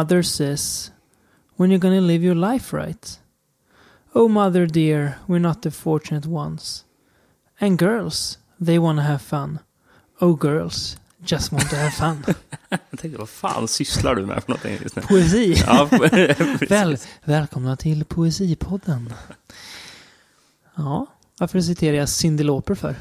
Mother 0.00 0.22
says, 0.22 0.92
when 1.56 1.70
you're 1.70 1.78
gonna 1.78 2.00
live 2.00 2.24
your 2.24 2.34
life 2.34 2.72
right? 2.72 3.18
Oh 4.14 4.28
mother 4.28 4.66
dear, 4.66 5.18
we're 5.26 5.38
not 5.38 5.60
the 5.60 5.70
fortunate 5.70 6.26
ones. 6.26 6.84
And 7.60 7.78
girls, 7.78 8.38
they 8.58 8.78
wanna 8.78 9.02
have 9.02 9.18
fun. 9.18 9.58
Oh 10.20 10.36
girls, 10.36 10.96
just 11.22 11.52
want 11.52 11.68
to 11.70 11.76
have 11.76 11.90
fun. 11.90 12.24
Jag 12.90 13.00
tänkte, 13.00 13.18
vad 13.18 13.28
fan 13.28 13.68
sysslar 13.68 14.14
du 14.14 14.26
med 14.26 14.42
för 14.42 14.50
någonting 14.50 14.78
just 14.82 14.96
nu? 14.96 15.02
Poesi. 15.02 15.54
Ja, 15.66 15.88
Väl, 16.68 16.96
välkomna 17.24 17.76
till 17.76 18.04
Poesipodden. 18.04 19.12
Ja, 20.74 21.06
varför 21.38 21.60
citerar 21.60 21.96
jag 21.96 22.08
Cyndi 22.08 22.44
Lauper 22.44 22.74
för? 22.74 22.94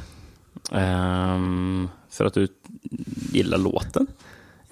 Ehm, 0.71 1.89
för 2.09 2.25
att 2.25 2.33
du 2.33 2.47
gillar 3.31 3.57
låten? 3.57 4.07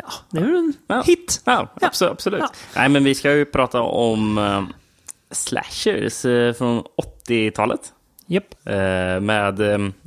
Ja, 0.07 0.13
det 0.31 0.39
är 0.39 0.43
en 0.57 0.73
Ja. 0.87 1.01
hit. 1.01 1.41
Ja, 1.45 1.67
absolut. 1.81 2.11
absolut. 2.11 2.43
Nej, 2.75 2.89
men 2.89 3.03
vi 3.03 3.15
ska 3.15 3.33
ju 3.33 3.45
prata 3.45 3.81
om 3.81 4.37
eh, 4.37 4.63
slashers 5.31 6.25
eh, 6.25 6.53
från 6.53 6.83
80-talet. 7.27 7.93
Japp, 8.29 8.43
Eh, 8.65 8.73
med, 9.19 9.57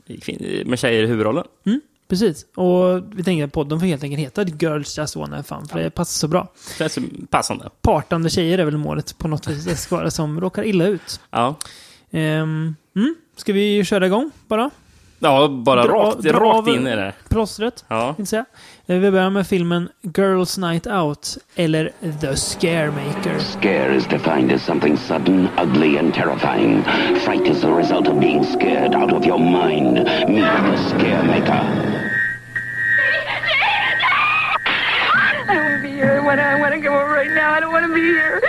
kvin- 0.06 0.64
med 0.66 0.78
tjejer 0.78 1.02
i 1.02 1.06
huvudrollen. 1.06 1.44
mm, 1.66 1.80
precis. 2.08 2.46
Och 2.54 3.02
vi 3.14 3.24
tänker 3.24 3.44
att 3.44 3.52
podden 3.52 3.80
får 3.80 3.86
helt 3.86 4.02
enkelt 4.02 4.20
heta 4.20 4.42
Girls 4.44 4.98
Just 4.98 5.16
Wanna 5.16 5.42
Fun, 5.42 5.68
för 5.68 5.78
det 5.78 5.90
passar 5.90 6.18
så 6.18 6.28
bra. 6.28 6.48
Känns 6.78 6.98
passande. 7.30 7.70
Partande 7.82 8.30
tjejer 8.30 8.58
är 8.58 8.64
väl 8.64 8.76
målet 8.76 9.18
på 9.18 9.28
något 9.28 9.46
vis. 9.48 9.64
Det 9.64 9.76
ska 9.76 9.96
vara 9.96 10.10
som 10.10 10.40
råkar 10.40 10.64
illa 10.64 10.86
ut. 10.86 11.20
Ja, 11.30 11.54
Um, 12.12 12.76
mm, 12.96 13.14
ska 13.36 13.52
vi 13.52 13.84
köra 13.84 14.06
igång 14.06 14.30
bara? 14.48 14.70
Ja 15.22 15.48
bara 15.48 15.82
Dra- 15.82 15.92
rakt, 16.10 16.18
dra 16.22 16.38
rakt 16.40 16.68
in 16.68 16.86
i 16.86 16.96
det. 16.96 17.12
Plåstret, 17.28 17.84
Ja. 17.88 18.14
säga. 18.26 18.44
Eh, 18.86 18.96
Vi 18.98 19.10
börjar 19.10 19.30
med 19.30 19.46
filmen 19.46 19.88
Girls 20.16 20.58
Night 20.58 20.86
Out, 20.86 21.38
eller 21.56 21.92
The 22.20 22.36
Scaremaker. 22.36 23.38
Scare 23.38 23.94
is 23.96 24.06
defined 24.06 24.52
as 24.52 24.62
something 24.64 24.96
sudden, 24.96 25.48
ugly, 25.62 25.98
and 25.98 26.14
terrifying. 26.14 26.82
Fright 27.24 27.46
is 27.48 27.60
the 27.60 27.68
result 27.70 28.08
of 28.08 28.20
being 28.20 28.44
scared 28.44 28.94
out 28.94 29.12
of 29.12 29.26
your 29.26 29.38
mind. 29.38 29.94
Meet 30.28 30.44
the 30.44 30.78
scare 30.88 31.22
maker. 31.22 31.60
I 35.12 35.54
don't 35.54 35.62
want 35.64 35.76
to 35.76 35.82
be 35.82 35.90
here. 35.94 36.20
I 36.20 36.60
want 36.60 36.74
to 36.74 36.80
go 36.80 36.94
right 36.94 37.30
now. 37.34 37.52
I 37.56 37.60
don't 37.60 37.72
want 37.72 37.86
to 37.86 37.94
be 37.94 38.00
here. 38.00 38.40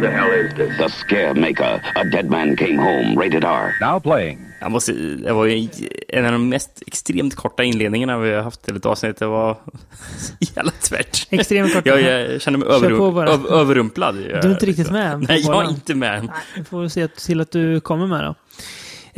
Who 0.00 0.06
the 0.06 0.12
hell 0.12 0.32
is 0.32 0.54
this? 0.54 0.78
The 0.78 0.88
scare 0.88 1.34
maker. 1.34 1.82
A 1.94 2.04
dead 2.04 2.30
man 2.30 2.56
came 2.56 2.78
home. 2.78 3.16
Rated 3.24 3.44
R. 3.44 3.72
Now 3.80 4.00
playing. 4.00 4.38
Jag 4.60 4.70
måste, 4.70 4.92
det 4.92 5.32
var 5.32 5.44
ju 5.44 5.68
en 6.08 6.24
av 6.24 6.32
de 6.32 6.48
mest 6.48 6.82
extremt 6.86 7.34
korta 7.34 7.64
inledningarna 7.64 8.18
vi 8.18 8.32
har 8.32 8.42
haft 8.42 8.62
till 8.62 8.76
ett 8.76 8.86
avsnitt. 8.86 9.16
Det 9.16 9.26
var 9.26 9.56
jävla 10.38 10.70
tvärt. 10.70 11.26
Extremt 11.30 11.74
korta. 11.74 12.00
Jag, 12.00 12.30
jag 12.32 12.40
känner 12.40 12.58
mig 12.58 12.68
överrum, 12.68 13.18
öv, 13.18 13.46
överrumplad. 13.46 14.14
Du 14.14 14.30
är 14.30 14.50
inte 14.50 14.66
riktigt 14.66 14.90
med 14.90 15.26
Nej, 15.28 15.40
jag 15.40 15.64
är 15.64 15.68
inte 15.68 15.94
med. 15.94 16.24
Nej, 16.24 16.34
vi 16.56 16.64
får 16.64 16.88
se 16.88 17.08
till 17.08 17.40
att 17.40 17.50
du 17.50 17.80
kommer 17.80 18.06
med 18.06 18.24
då. 18.24 18.34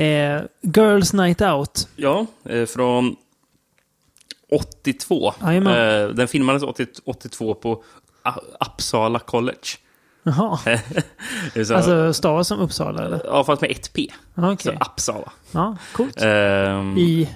Eh, 0.04 0.40
Girls 0.62 1.12
Night 1.12 1.40
Out. 1.42 1.88
Ja, 1.96 2.26
eh, 2.48 2.66
från 2.66 3.16
82. 4.50 5.34
Jajamän. 5.42 6.02
Eh, 6.02 6.08
Den 6.08 6.28
filmades 6.28 6.62
80, 6.62 6.86
82 7.04 7.54
på 7.54 7.84
Uppsala 8.66 9.18
College. 9.18 9.58
Jaha. 10.22 10.58
Så- 11.66 11.74
Alltså 11.74 12.12
stavas 12.12 12.48
som 12.48 12.60
Uppsala 12.60 13.04
eller? 13.04 13.20
Ja, 13.24 13.44
fast 13.44 13.62
med 13.62 13.70
ett 13.70 13.92
P. 13.92 14.06
Ja, 14.34 14.42
Så 14.42 14.52
Okej. 14.52 14.78
Uppsala. 14.80 15.32
Ja, 15.52 15.76
coolt. 15.92 16.22
Ehm, 16.22 16.98
I 16.98 17.28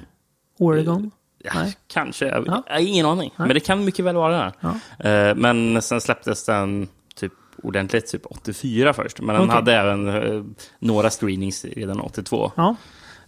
Oregon? 0.59 1.11
ja, 1.45 1.51
nej. 1.55 1.77
Kanske. 1.87 2.27
Ja. 2.27 2.63
jag 2.67 2.73
har 2.75 2.81
ingen 2.81 3.07
aning. 3.07 3.33
Men 3.37 3.49
det 3.49 3.61
kan 3.61 3.85
mycket 3.85 4.05
väl 4.05 4.17
vara 4.17 4.37
det. 4.45 4.53
Ja. 4.61 5.09
Eh, 5.11 5.35
Men 5.35 5.83
sen 5.83 6.01
släpptes 6.01 6.45
den 6.45 6.89
typ 7.15 7.33
ordentligt 7.63 8.07
typ 8.07 8.23
84 8.31 8.93
först. 8.93 9.21
Men 9.21 9.35
den 9.35 9.45
Okej. 9.45 9.55
hade 9.55 9.75
även 9.75 10.09
eh, 10.09 10.45
några 10.79 11.11
screenings 11.11 11.65
redan 11.65 12.01
82. 12.01 12.53
Ja. 12.57 12.77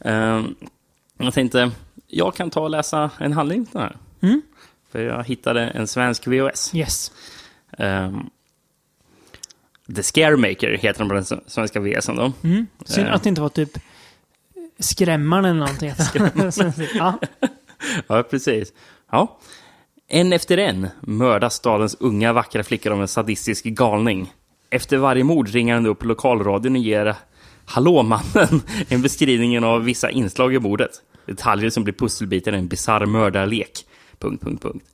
Ehm, 0.01 0.55
Jag 1.19 1.35
tänkte, 1.35 1.71
jag 2.07 2.35
kan 2.35 2.51
ta 2.51 2.61
och 2.61 2.71
läsa 2.71 3.11
en 3.19 3.33
handling 3.33 3.67
den 3.73 3.83
här. 3.83 3.97
Mm. 4.21 4.43
För 4.93 4.99
jag 5.03 5.25
hittade 5.25 5.61
en 5.69 5.87
svensk 5.87 6.27
VHS. 6.27 6.75
Yes. 6.75 7.13
Ehm, 7.79 8.31
The 9.97 10.03
Scaremaker 10.03 10.77
heter 10.77 10.99
den 10.99 11.09
på 11.09 11.15
den 11.15 11.25
svenska 11.47 11.81
VHSen 11.81 12.17
då. 12.17 12.33
Mm. 12.45 12.67
Synd 12.85 13.09
Eh. 13.09 13.15
att 13.15 13.23
det 13.23 13.29
inte 13.29 13.41
var 13.41 13.49
typ 13.49 13.71
Skrämmaren 14.79 15.45
eller 15.45 15.55
någonting. 15.55 15.93
ja. 16.95 17.19
Ja, 18.07 18.23
precis. 18.23 18.73
Ja. 19.11 19.39
En 20.09 20.33
efter 20.33 20.59
en 20.59 20.89
mördas 21.01 21.55
stadens 21.55 21.97
unga 22.01 22.33
vackra 22.33 22.63
flickor 22.65 22.93
av 22.93 23.01
en 23.01 23.09
sadistisk 23.09 23.65
galning. 23.65 24.33
Efter 24.71 24.97
varje 24.97 25.25
mord 25.25 25.49
ringer 25.49 25.75
han 25.75 25.87
upp 25.87 26.05
lokalradion 26.05 26.73
och 26.77 26.83
ger 26.83 27.15
Hallåmannen 27.65 28.63
en 28.89 29.03
beskrivning 29.03 29.65
av 29.65 29.85
vissa 29.85 30.11
inslag 30.11 30.55
i 30.55 30.59
mordet. 30.59 30.91
Detaljer 31.27 31.71
som 31.71 31.85
blir 31.85 31.95
pusselbitar 31.95 32.53
i 32.53 32.59
en 32.59 32.69
bisarr 32.69 33.07
mördarlek. 33.07 33.71
Punkt, 34.19 34.43
punkt, 34.45 34.63
punkt. 34.63 34.85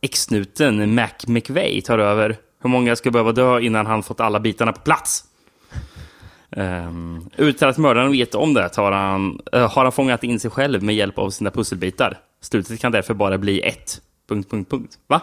Exnuten 0.00 0.94
Mac 0.94 1.08
McVeigh 1.26 1.80
tar 1.84 1.98
över. 1.98 2.36
Hur 2.62 2.70
många 2.70 2.96
ska 2.96 3.10
behöva 3.10 3.32
dö 3.32 3.60
innan 3.60 3.86
han 3.86 4.02
fått 4.02 4.20
alla 4.20 4.40
bitarna 4.40 4.72
på 4.72 4.80
plats? 4.80 5.24
Um, 6.56 7.30
utan 7.36 7.68
att 7.68 7.78
mördaren 7.78 8.12
vet 8.12 8.34
om 8.34 8.54
det 8.54 8.68
tar 8.68 8.92
han, 8.92 9.40
uh, 9.56 9.68
har 9.68 9.82
han 9.82 9.92
fångat 9.92 10.24
in 10.24 10.40
sig 10.40 10.50
själv 10.50 10.82
med 10.82 10.94
hjälp 10.94 11.18
av 11.18 11.30
sina 11.30 11.50
pusselbitar. 11.50 12.18
Slutet 12.40 12.80
kan 12.80 12.92
därför 12.92 13.14
bara 13.14 13.38
bli 13.38 13.60
ett. 13.60 14.00
Punkt, 14.28 14.50
punkt, 14.50 14.70
punkt. 14.70 14.98
Va? 15.06 15.20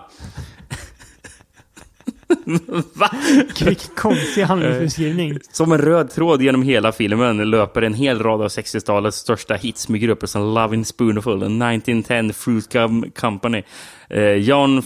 Va? 2.94 3.10
Vilken 3.66 3.96
konstig 3.96 4.44
handlingsbeskrivning. 4.44 5.40
Som 5.52 5.72
en 5.72 5.78
röd 5.78 6.10
tråd 6.12 6.42
genom 6.42 6.64
hela 6.64 6.92
filmen 6.92 7.50
löper 7.50 7.82
en 7.82 7.94
hel 7.94 8.20
rad 8.24 8.42
av 8.42 8.48
60-talets 8.48 9.18
största 9.18 9.54
hits 9.56 9.90
med 9.90 10.02
grupper 10.02 10.28
som 10.28 10.42
Lovin' 10.58 10.84
Spoonful, 10.84 11.38
1910 11.38 12.34
Fruit 12.34 12.74
Com- 12.74 13.12
Company, 13.12 13.64
eh, 14.10 14.22
John 14.34 14.84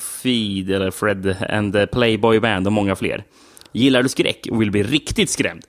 Feed, 0.00 0.70
eller 0.70 0.90
Fred 0.90 1.36
and 1.48 1.72
the 1.72 1.86
Playboy 1.86 2.40
Band 2.40 2.66
och 2.66 2.72
många 2.72 2.96
fler. 2.96 3.24
Gillar 3.72 4.02
du 4.02 4.08
skräck 4.08 4.46
och 4.50 4.62
vill 4.62 4.70
bli 4.70 4.82
riktigt 4.82 5.30
skrämd? 5.30 5.62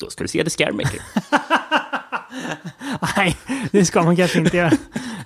Då 0.00 0.10
ska 0.10 0.24
du 0.24 0.28
se 0.28 0.44
The 0.44 0.50
Scaremaker. 0.50 1.00
Nej, 3.16 3.36
det 3.72 3.84
ska 3.84 4.02
man 4.02 4.16
kanske 4.16 4.38
inte 4.38 4.56
göra. 4.56 4.70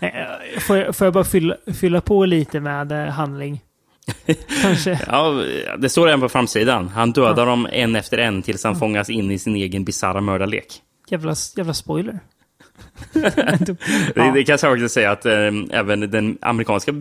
Eh, 0.00 0.60
Får 0.60 0.76
jag, 0.76 0.96
får 0.96 1.04
jag 1.06 1.14
bara 1.14 1.24
fylla, 1.24 1.56
fylla 1.74 2.00
på 2.00 2.24
lite 2.24 2.60
med 2.60 2.92
eh, 2.92 3.12
handling? 3.12 3.60
Kanske. 4.62 5.00
Ja, 5.06 5.44
det 5.78 5.88
står 5.88 6.08
även 6.08 6.20
på 6.20 6.28
framsidan. 6.28 6.88
Han 6.88 7.12
dödar 7.12 7.46
dem 7.46 7.68
en 7.72 7.96
efter 7.96 8.18
en 8.18 8.42
tills 8.42 8.64
han 8.64 8.76
fångas 8.78 9.10
in 9.10 9.30
i 9.30 9.38
sin 9.38 9.56
egen 9.56 9.84
bisarra 9.84 10.20
mördarlek. 10.20 10.66
Jävla, 11.10 11.34
jävla 11.56 11.74
spoiler. 11.74 12.20
Det, 13.12 13.76
Ja. 14.14 14.32
det 14.34 14.44
kan 14.44 14.52
jag 14.52 14.60
faktiskt 14.60 14.94
säga 14.94 15.10
att 15.10 15.26
eh, 15.26 15.32
även 15.70 16.00
den 16.00 16.38
amerikanska 16.40 16.92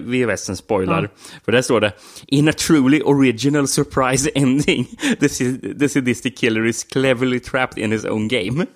VHSen 0.00 0.56
spoilar. 0.56 1.10
För 1.44 1.52
där 1.52 1.62
står 1.62 1.80
det 1.80 1.92
In 2.26 2.48
a 2.48 2.52
truly 2.52 3.00
original 3.00 3.68
surprise 3.68 4.30
ending 4.34 4.84
the, 5.20 5.28
the 5.78 5.88
sadistic 5.88 6.34
killer 6.38 6.66
is 6.66 6.84
cleverly 6.84 7.40
trapped 7.40 7.84
in 7.84 7.92
his 7.92 8.04
own 8.04 8.28
game. 8.28 8.66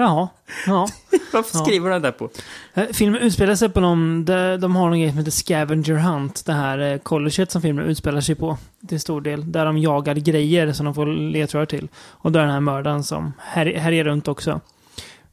Jaha. 0.00 0.28
Ja. 0.66 0.88
Varför 1.32 1.58
skriver 1.58 1.90
han 1.90 2.02
det 2.02 2.12
på? 2.12 2.30
Eh, 2.74 2.84
Filmen 2.92 3.20
utspelar 3.20 3.54
sig 3.54 3.68
på 3.68 3.80
någon, 3.80 4.24
de, 4.24 4.76
har 4.76 4.88
någon 4.88 5.00
grej 5.00 5.08
som 5.08 5.18
heter 5.18 5.30
Scavenger 5.30 5.94
Hunt. 5.94 6.46
Det 6.46 6.52
här 6.52 6.78
eh, 6.78 6.98
colleget 6.98 7.50
som 7.50 7.62
filmen 7.62 7.84
utspelar 7.84 8.20
sig 8.20 8.34
på. 8.34 8.58
Till 8.88 9.00
stor 9.00 9.20
del. 9.20 9.52
Där 9.52 9.64
de 9.64 9.78
jagar 9.78 10.14
grejer 10.14 10.72
som 10.72 10.84
de 10.84 10.94
får 10.94 11.06
ledtrådar 11.06 11.66
till. 11.66 11.88
Och 11.94 12.32
där 12.32 12.40
är 12.40 12.44
den 12.44 12.52
här 12.52 12.60
mördaren 12.60 13.04
som 13.04 13.32
här, 13.38 13.66
härjar 13.66 14.04
runt 14.04 14.28
också. 14.28 14.60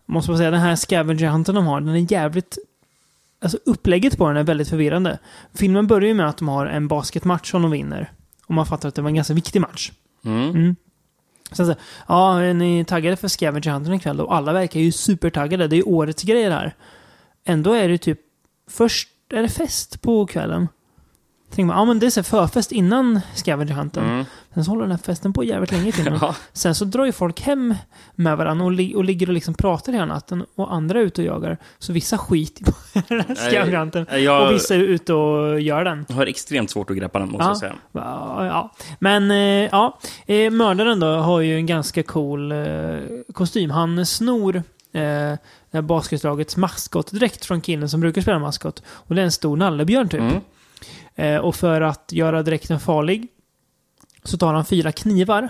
Måste 0.06 0.32
man 0.32 0.38
säga, 0.38 0.52
den 0.52 0.60
här 0.60 0.76
Scavenger 0.76 1.28
Hunten 1.28 1.56
de 1.56 1.68
har, 1.68 1.82
den 1.82 1.96
är 1.96 2.12
jävligt... 2.12 2.58
Alltså 3.42 3.58
upplägget 3.66 4.18
på 4.18 4.28
den 4.28 4.38
är 4.38 4.44
väldigt 4.44 4.70
förvirrande. 4.70 5.20
Filmen 5.54 5.88
börjar 5.88 6.08
ju 6.08 6.14
med 6.14 6.30
att 6.30 6.38
de 6.38 6.48
har 6.48 6.66
en 6.66 6.88
basketmatch 6.88 7.52
som 7.52 7.62
de 7.62 7.72
vinner. 7.72 8.12
Och 8.48 8.54
man 8.54 8.66
fattar 8.66 8.90
att 8.90 8.96
det 8.96 9.02
var 9.02 9.10
en 9.10 9.16
ganska 9.16 9.34
viktig 9.34 9.62
match. 9.62 9.92
Mm. 10.26 10.76
Sen 11.52 11.66
så, 11.66 11.76
ja, 12.08 12.42
är 12.42 12.54
ni 12.54 12.86
taggade 12.86 13.16
för 13.16 13.28
Scavenger 13.28 13.72
Hunter 13.72 13.94
ikväll? 13.94 14.22
Och 14.22 14.36
alla 14.36 14.54
verkar 14.54 14.80
ju 14.80 14.92
supertaggade. 14.92 15.68
Det 15.68 15.76
är 15.76 15.78
ju 15.78 15.84
årets 15.84 16.24
grej 16.24 16.44
det 16.44 16.54
här. 16.54 16.76
Ändå 17.46 17.74
är 17.74 17.90
det 17.90 17.98
typ, 17.98 18.20
först 18.70 19.10
är 19.30 19.42
det 19.42 19.50
fest 19.50 20.02
på 20.02 20.26
kvällen. 20.26 20.68
Tänker 21.58 21.68
man, 21.68 21.78
ja 21.78 21.86
men 21.86 22.00
det 22.00 22.06
är 22.06 22.10
så 22.10 22.24
förfest 22.24 22.72
innan 22.72 23.20
Scavenger 23.36 23.74
Hunten. 23.74 24.04
Mm. 24.06 24.26
Sen 24.54 24.66
så 24.66 24.72
håller 24.72 24.82
den 24.82 24.92
här 24.92 24.98
festen 24.98 25.34
på 25.34 25.44
jävligt 25.44 25.72
länge 25.72 25.92
till. 25.92 26.18
Ja. 26.22 26.36
Sen 26.54 26.76
så 26.76 26.86
drar 26.86 27.06
ju 27.06 27.12
folk 27.12 27.42
hem 27.42 27.76
med 28.16 28.38
varandra 28.38 28.66
och, 28.66 28.72
li- 28.72 28.96
och 28.96 29.04
ligger 29.04 29.28
och 29.28 29.34
liksom 29.34 29.54
pratar 29.54 29.94
hela 29.94 30.06
natten. 30.06 30.46
Och 30.56 30.74
andra 30.74 31.00
är 31.00 31.04
ute 31.04 31.22
och 31.22 31.28
jagar. 31.28 31.58
Så 31.80 31.94
vissa 31.94 32.18
skiter 32.18 32.64
på 32.66 32.72
den 33.08 33.24
här 33.28 33.36
Scavenger 33.36 33.78
Hunten. 33.78 34.06
Och 34.48 34.52
vissa 34.56 34.76
är 34.76 34.80
ute 34.80 35.14
och 35.14 35.62
gör 35.62 35.84
den. 35.84 36.06
Jag 36.10 36.16
har 36.16 36.26
extremt 36.26 36.70
svårt 36.70 36.90
att 36.90 36.98
greppa 36.98 37.20
den, 37.20 37.30
måste 37.32 37.44
Ja. 37.44 37.50
jag 37.50 37.58
säga. 37.58 37.76
Ja, 37.92 38.46
ja. 38.46 38.74
Men 39.00 39.32
eh, 39.32 39.38
ja, 39.72 40.00
eh, 40.26 40.52
mördaren 40.52 41.00
då 41.00 41.08
har 41.08 41.42
ju 41.42 41.56
en 41.56 41.66
ganska 41.66 42.04
cool 42.04 42.52
eh, 42.52 42.58
kostym. 43.34 43.70
Han 43.70 44.06
snor 44.06 44.64
eh, 45.72 45.82
basketlagets 45.82 46.58
maskotdräkt 46.58 47.46
från 47.46 47.62
killen 47.62 47.90
som 47.90 48.00
brukar 48.02 48.22
spela 48.22 48.40
maskot. 48.40 48.84
Och 48.88 49.16
det 49.16 49.22
är 49.22 49.26
en 49.26 49.32
stor 49.32 49.58
nallebjörn 49.58 50.10
typ. 50.10 50.20
Mm. 50.20 50.42
Eh, 51.18 51.38
och 51.38 51.56
för 51.56 51.82
att 51.82 52.12
göra 52.12 52.44
dräkten 52.44 52.80
farlig 52.80 53.28
så 54.24 54.38
tar 54.38 54.54
han 54.54 54.66
fyra 54.66 54.92
knivar 54.92 55.50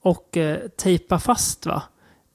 och 0.00 0.36
eh, 0.36 0.58
tejpar 0.76 1.18
fast 1.18 1.66
va? 1.66 1.82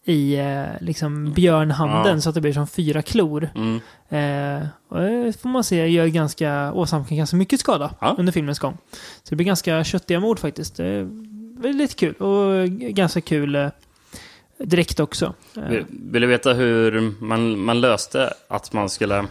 i 0.05 0.35
eh, 0.35 0.63
liksom 0.81 1.33
björnhanden 1.33 2.15
Ja. 2.15 2.21
så 2.21 2.29
att 2.29 2.35
det 2.35 2.41
blir 2.41 2.53
som 2.53 2.67
fyra 2.67 3.01
klor. 3.01 3.49
Mm. 3.55 3.75
Eh, 4.09 4.67
och 4.89 4.99
det 5.01 5.41
får 5.41 5.49
man 5.49 5.63
se 5.63 5.87
gör 5.87 6.07
ganska, 6.07 6.73
åsamkar 6.73 7.15
ganska 7.15 7.35
mycket 7.37 7.59
skada 7.59 7.91
Ja. 8.01 8.15
under 8.17 8.33
filmens 8.33 8.59
gång. 8.59 8.77
Så 9.23 9.29
det 9.29 9.35
blir 9.35 9.45
ganska 9.45 9.83
köttiga 9.83 10.19
mord 10.19 10.39
faktiskt. 10.39 10.75
Det 10.75 10.85
är 10.85 11.07
väldigt 11.61 11.95
kul 11.95 12.13
och 12.13 12.69
ganska 12.69 13.21
kul 13.21 13.55
eh, 13.55 13.67
direkt 14.57 14.99
också. 14.99 15.33
Vill, 15.53 15.85
vill 15.89 16.21
du 16.21 16.27
veta 16.27 16.53
hur 16.53 17.13
man, 17.23 17.59
man 17.59 17.81
löste 17.81 18.33
att 18.47 18.73
man 18.73 18.89
skulle 18.89 19.25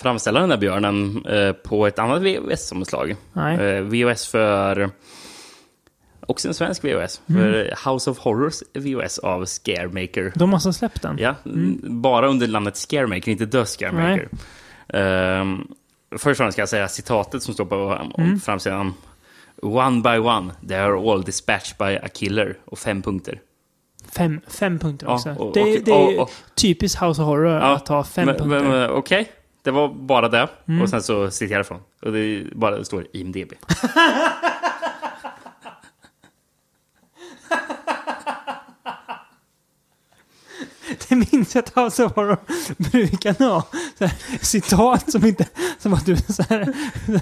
framställa 0.00 0.40
den 0.40 0.48
där 0.48 0.56
björnen 0.56 1.24
eh, 1.26 1.52
på 1.52 1.86
ett 1.86 1.98
annat 1.98 2.22
VHS-omslag? 2.22 3.16
Eh, 3.34 3.80
VHS 3.82 4.28
för... 4.28 4.90
Också 6.26 6.48
en 6.48 6.54
svensk 6.54 6.84
VHS. 6.84 7.20
Mm. 7.28 7.42
För 7.42 7.90
House 7.90 8.10
of 8.10 8.18
Horrors 8.18 8.62
VHS 8.74 9.18
av 9.18 9.44
Scaremaker. 9.44 10.32
De 10.34 10.50
måste 10.50 10.68
ha 10.68 10.72
släppt 10.72 11.02
den. 11.02 11.18
Ja, 11.18 11.34
bara 11.82 12.28
under 12.28 12.48
namnet 12.48 12.76
Scaremaker, 12.76 13.32
inte 13.32 13.46
The 13.46 13.66
Scaremaker. 13.66 14.28
Um, 14.88 15.74
först 16.10 16.26
och 16.26 16.36
främst 16.36 16.52
ska 16.52 16.62
jag 16.62 16.68
säga 16.68 16.88
citatet 16.88 17.42
som 17.42 17.54
står 17.54 17.64
på 17.64 18.08
mm. 18.18 18.40
framsidan. 18.40 18.94
One 19.62 20.02
by 20.02 20.18
one, 20.18 20.52
they 20.68 20.76
are 20.76 21.12
all 21.12 21.22
dispatched 21.22 21.78
by 21.78 21.96
a 21.96 22.08
killer. 22.14 22.58
Och 22.64 22.78
fem 22.78 23.02
punkter. 23.02 23.40
Fem, 24.12 24.40
fem 24.46 24.78
punkter 24.78 25.06
Ja, 25.06 25.14
också. 25.14 25.30
och- 25.30 25.54
det, 25.54 25.60
och- 25.60 25.84
det 25.84 25.92
är 25.92 26.26
typiskt 26.54 27.02
House 27.02 27.22
of 27.22 27.26
Horror 27.26 27.52
Ja, 27.54 27.76
att 27.76 27.88
ha 27.88 28.04
fem 28.04 28.26
men, 28.26 28.36
punkter. 28.36 28.84
Mm. 28.84 28.90
Okej, 28.90 29.32
det 29.62 29.70
var 29.70 29.88
bara 29.88 30.28
det. 30.28 30.48
Och 30.82 30.88
sen 30.90 31.02
så 31.02 31.30
citerar 31.30 31.58
jag 31.58 31.66
från. 31.66 31.80
Och 32.02 32.12
det, 32.12 32.46
bara, 32.54 32.76
det 32.78 32.84
står 32.84 33.06
IMDB. 33.12 33.52
Det 41.08 41.32
minns 41.32 41.54
jag 41.54 41.64
att 41.64 41.76
House 41.76 42.04
of 42.04 42.16
Horror 42.16 42.36
brukar 42.90 43.38
ha. 43.38 43.66
Så 43.98 44.04
här, 44.06 44.44
citat 44.44 45.12
som 45.12 45.26
inte... 45.26 45.46
Som 45.78 45.94
att 45.94 46.06
du 46.06 46.16
så 46.16 46.42
här, 46.48 46.72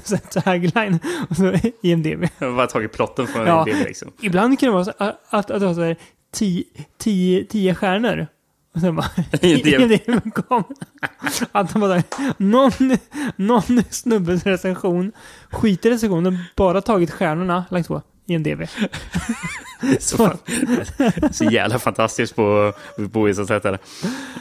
så 0.04 0.16
här 0.16 0.40
tagline 0.42 0.98
och 1.30 1.36
så 1.36 1.54
IMDB. 1.82 2.24
Jag 2.38 2.46
har 2.48 2.56
bara 2.56 2.66
tagit 2.66 2.92
plotten 2.92 3.26
från 3.26 3.46
Ja. 3.46 3.68
IMDB 3.68 3.86
liksom. 3.86 4.12
Ibland 4.20 4.58
kan 4.60 4.66
det 4.66 4.72
vara 4.72 4.84
så 4.84 4.92
att, 4.98 5.20
att, 5.28 5.50
att 5.50 5.60
du 5.60 5.66
har 5.66 5.74
så 5.74 5.82
här 5.82 5.96
tio, 6.32 6.64
tio, 6.98 7.44
tio 7.44 7.74
stjärnor. 7.74 8.26
Och 8.78 8.82
sen 8.82 8.96
bara... 8.96 9.10
IMDb. 9.40 10.00
Kom. 10.48 10.64
Att 11.52 11.72
de 11.72 11.80
bara... 11.80 12.02
Någon, 12.36 12.72
någon 13.36 13.82
snubbes 13.90 14.46
recension 14.46 15.12
skiter 15.50 15.90
i 15.90 15.92
recensionen, 15.92 16.38
bara 16.56 16.80
tagit 16.80 17.10
stjärnorna, 17.10 17.64
lagt 17.70 17.88
på 17.88 18.02
IMDB. 18.26 18.62
Så, 19.98 20.16
fan, 20.16 20.38
så 21.32 21.44
jävla 21.44 21.78
fantastiskt 21.78 22.36
på, 22.36 22.72
på. 23.12 23.28
Är 23.28 23.72
det. 23.72 23.78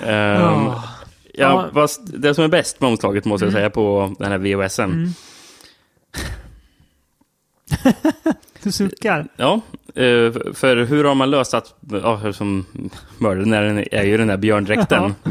Ehm, 0.06 0.72
Ja. 1.34 1.70
ja, 1.74 1.88
det 2.04 2.36
som 2.36 2.44
är 2.44 2.48
bäst 2.48 2.82
med 2.82 2.90
omslaget 2.90 3.26
måste 3.26 3.46
jag 3.46 3.54
säga 3.54 3.70
på 3.70 4.16
den 4.20 4.32
här 4.32 4.38
VHSen. 4.38 5.14
Du 8.68 8.72
suckar. 8.72 9.28
Ja, 9.38 9.54
eh, 9.88 10.34
för 10.54 10.86
hur 10.86 11.04
har 11.04 11.16
man 11.16 11.30
löst 11.30 11.54
att, 11.54 11.74
ja, 11.92 12.34
som 12.34 12.66
mördaren 13.18 13.86
är, 13.92 14.04
ju 14.04 14.18
den 14.18 14.28
där 14.28 14.38
björndräkten. 14.38 15.16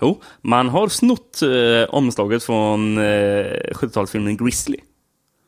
Jo, 0.00 0.20
man 0.42 0.68
har 0.68 0.88
snott 0.88 1.42
eh, 1.42 1.94
omslaget 1.94 2.44
från 2.44 2.98
eh, 2.98 3.02
70-talsfilmen 3.74 4.44
Grizzly. 4.44 4.76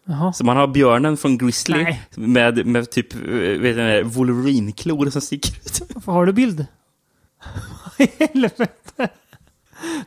Jaha. 0.05 0.33
Så 0.33 0.45
man 0.45 0.57
har 0.57 0.67
björnen 0.67 1.17
från 1.17 1.39
Grizzly 1.39 1.83
Nej. 1.83 2.03
med, 2.17 2.67
med 2.67 2.91
typ 2.91 3.15
eh, 3.15 3.21
vet 3.61 3.77
du, 3.77 4.03
Wolverine-klor 4.03 5.11
som 5.11 5.21
sticker 5.21 5.53
ut. 5.65 5.81
Har 6.07 6.27
du 6.27 6.33
bild? 6.33 6.67
Vad 7.99 8.09
i 8.09 8.11
helvete? 8.19 9.09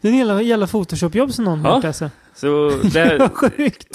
Det 0.02 0.08
är 0.08 0.12
en 0.12 0.18
jävla, 0.18 0.42
jävla 0.42 0.68
Photoshop-jobb 0.68 1.34
som 1.34 1.46
någon 1.46 1.60
har 1.60 1.70
Ja. 1.70 1.76
gjort 1.76 1.86
alltså. 1.86 2.10
Så 2.36 2.70
det, 2.94 3.30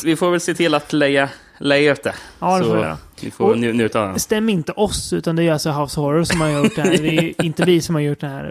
vi 0.05 0.17
får 0.17 0.31
väl 0.31 0.41
se 0.41 0.55
till 0.55 0.75
att 0.75 0.93
lägga, 0.93 1.29
lägga 1.59 1.93
ut 1.93 2.03
det. 2.03 2.15
Ja, 2.39 2.59
det 2.59 2.65
så 2.65 2.71
får 2.71 2.77
vi 2.77 2.83
göra. 2.83 2.99
vi 3.21 3.31
får 3.31 3.51
Och- 3.51 3.59
njuta 3.59 4.01
av 4.03 4.09
den. 4.09 4.19
Stäm 4.19 4.49
inte 4.49 4.73
oss, 4.73 5.13
utan 5.13 5.37
det 5.37 5.43
är 5.43 5.53
alltså 5.53 5.71
House 5.71 6.01
Horror 6.01 6.25
som 6.25 6.41
har 6.41 6.49
gjort 6.49 6.77
det 6.77 6.83
här. 6.83 6.91
Det 6.91 7.19
är 7.19 7.43
inte 7.45 7.65
vi 7.65 7.81
som 7.81 7.95
har 7.95 8.03
gjort 8.03 8.21
den 8.21 8.31
här 8.31 8.51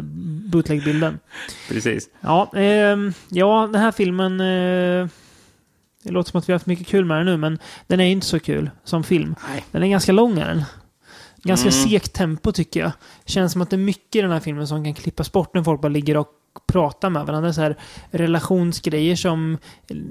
bootleg-bilden. 0.52 1.20
Precis. 1.70 2.10
Ja, 2.22 2.52
ehm, 2.56 3.14
ja, 3.30 3.70
den 3.72 3.82
här 3.82 3.92
filmen... 3.92 4.40
Eh, 4.42 5.08
det 6.04 6.12
låter 6.14 6.32
som 6.32 6.38
att 6.40 6.50
vi 6.50 6.54
har 6.54 6.56
haft 6.60 6.66
mycket 6.66 6.88
kul 6.88 7.06
med 7.06 7.18
den 7.18 7.26
nu, 7.26 7.38
men 7.38 7.60
den 7.88 8.00
är 8.00 8.06
inte 8.06 8.26
så 8.28 8.40
kul 8.40 8.70
som 8.84 9.04
film. 9.04 9.36
Nej. 9.50 9.66
Den 9.72 9.84
är 9.84 9.88
ganska 9.88 10.12
lång, 10.12 10.36
den. 10.36 10.64
Ganska 11.44 11.70
Mm. 11.70 11.84
segt 11.90 12.14
tempo, 12.14 12.52
tycker 12.52 12.80
jag. 12.80 12.92
Känns 13.26 13.52
som 13.52 13.62
att 13.62 13.70
det 13.70 13.76
är 13.76 13.78
mycket 13.78 14.16
i 14.16 14.22
den 14.22 14.32
här 14.32 14.40
filmen 14.40 14.68
som 14.68 14.84
kan 14.84 14.94
klippas 14.94 15.32
bort 15.32 15.54
när 15.54 15.64
folk 15.64 15.82
bara 15.82 15.88
ligger 15.90 16.18
och 16.18 16.28
pratar 16.66 17.10
med 17.10 17.26
varandra. 17.26 17.54
Så 17.54 17.62
här 17.62 17.76
relationsgrejer 18.12 19.16
som 19.16 19.58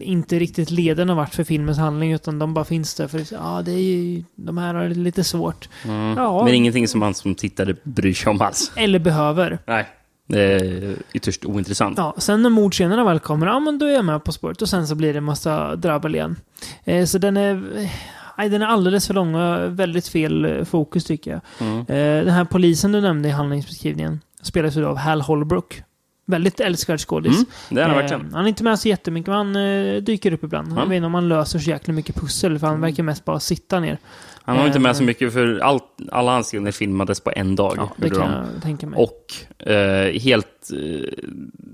inte 0.01 0.39
riktigt 0.39 0.71
leder 0.71 1.05
någon 1.05 1.17
vart 1.17 1.35
för 1.35 1.45
filmens 1.45 1.79
handling, 1.79 2.13
utan 2.13 2.39
de 2.39 2.55
bara 2.55 2.65
finns 2.65 2.95
där 2.95 3.09
för 3.09 3.23
ja, 3.33 3.63
det 3.65 3.73
är 3.73 3.83
ju, 3.83 4.25
de 4.35 4.59
här 4.59 4.75
har 4.75 4.85
det 4.85 4.95
lite 4.95 5.25
svårt. 5.25 5.69
Mm. 5.85 6.15
Ja. 6.17 6.45
Men 6.45 6.55
ingenting 6.55 6.89
som 6.89 7.01
man 7.01 7.15
som 7.15 7.35
tittare 7.35 7.77
bryr 7.83 8.15
sig 8.15 8.31
om 8.31 8.41
alls. 8.41 8.73
Eller 8.77 8.99
behöver. 8.99 9.59
Nej. 9.67 9.87
Det 10.29 10.41
är 10.41 10.97
ytterst 11.13 11.45
ointressant. 11.45 11.99
Ja, 11.99 12.15
sen 12.19 12.43
när 12.43 12.51
mordscenerna 12.51 13.05
väl 13.05 13.19
kommer, 13.19 13.47
ja 13.47 13.61
men 13.61 13.79
då 13.79 13.87
är 13.87 13.91
jag 13.91 14.05
med 14.05 14.25
på 14.25 14.33
spåret 14.33 14.63
och 14.63 14.69
sen 14.69 14.87
så 14.87 14.95
blir 14.95 15.13
det 15.13 15.19
en 15.19 15.25
massa 15.25 15.77
drabbel 15.77 16.15
igen. 16.15 16.37
Eh, 16.85 17.05
så 17.05 17.19
den 17.19 17.37
är, 17.37 17.79
eh, 17.79 17.91
nej, 18.39 18.49
den 18.49 18.63
är 18.63 18.67
alldeles 18.67 19.07
för 19.07 19.15
lång 19.15 19.35
och 19.35 19.79
väldigt 19.79 20.09
fel 20.09 20.45
eh, 20.45 20.65
fokus 20.65 21.05
tycker 21.05 21.31
jag. 21.31 21.41
Mm. 21.69 21.79
Eh, 21.81 22.25
den 22.25 22.35
här 22.35 22.45
polisen 22.45 22.93
du 22.93 23.01
nämnde 23.01 23.29
i 23.29 23.33
handlingsbeskrivningen 23.33 24.21
spelas 24.43 24.77
ju 24.77 24.87
av 24.87 24.97
Hal 24.97 25.21
Holbrook. 25.21 25.83
Väldigt 26.27 26.61
älskvärd 26.61 27.01
skådis. 27.01 27.35
Mm, 27.37 27.47
det 27.71 27.81
är 27.81 27.85
han 27.85 27.91
Eh, 27.91 27.97
verkligen. 28.01 28.35
han 28.35 28.45
är 28.45 28.49
inte 28.49 28.65
med 28.65 28.79
så 28.79 28.89
jättemycket, 28.89 29.27
men 29.29 29.37
han 29.37 29.57
eh, 29.57 29.97
dyker 30.03 30.33
upp 30.33 30.45
ibland. 30.45 30.73
Ja. 30.73 30.79
Jag 30.81 30.87
vet 30.87 30.97
inte 30.97 31.07
om 31.07 31.15
han 31.15 31.29
löser 31.29 31.59
så 31.59 31.71
jäkla 31.71 31.95
mycket 31.95 32.15
pussel, 32.17 32.59
för 32.59 32.67
han 32.67 32.81
verkar 32.81 33.03
mest 33.03 33.25
bara 33.25 33.41
sitta 33.41 33.81
ner. 33.81 33.99
Han 34.43 34.57
var 34.57 34.67
inte 34.67 34.79
med 34.79 34.97
så 34.97 35.03
eh, 35.03 35.07
mycket 35.07 35.33
för 35.33 35.59
allt, 35.59 35.85
alla 36.13 36.33
hans 36.33 36.47
scener 36.47 36.73
filmades 36.73 37.21
på 37.21 37.33
en 37.37 37.57
dag. 37.57 37.75
Ja, 37.77 37.91
det 37.97 38.11
kan 38.11 38.19
de. 38.21 38.31
jag 38.55 38.63
tänka 38.63 38.87
mig. 38.87 38.99
Och 39.05 39.67
eh, 39.71 40.21
helt... 40.21 40.71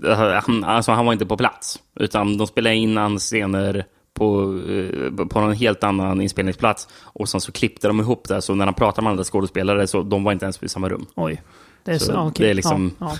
Eh, 0.05 0.41
han, 0.47 0.65
alltså 0.65 0.93
han 0.93 1.07
var 1.07 1.13
inte 1.13 1.27
på 1.27 1.37
plats. 1.37 1.79
Utan 2.01 2.39
de 2.39 2.47
spelade 2.47 2.77
in 2.77 2.97
hans 2.97 3.23
scener 3.23 3.85
på, 4.15 4.43
eh, 4.69 5.27
på 5.27 5.41
någon 5.41 5.53
helt 5.53 5.85
annan 5.85 6.21
inspelningsplats. 6.21 6.89
Och 7.03 7.29
sen 7.29 7.41
så 7.41 7.53
klippte 7.53 7.89
de 7.89 8.01
ihop 8.01 8.29
det. 8.29 8.43
Så 8.43 8.55
när 8.55 8.65
han 8.65 8.75
pratade 8.75 9.03
med 9.05 9.11
andra 9.11 9.25
skådespelare 9.25 9.87
så 9.87 10.03
de 10.03 10.25
var 10.25 10.33
inte 10.33 10.45
ens 10.45 10.63
i 10.63 10.69
samma 10.69 10.89
rum. 10.89 11.07
Oj. 11.15 11.43
Det 11.85 11.91
är 11.93 11.99
så, 11.99 12.05
Så 12.05 12.19
okej. 12.21 12.45
det 12.45 12.51
är 12.51 12.55
liksom- 12.55 12.91
Ja, 12.99 13.07
ja. 13.11 13.17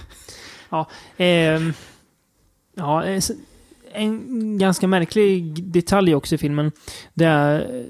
Ja. 0.73 0.87
Ja 2.75 3.05
eh, 3.05 3.17
s- 3.17 3.31
en 3.93 4.59
ganska 4.59 4.87
märklig 4.89 5.65
detalj 5.65 6.15
också 6.15 6.35
i 6.35 6.39
filmen. 6.39 6.73
Det 7.15 7.25
är, 7.25 7.85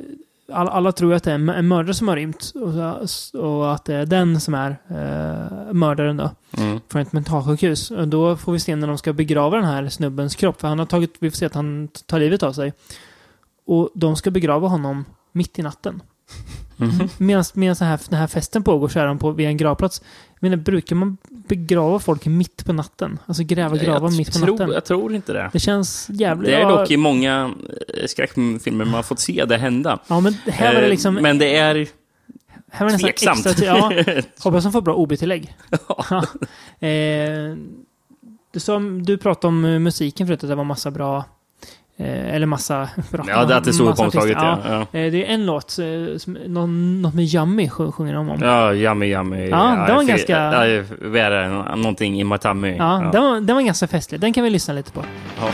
all, 0.53 0.69
alla 0.69 0.93
tror 0.93 1.11
ju 1.11 1.17
att 1.17 1.23
det 1.25 1.31
är 1.33 1.35
en 1.35 1.69
mördare 1.69 1.95
som 1.95 2.09
har 2.09 2.17
rymt. 2.17 2.53
Och, 2.55 3.45
och 3.45 3.73
att 3.75 3.85
det 3.85 3.95
är 3.95 4.07
den 4.07 4.41
som 4.41 4.55
är 4.55 4.71
eh, 4.89 5.73
mördaren 5.73 6.17
då. 6.17 6.31
Mm. 6.59 6.81
Från 6.89 7.03
ett 7.03 7.13
mentalsjukhus. 7.13 7.91
Och 7.91 8.09
då 8.09 8.37
får 8.37 8.53
vi 8.53 8.61
se 8.61 8.77
när 8.77 8.87
de 8.87 8.99
ska 8.99 9.13
begrava 9.13 9.57
den 9.57 9.65
här 9.67 9.89
snubbens 9.89 10.35
kropp. 10.37 10.61
För 10.61 10.69
han 10.69 10.79
har 10.79 10.87
tagit, 10.87 11.15
vi 11.19 11.31
får 11.31 11.37
se 11.37 11.47
att 11.47 11.55
han 11.55 11.89
tar 12.07 12.19
livet 12.21 12.43
av 12.43 12.53
sig. 12.53 12.73
Och 13.67 13.91
de 13.95 14.17
ska 14.17 14.31
begrava 14.31 14.69
honom 14.69 15.05
mitt 15.33 15.59
i 15.59 15.63
natten. 15.63 16.03
Mhm. 16.85 17.09
Medan, 17.19 17.45
här, 17.81 18.01
den 18.11 18.19
här 18.19 18.27
festen 18.27 18.63
pågår 18.63 18.89
så 18.89 19.01
är 19.01 19.07
de 19.07 19.19
på, 19.19 19.31
vid 19.31 19.47
en 19.47 19.57
gravplats. 19.57 20.03
Men 20.41 20.63
brukar 20.63 20.97
man 20.97 21.17
begrava 21.29 21.99
folk 21.99 22.27
mitt 22.27 22.65
på 22.65 22.73
natten? 22.73 23.19
Alltså 23.27 23.43
gräva 23.43 23.77
gravar 23.77 24.11
mitt 24.11 24.33
på 24.33 24.39
tror, 24.39 24.59
natten? 24.59 24.75
jag 24.75 24.85
tror 24.85 25.15
inte 25.15 25.33
det. 25.33 25.51
Det 25.53 25.59
känns 25.59 26.09
jävligt... 26.11 26.51
Det 26.51 26.57
är 26.57 26.69
dock 26.69 26.91
i 26.91 26.97
många 26.97 27.55
eh, 27.95 28.07
skräckfilmer 28.07 28.85
man 28.85 28.95
har 28.95 29.03
fått 29.03 29.21
se 29.21 29.45
det 29.45 29.57
hända. 29.57 29.99
Ja, 30.07 30.21
men 30.21 30.35
här 30.47 30.75
var 30.75 30.81
det 30.81 30.87
Eh, 30.87 30.91
liksom... 30.91 31.15
Men 31.15 31.39
det 31.39 31.57
är 31.57 31.89
här 32.71 32.85
var 32.87 32.93
det 32.93 32.99
tveksamt. 32.99 33.47
extra... 33.47 33.67
Ja, 33.67 33.93
hoppas 34.39 34.65
de 34.65 34.73
får 34.73 34.81
bra 34.81 34.95
OB-tillägg. 34.95 35.55
Ja. 35.89 36.25
Eh, 36.89 37.57
du, 38.53 38.61
sa, 38.61 38.79
du 38.79 39.19
pratade 39.19 39.49
om 39.49 39.61
musiken 39.83 40.27
förut, 40.27 40.45
att 40.45 40.51
det 40.51 40.55
var 40.55 40.65
massa 40.65 40.91
bra... 40.91 41.25
Eh, 41.99 42.35
eller 42.35 42.47
massa 42.47 42.89
bra... 43.11 43.25
ja, 43.29 43.45
det 43.45 43.55
är 43.55 43.59
att 43.59 43.65
det 43.65 43.73
stod 43.73 43.87
massa 43.87 44.03
på 44.03 44.07
omslaget. 44.07 44.37
artister. 44.37 44.71
Ja. 44.73 44.87
Ja. 44.93 44.99
Eh, 44.99 45.13
Det 45.13 45.27
är 45.27 45.35
en 45.35 45.47
låt, 45.47 45.79
eh, 45.79 46.19
som, 46.19 46.33
någon, 46.47 47.03
något 47.03 47.15
med 47.15 47.25
Yummy 47.35 47.69
sjung- 47.69 47.93
sjunger 47.93 48.15
de 48.15 48.29
om. 48.29 48.39
Ja, 48.41 48.75
yummy, 48.75 49.07
yummy. 49.07 49.49
Ja, 49.49 49.85
det 49.87 49.93
var 49.95 50.03
I 50.03 50.07
ganska- 50.07 50.33
Ja, 50.33 50.65
är 50.65 51.31
det? 51.31 51.49
Någonting 51.77 52.21
i 52.21 52.25
my 52.25 52.39
tummy. 52.39 52.77
Ja, 52.77 53.11
Den, 53.13 53.23
var, 53.23 53.41
den 53.41 53.57
var 53.57 53.63
ganska 53.63 53.87
festlig. 53.89 54.21
Den 54.21 54.33
kan 54.33 54.45
vi 54.45 54.51
lyssna 54.51 54.75
lite 54.75 54.93
på. 54.93 55.05
Ja. 55.41 55.47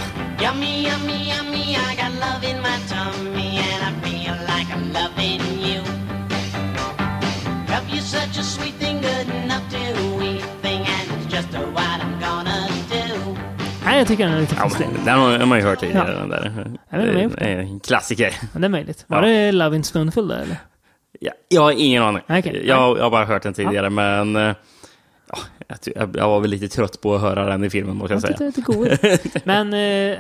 Yummy, 0.47 0.67
yummy, 0.67 1.13
yummy, 1.13 1.73
I 1.73 1.97
got 1.97 2.13
love 2.15 2.51
in 2.51 2.57
my 2.57 2.77
tummy 2.89 3.59
and 3.59 3.83
I 3.89 4.11
feel 4.11 4.35
like 4.47 4.73
I'm 4.75 4.93
loving 4.93 5.41
you. 5.73 5.83
Love 7.69 7.87
you 7.93 8.01
such 8.03 8.39
a 8.41 8.43
sweet 8.43 8.78
Nej, 13.99 14.01
jag 14.01 14.09
tycker 14.09 14.25
den 14.25 14.35
är 14.35 14.41
lite 14.41 14.55
Ja, 14.59 14.65
festlig. 14.69 14.89
men 14.97 15.05
den 15.05 15.19
har 15.41 15.47
man 15.47 15.59
ju 15.59 15.65
hört 15.65 15.81
tidigare. 15.81 16.13
Ja. 16.13 16.19
Den 16.19 16.29
där. 16.29 16.77
Ja, 16.91 16.99
den 16.99 17.33
är 17.39 17.59
en 17.59 17.81
klassiker. 17.81 18.35
Men 18.53 18.63
det 18.63 18.67
är 18.67 18.71
möjligt. 18.71 19.05
Var 19.07 19.23
Ja. 19.23 19.29
det 19.29 19.53
Love 19.53 19.77
in 19.77 19.85
Spoonful 19.85 20.29
där 20.29 20.39
eller? 20.39 20.57
Ja, 21.21 21.33
jag 21.49 21.63
har 21.63 21.73
ingen 21.73 22.03
aning. 22.03 22.23
Okej. 22.29 22.63
Jag, 22.67 22.99
jag 22.99 23.03
har 23.03 23.11
bara 23.11 23.25
hört 23.25 23.43
den 23.43 23.55
tidigare, 23.55 23.91
men 23.91 24.37
eh, 24.37 24.55
ja, 25.33 25.39
jag, 25.69 25.81
ty- 25.81 25.93
jag 25.97 26.17
jag 26.17 26.29
var 26.29 26.41
väl 26.41 26.51
lite 26.51 26.69
trött 26.69 27.01
på 27.01 27.15
att 27.15 27.21
höra 27.21 27.45
den 27.47 27.65
i 27.65 27.71
filmen, 27.71 27.97
måste 27.97 28.15
jag 28.15 28.23
Jag 28.31 28.55
säga. 28.55 28.99
det. 29.09 29.45
Men 29.45 29.75
eh, 29.75 30.19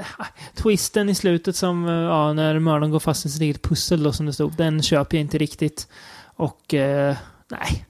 twisten 0.54 1.08
i 1.08 1.14
slutet 1.14 1.56
som, 1.56 1.86
eh, 1.88 1.92
ja, 1.94 2.32
när 2.32 2.58
mördaren 2.58 2.90
går 2.90 3.00
fast 3.00 3.26
i 3.26 3.28
sitt 3.28 3.42
eget 3.42 3.62
pussel 3.62 4.02
då 4.02 4.12
som 4.12 4.26
det 4.26 4.32
stod, 4.32 4.56
den 4.56 4.82
köper 4.82 5.16
jag 5.16 5.20
inte 5.20 5.38
riktigt. 5.38 5.88
Och 6.36 6.74
eh, 6.74 7.16
nej. 7.50 7.84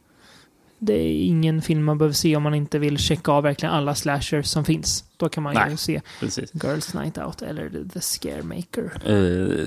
Det 0.78 0.92
är 0.92 1.24
ingen 1.24 1.62
film 1.62 1.84
man 1.84 1.98
behöver 1.98 2.14
se 2.14 2.36
om 2.36 2.42
man 2.42 2.54
inte 2.54 2.78
vill 2.78 2.98
checka 2.98 3.32
av 3.32 3.42
verkligen 3.42 3.74
alla 3.74 3.94
slashers 3.94 4.46
som 4.46 4.64
finns. 4.64 5.04
Då 5.16 5.28
kan 5.28 5.42
man 5.42 5.54
ju 5.54 5.60
Nej. 5.60 5.76
se 5.76 6.00
Precis. 6.20 6.50
Girls 6.64 6.94
Night 6.94 7.18
Out 7.18 7.42
eller 7.42 7.70
The- 7.92 8.00
Scaremaker. 8.00 8.92
Eh, 9.04 9.66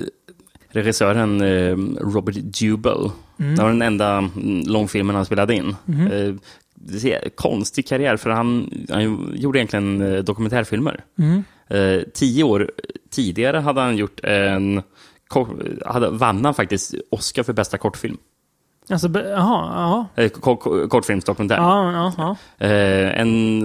regissören 0.68 1.40
eh, 1.40 1.76
Robert 2.00 2.34
Dubel. 2.34 3.10
Mm. 3.38 3.54
Det 3.56 3.62
var 3.62 3.68
den 3.68 3.82
enda 3.82 4.18
mm, 4.18 4.62
långfilmen 4.66 5.16
han 5.16 5.24
spelade 5.26 5.54
in. 5.54 5.68
Eh, 5.68 6.34
det 6.74 7.12
är 7.12 7.24
en 7.24 7.30
konstig 7.34 7.86
karriär, 7.86 8.16
för 8.16 8.30
han, 8.30 8.70
han 8.90 9.32
gjorde 9.36 9.58
egentligen 9.58 10.00
eh, 10.02 10.18
dokumentärfilmer. 10.24 11.04
Mm. 11.18 11.44
Eh, 11.68 12.02
tio 12.14 12.44
år 12.44 12.70
tidigare 13.10 13.58
hade 13.58 13.80
han 13.80 13.96
gjort 13.96 14.20
en... 14.24 14.82
Hade, 15.86 16.10
vann 16.10 16.44
han 16.44 16.54
faktiskt 16.54 16.94
Oscar 17.10 17.42
för 17.42 17.52
bästa 17.52 17.78
kortfilm. 17.78 18.16
Alltså, 18.90 19.08
jaha, 19.08 19.72
jaha. 19.74 20.06
Eh, 20.24 20.28
ko- 20.30 20.56
ko- 20.56 20.88
kortfilmsdokumentär. 20.88 21.56
Ja, 21.56 21.92
ja, 21.92 22.12
ja. 22.58 22.66
Eh, 22.66 23.20
en, 23.20 23.62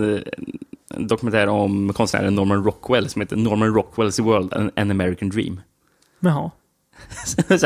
en 0.95 1.07
dokumentär 1.07 1.47
om 1.47 1.93
konstnären 1.93 2.35
Norman 2.35 2.63
Rockwell 2.63 3.09
som 3.09 3.21
heter 3.21 3.35
Norman 3.35 3.73
Rockwells 3.73 4.19
World, 4.19 4.53
an, 4.53 4.71
an 4.75 4.91
American 4.91 5.29
Dream. 5.29 5.61
Jaha. 6.19 6.51
Det 7.47 7.63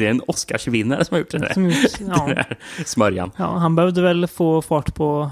är 0.00 0.02
en 0.10 0.20
Oscarsvinnare 0.26 1.04
som 1.04 1.14
har 1.14 1.18
gjort 1.18 1.30
det 1.30 1.38
där. 1.38 1.52
Som 1.54 1.64
gjort, 1.70 1.76
Den 1.98 2.08
ja. 2.08 2.26
där 2.26 2.58
smörjan. 2.86 3.30
ja, 3.36 3.44
han 3.58 3.74
behövde 3.76 4.02
väl 4.02 4.26
få 4.26 4.62
fart 4.62 4.94
på 4.94 5.30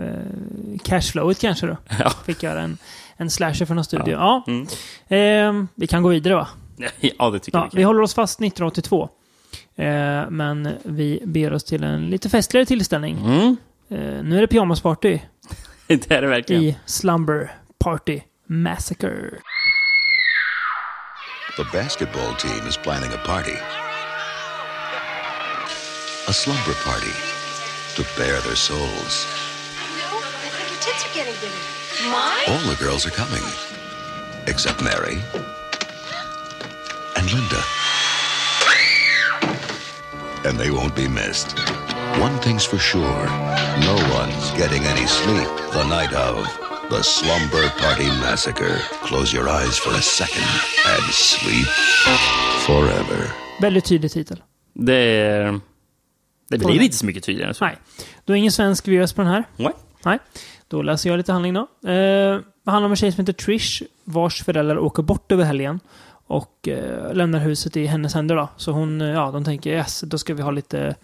eh, 0.00 0.78
cashflowet 0.84 1.38
kanske 1.40 1.66
då. 1.66 1.76
Ja. 1.98 2.10
Fick 2.10 2.42
göra 2.42 2.60
en, 2.60 2.78
en 3.16 3.30
slasher 3.30 3.66
för 3.66 3.74
någon 3.74 3.84
studio. 3.84 4.10
Ja. 4.12 4.44
Mm. 4.46 4.66
Ehm, 5.08 5.68
vi 5.74 5.86
kan 5.86 6.02
gå 6.02 6.08
vidare 6.08 6.34
va? 6.34 6.48
ja, 7.00 7.30
det 7.30 7.38
tycker 7.38 7.58
Ja, 7.58 7.64
jag. 7.72 7.76
vi 7.76 7.82
håller 7.82 8.00
oss 8.00 8.14
fast 8.14 8.40
1982. 8.40 9.08
Eh, 9.76 10.30
men 10.30 10.76
vi 10.84 11.22
ber 11.24 11.52
oss 11.52 11.64
till 11.64 11.84
en 11.84 12.10
lite 12.10 12.28
festligare 12.28 12.66
tillställning. 12.66 13.18
Mm. 13.18 13.56
Eh, 13.90 14.24
nu 14.24 14.36
är 14.36 14.40
det 14.40 14.46
pyjamasparty 14.46 15.18
Det 15.86 16.10
är 16.10 16.22
det 16.22 16.28
verkligen. 16.28 16.62
i 16.62 16.78
Slumber 16.86 17.52
Party 17.78 18.20
Massacre. 18.46 19.30
The 21.56 21.64
basketball 21.78 22.34
team 22.38 22.66
is 22.68 22.76
planning 22.76 23.10
a 23.12 23.18
party. 23.26 23.56
A 26.28 26.32
slumber 26.32 26.74
party 26.84 27.12
to 27.96 28.02
bare 28.18 28.40
their 28.40 28.54
souls. 28.56 29.26
No, 29.98 30.18
I 30.18 30.48
think 30.48 30.70
your 30.70 30.80
tits 30.80 31.04
are 31.04 31.14
getting 31.18 31.34
bigger. 31.42 31.62
Mine? 32.10 32.46
All 32.48 32.74
the 32.74 32.84
girls 32.84 33.06
are 33.06 33.10
coming, 33.10 33.44
except 34.46 34.80
Mary 34.82 35.18
and 37.16 37.30
Linda. 37.32 37.62
And 40.46 40.58
they 40.58 40.70
won't 40.70 40.94
be 40.96 41.08
missed. 41.08 41.48
One 42.20 42.36
thing's 42.44 42.66
for 42.66 42.78
sure 42.78 43.26
no 43.90 43.94
one's 44.18 44.46
getting 44.58 44.82
any 44.84 45.06
sleep 45.06 45.48
the 45.72 45.84
night 45.84 46.12
of 46.12 46.34
the 46.90 47.02
Slumber 47.02 47.64
Party 47.82 48.06
Massacre. 48.30 48.76
Close 49.08 49.36
your 49.36 49.48
eyes 49.48 49.78
for 49.78 49.90
a 49.94 50.02
second 50.02 50.48
and 50.92 51.04
sleep 51.12 51.68
forever. 52.66 53.30
Väldigt 53.60 53.84
tydlig 53.84 54.10
titel. 54.12 54.42
Det, 54.74 54.94
är- 54.94 55.60
det 56.50 56.58
blir 56.58 56.82
inte 56.82 56.96
så 56.96 57.06
mycket 57.06 57.24
tydligare 57.24 57.54
så. 57.54 57.64
Nej. 57.64 57.76
Du 58.24 58.32
har 58.32 58.36
ingen 58.38 58.52
svensk 58.52 58.88
VHS 58.88 59.12
på 59.12 59.22
den 59.22 59.30
här? 59.30 59.44
Nej. 59.56 59.72
Nej. 60.04 60.18
Då 60.68 60.82
läser 60.82 61.10
jag 61.10 61.16
lite 61.16 61.32
handling 61.32 61.54
då. 61.54 61.60
Eh, 61.60 62.40
det 62.64 62.70
handlar 62.70 62.84
om 62.86 62.92
en 62.92 62.96
tjej 62.96 63.12
som 63.12 63.20
heter 63.20 63.32
Trish, 63.32 63.82
vars 64.04 64.42
föräldrar 64.44 64.78
åker 64.78 65.02
bort 65.02 65.32
över 65.32 65.44
helgen. 65.44 65.80
Och 66.32 66.68
eh, 66.68 67.14
lämnar 67.14 67.38
huset 67.38 67.76
i 67.76 67.86
hennes 67.86 68.14
händer 68.14 68.36
då. 68.36 68.48
Så 68.56 68.72
hon, 68.72 69.00
eh, 69.00 69.08
ja, 69.08 69.30
de 69.30 69.44
tänker 69.44 69.70
yes, 69.70 70.00
då 70.00 70.18
ska 70.18 70.34
vi 70.34 70.42
ha 70.42 70.50
lite 70.50 70.94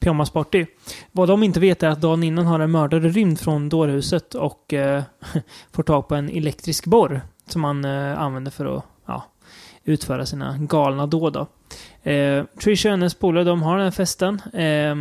pyjamasparty. 0.00 0.66
Vad 1.12 1.28
de 1.28 1.42
inte 1.42 1.60
vet 1.60 1.82
är 1.82 1.88
att 1.88 2.00
dagen 2.00 2.22
innan 2.22 2.46
har 2.46 2.60
en 2.60 2.70
mördare 2.70 3.08
rymt 3.08 3.40
från 3.40 3.68
dårhuset 3.68 4.34
och 4.34 4.74
eh, 4.74 5.02
får 5.72 5.82
tag 5.82 6.08
på 6.08 6.14
en 6.14 6.28
elektrisk 6.30 6.86
borr. 6.86 7.20
Som 7.46 7.64
han 7.64 7.84
eh, 7.84 8.20
använder 8.20 8.50
för 8.50 8.76
att 8.76 8.84
ja, 9.06 9.24
utföra 9.84 10.26
sina 10.26 10.58
galna 10.58 11.06
dåd. 11.06 11.32
Då. 11.32 11.46
Eh, 12.10 12.44
Trisha 12.62 12.88
och 12.88 12.90
hennes 12.90 13.14
polare, 13.14 13.44
de 13.44 13.62
har 13.62 13.76
den 13.76 13.84
här 13.84 13.90
festen. 13.90 14.40
Eh, 14.52 14.94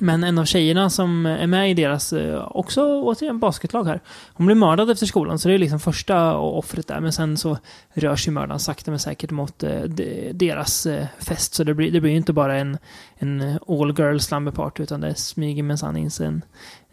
men 0.00 0.24
en 0.24 0.38
av 0.38 0.44
tjejerna 0.44 0.90
som 0.90 1.26
är 1.26 1.46
med 1.46 1.70
i 1.70 1.74
deras, 1.74 2.12
eh, 2.12 2.48
också 2.56 3.02
återigen 3.02 3.38
basketlag 3.38 3.84
här, 3.84 4.00
hon 4.32 4.46
blir 4.46 4.56
mördad 4.56 4.90
efter 4.90 5.06
skolan. 5.06 5.38
Så 5.38 5.48
det 5.48 5.54
är 5.54 5.58
liksom 5.58 5.80
första 5.80 6.36
offret 6.36 6.88
där. 6.88 7.00
Men 7.00 7.12
sen 7.12 7.36
så 7.38 7.58
rör 7.94 8.16
sig 8.16 8.32
mördaren 8.32 8.60
sakta 8.60 8.90
men 8.90 9.00
säkert 9.00 9.30
mot 9.30 9.62
eh, 9.62 9.80
de- 9.82 10.32
deras 10.32 10.86
eh, 10.86 11.06
fest. 11.18 11.54
Så 11.54 11.64
det 11.64 11.74
blir, 11.74 11.90
det 11.92 12.00
blir 12.00 12.10
ju 12.10 12.16
inte 12.16 12.32
bara 12.32 12.56
en, 12.56 12.78
en 13.18 13.58
all 13.68 13.94
girl 13.98 14.18
slumber 14.18 14.52
party 14.52 14.82
utan 14.82 15.00
det 15.00 15.14
smyger 15.14 15.62
minsann 15.62 15.96
in 15.96 16.10
sig 16.10 16.26
en, 16.26 16.42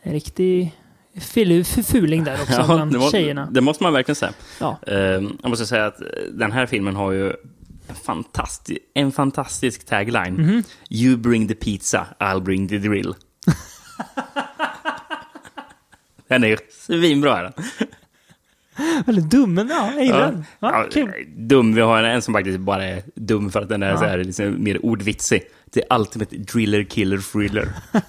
en 0.01 0.13
riktig 0.13 0.75
fuling 1.85 2.23
där 2.23 2.33
också 2.41 2.63
bland 2.67 2.91
det, 2.91 2.99
må, 2.99 3.09
tjejerna. 3.09 3.47
det 3.51 3.61
måste 3.61 3.83
man 3.83 3.93
verkligen 3.93 4.15
säga. 4.15 4.31
Ja. 4.59 4.77
Eh, 4.87 4.95
jag 5.41 5.49
måste 5.49 5.65
säga 5.65 5.85
att 5.85 5.97
den 6.33 6.51
här 6.51 6.65
filmen 6.65 6.95
har 6.95 7.11
ju 7.11 7.33
fantasti 7.95 8.79
en 8.93 9.11
fantastisk 9.11 9.85
tagline. 9.85 10.33
Mhm. 10.33 10.63
You 10.89 11.17
bring 11.17 11.47
the 11.47 11.55
pizza, 11.55 12.07
I'll 12.19 12.41
bring 12.41 12.67
the 12.67 12.77
drill. 12.77 13.13
den 16.27 16.43
är 16.43 16.47
ju 16.47 16.57
svinbra. 16.71 17.37
Är 17.39 17.43
den. 17.43 17.53
Väldigt 19.05 19.29
dum, 19.31 19.53
men 19.53 19.67
ja, 19.67 19.91
jag 19.95 20.03
gillar 20.05 20.31
den. 20.31 20.45
Ja, 20.59 20.83
Ja, 20.83 20.85
kul. 20.91 21.11
Dum, 21.37 21.75
vi 21.75 21.81
har 21.81 22.03
en 22.03 22.21
som 22.21 22.33
faktiskt 22.33 22.59
bara 22.59 22.85
är 22.85 23.03
dum 23.15 23.51
för 23.51 23.61
att 23.61 23.69
den 23.69 23.83
är 23.83 23.89
Ja. 23.91 23.97
så 23.97 24.05
här, 24.05 24.17
liksom, 24.17 24.63
mer 24.63 24.85
ordvitsig. 24.85 25.41
Det 25.65 25.83
är 25.89 25.97
Ultimate 25.99 26.35
Driller 26.37 26.83
Killer 26.83 27.17
Thriller. 27.17 27.69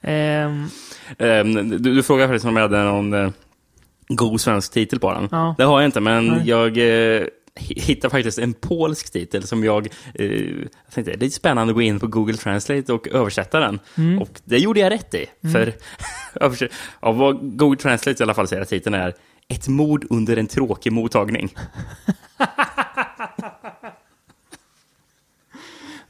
Ehm, 0.00 0.68
Ehm, 1.18 1.68
du, 1.70 1.78
du 1.94 2.02
frågade 2.02 2.28
faktiskt 2.28 2.44
om 2.46 2.56
jag 2.56 2.62
hade 2.62 2.84
någon 2.84 3.14
eh, 3.14 3.30
god 4.08 4.40
svensk 4.40 4.72
titel 4.72 4.98
på 5.00 5.12
den. 5.12 5.28
Ja. 5.30 5.54
Det 5.58 5.64
har 5.64 5.80
jag 5.80 5.88
inte, 5.88 6.00
men 6.00 6.26
Nej. 6.26 6.42
jag 6.48 6.66
eh, 6.78 7.22
hi- 7.60 7.80
hittade 7.80 8.10
faktiskt 8.10 8.38
en 8.38 8.52
polsk 8.54 9.12
titel 9.12 9.42
som 9.42 9.64
jag, 9.64 9.88
eh, 10.14 10.24
jag 10.26 10.92
tänkte 10.94 11.10
det 11.10 11.12
är 11.12 11.18
lite 11.20 11.36
spännande 11.36 11.70
att 11.70 11.74
gå 11.74 11.82
in 11.82 12.00
på 12.00 12.06
Google 12.06 12.36
Translate 12.36 12.92
och 12.92 13.08
översätta 13.08 13.60
den. 13.60 13.78
Mm. 13.98 14.22
Och 14.22 14.40
det 14.44 14.58
gjorde 14.58 14.80
jag 14.80 14.92
rätt 14.92 15.14
i. 15.14 15.26
För 15.52 15.72
översätt- 16.40 16.72
ja, 17.02 17.12
vad 17.12 17.58
Google 17.58 17.78
Translate 17.78 18.22
i 18.22 18.24
alla 18.24 18.34
fall 18.34 18.48
säger 18.48 18.62
att 18.62 18.68
titeln 18.68 18.94
är 18.94 19.14
Ett 19.48 19.68
mord 19.68 20.06
under 20.10 20.36
en 20.36 20.46
tråkig 20.46 20.92
mottagning. 20.92 21.54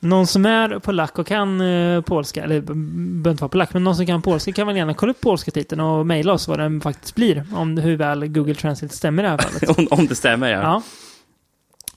Någon 0.09 0.27
som 0.27 0.47
är 0.47 0.79
polack 0.79 1.19
och 1.19 1.27
kan 1.27 1.61
eh, 1.61 2.01
polska, 2.01 2.45
eller 2.45 2.61
b- 2.61 2.73
behöver 2.75 3.31
inte 3.31 3.41
vara 3.43 3.49
polack, 3.49 3.73
men 3.75 3.85
någon 3.85 3.97
som 3.97 4.07
kan 4.07 4.23
polska 4.23 4.53
kan 4.53 4.67
väl 4.67 4.77
gärna 4.77 4.95
kolla 4.95 5.11
upp 5.11 5.21
polska 5.21 5.51
titeln 5.51 5.81
och 5.81 6.07
mejla 6.07 6.33
oss 6.33 6.49
vad 6.49 6.59
den 6.59 6.81
faktiskt 6.81 7.15
blir. 7.15 7.45
Om 7.55 7.77
hur 7.79 7.97
väl 7.97 8.27
Google 8.27 8.55
Translate 8.55 8.95
stämmer 8.97 9.23
i 9.23 9.27
det 9.27 9.31
här 9.31 9.39
fallet. 9.39 9.79
om, 9.79 9.89
om 10.01 10.07
det 10.07 10.15
stämmer, 10.15 10.51
ja. 10.51 10.61
Ja. 10.63 10.83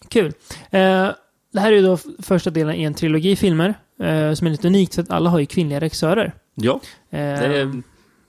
Kul. 0.10 0.34
Eh, 0.70 1.08
det 1.54 1.60
här 1.60 1.72
är 1.72 1.76
ju 1.76 1.82
då 1.82 1.98
första 2.24 2.50
delen 2.50 2.76
i 2.76 2.84
en 2.84 2.94
trilogi 2.94 3.36
filmer. 3.36 3.74
Eh, 4.04 4.34
som 4.34 4.48
är 4.48 4.52
lite 4.52 4.68
unikt 4.68 4.96
för 4.96 5.02
att 5.02 5.10
alla 5.10 5.30
har 5.30 5.40
ju 5.40 5.46
kvinnliga 5.46 5.80
regissörer. 5.80 6.34
Ja, 6.56 6.80
Eh, 7.12 7.20
är 7.20 7.82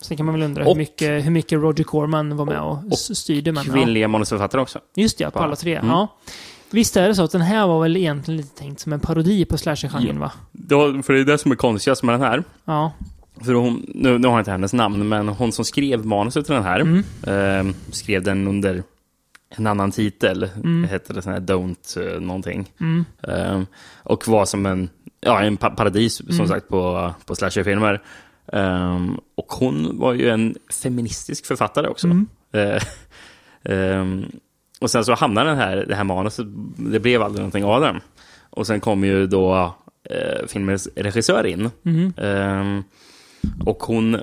Sen 0.03 0.17
kan 0.17 0.27
man 0.27 0.35
väl 0.35 0.43
undra 0.43 0.63
Och- 0.65 0.69
hur 0.69 0.77
mycket, 0.77 1.25
hur 1.27 1.31
mycket 1.31 1.59
Roger 1.61 1.85
Corman 1.85 2.37
var 2.37 2.45
med 2.45 2.61
och, 2.61 2.79
Och 2.91 2.99
styrde. 2.99 3.53
Men, 3.53 3.65
ja. 3.67 3.73
kvinnliga 3.73 4.09
manusförfattare 4.09 4.61
också. 4.61 4.79
Just 4.97 5.19
det, 5.19 5.31
på 5.31 5.39
alla 5.39 5.57
tre. 5.57 5.75
Mm. 5.77 5.89
Ja. 5.91 6.09
Visst 6.73 6.97
är 6.97 7.09
det 7.09 7.15
så 7.15 7.25
att 7.25 7.31
den 7.33 7.41
här 7.41 7.67
var 7.67 7.83
väl 7.83 7.97
egentligen 7.97 8.37
lite 8.37 8.59
tänkt 8.59 8.81
som 8.81 8.93
en 8.93 9.01
parodi 9.01 9.45
på 9.45 9.59
slasher-genren, 9.59 10.15
Ja. 10.17 10.21
va? 10.21 10.33
Då, 10.53 11.03
för 11.03 11.13
det 11.13 11.21
är 11.21 11.25
det 11.25 11.39
som 11.39 11.53
är 11.53 11.57
konstigast 11.57 12.03
med 12.03 12.15
den 12.15 12.21
här. 12.23 12.45
Ja. 12.65 12.93
För 13.45 13.53
hon, 13.55 13.87
nu, 13.95 14.19
nu 14.19 14.27
har 14.29 14.35
jag 14.35 14.41
inte 14.41 14.51
hennes 14.51 14.73
namn, 14.73 15.09
men 15.09 15.29
hon 15.29 15.53
som 15.53 15.65
skrev 15.65 16.07
manuset 16.07 16.47
till 16.47 16.55
den 16.55 16.65
här 16.65 16.81
Mm. 16.81 17.69
eh, 17.69 17.75
skrev 17.91 18.23
den 18.23 18.49
under 18.49 18.83
en 19.57 19.67
annan 19.67 19.91
titel. 19.91 20.49
Mm. 20.57 20.83
Det 20.83 20.89
hette 20.89 21.13
det 21.13 21.23
sån 21.23 21.33
här 21.33 21.41
Don't 21.41 22.15
eh, 22.15 22.21
någonting. 22.21 22.73
Mm. 22.81 23.05
Eh, 23.23 23.63
och 24.03 24.29
var 24.29 24.45
som 24.45 24.67
en, 24.67 24.89
ja, 25.21 25.41
en 25.43 25.57
pa 25.57 25.71
paradis, 25.71 26.17
som 26.17 26.27
Mm. 26.35 26.49
sagt, 26.49 26.69
på, 26.69 27.15
på 27.27 27.35
slasherfilmer. 27.35 28.03
Eh, 28.53 28.99
och 29.35 29.53
hon 29.53 29.99
var 29.99 30.13
ju 30.13 30.29
en 30.31 30.55
feministisk 30.83 31.47
författare 31.47 31.87
också. 31.89 32.09
Mm. 34.81 34.81
Eh, 34.81 34.85
och 34.85 34.91
sen 34.91 35.05
så 35.05 35.15
hamnade 35.15 35.51
den 35.51 35.59
här, 35.59 35.85
det 35.89 35.95
här 35.95 36.05
manuset, 36.05 36.47
det 36.77 37.01
blev 37.01 37.23
aldrig 37.23 37.41
någonting 37.41 37.65
av 37.65 37.81
den. 37.81 38.01
Och 38.51 38.67
sen 38.67 38.81
kom 38.81 39.05
ju 39.05 39.27
då 39.27 39.75
eh, 40.11 40.47
filmens 40.49 40.89
regissör 40.97 41.47
in. 41.47 41.71
Mhm. 41.83 42.13
Ehm, 42.17 42.83
och 43.67 43.83
hon, 43.83 44.17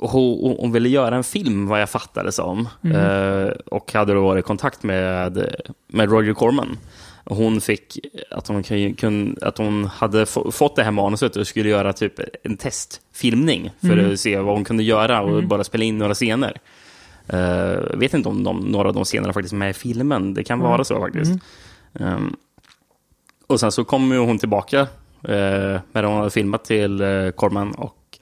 hon, 0.00 0.56
hon 0.58 0.72
ville 0.72 0.88
göra 0.88 1.16
en 1.16 1.24
film, 1.24 1.66
vad 1.66 1.80
jag 1.80 1.90
fattade 1.90 2.32
som. 2.32 2.68
Eh, 2.94 3.48
och 3.66 3.92
hade 3.92 4.14
då 4.14 4.20
varit 4.22 4.44
i 4.44 4.46
kontakt 4.46 4.82
med, 4.82 5.54
med 5.86 6.10
Roger 6.10 6.34
Corman. 6.34 6.78
Hon 7.24 7.60
fick 7.60 7.98
att 8.30 8.48
hon, 8.48 8.62
kun- 8.62 9.38
att 9.44 9.58
hon 9.58 9.86
hade 9.86 10.26
få, 10.26 10.50
fått 10.52 10.76
det 10.76 10.82
här 10.84 10.90
manuset 10.90 11.36
och 11.36 11.46
skulle 11.46 11.68
göra 11.68 11.92
typ 11.92 12.12
en 12.42 12.56
testfilmning 12.56 13.70
för 13.80 13.96
att 14.12 14.20
se 14.20 14.38
vad 14.38 14.54
hon 14.54 14.64
kunde 14.64 14.82
göra 14.82 15.20
och 15.22 15.44
bara 15.44 15.64
spela 15.64 15.84
in 15.84 15.98
några 15.98 16.14
scener. 16.14 16.56
Jag 17.32 17.96
vet 17.96 18.14
inte 18.14 18.28
om 18.28 18.44
de, 18.44 18.58
några 18.60 18.88
av 18.88 18.94
de 18.94 19.04
scenerna 19.04 19.32
faktiskt 19.32 19.52
är 19.52 19.56
med 19.58 19.70
i 19.70 19.72
filmen. 19.72 20.34
Det 20.34 20.44
kan 20.44 20.58
vara 20.58 20.84
så 20.84 21.00
faktiskt. 21.00 21.32
Ehm, 21.94 22.36
och 23.46 23.60
sen 23.60 23.72
så 23.72 23.84
kom 23.84 24.12
ju 24.12 24.18
hon 24.18 24.38
tillbaka 24.38 24.80
eh, 25.22 25.80
när 25.92 26.02
hon 26.02 26.16
hade 26.16 26.30
filmat 26.30 26.64
till 26.64 27.00
eh, 27.00 27.30
Corman 27.30 27.72
och, 27.72 28.18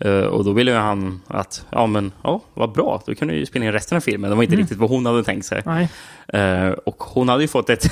eh, 0.00 0.24
och 0.24 0.44
då 0.44 0.52
ville 0.52 0.70
ju 0.70 0.76
han 0.76 1.20
att, 1.26 1.66
ja 1.70 1.86
men, 1.86 2.12
ja, 2.22 2.40
vad 2.54 2.72
bra, 2.72 3.02
då 3.06 3.14
kan 3.14 3.28
du 3.28 3.34
ju 3.34 3.46
spela 3.46 3.64
in 3.64 3.72
resten 3.72 3.96
av 3.96 4.00
filmen. 4.00 4.30
Det 4.30 4.36
var 4.36 4.42
inte 4.42 4.56
riktigt 4.56 4.78
vad 4.78 4.90
hon 4.90 5.06
hade 5.06 5.24
tänkt 5.24 5.46
sig. 5.46 5.62
Och 6.84 7.02
hon 7.02 7.28
hade 7.28 7.42
ju 7.42 7.48
fått 7.48 7.70
ett... 7.70 7.86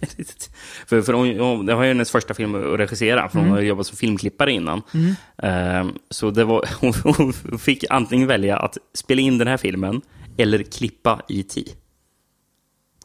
för 0.92 1.02
för 1.02 1.12
hon, 1.12 1.38
hon, 1.40 1.66
det 1.66 1.74
var 1.74 1.82
ju 1.82 1.88
hennes 1.88 2.10
första 2.10 2.34
film 2.34 2.54
att 2.54 2.78
regissera, 2.80 3.28
för 3.28 3.38
hon 3.38 3.46
Mm. 3.46 3.54
har 3.56 3.62
jobbat 3.62 3.86
som 3.86 3.96
filmklippare 3.96 4.52
innan. 4.52 4.82
Eh, 5.42 5.86
så 6.10 6.30
det 6.30 6.44
var, 6.44 6.64
hon, 6.80 6.92
hon 7.16 7.58
fick 7.58 7.84
antingen 7.90 8.28
välja 8.28 8.56
att 8.58 8.78
spela 8.94 9.20
in 9.20 9.38
den 9.38 9.48
här 9.48 9.56
filmen 9.56 10.00
eller 10.36 10.62
klippa 10.62 11.20
E.T. 11.28 11.64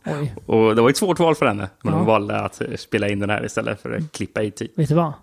Oj. 0.05 0.35
Och 0.45 0.75
det 0.75 0.81
var 0.81 0.89
ett 0.89 0.97
svårt 0.97 1.19
val 1.19 1.35
för 1.35 1.45
henne, 1.45 1.69
men 1.83 1.93
Ja. 1.93 1.97
hon 1.97 2.07
valde 2.07 2.39
att 2.39 2.61
eh, 2.61 2.67
spela 2.75 3.09
in 3.09 3.19
den 3.19 3.29
här 3.29 3.45
istället 3.45 3.81
för 3.81 3.91
att 3.97 4.11
klippa 4.11 4.43
E.T. 4.43 4.67
Vet 4.75 4.89
du 4.89 4.95
vad? 4.95 5.13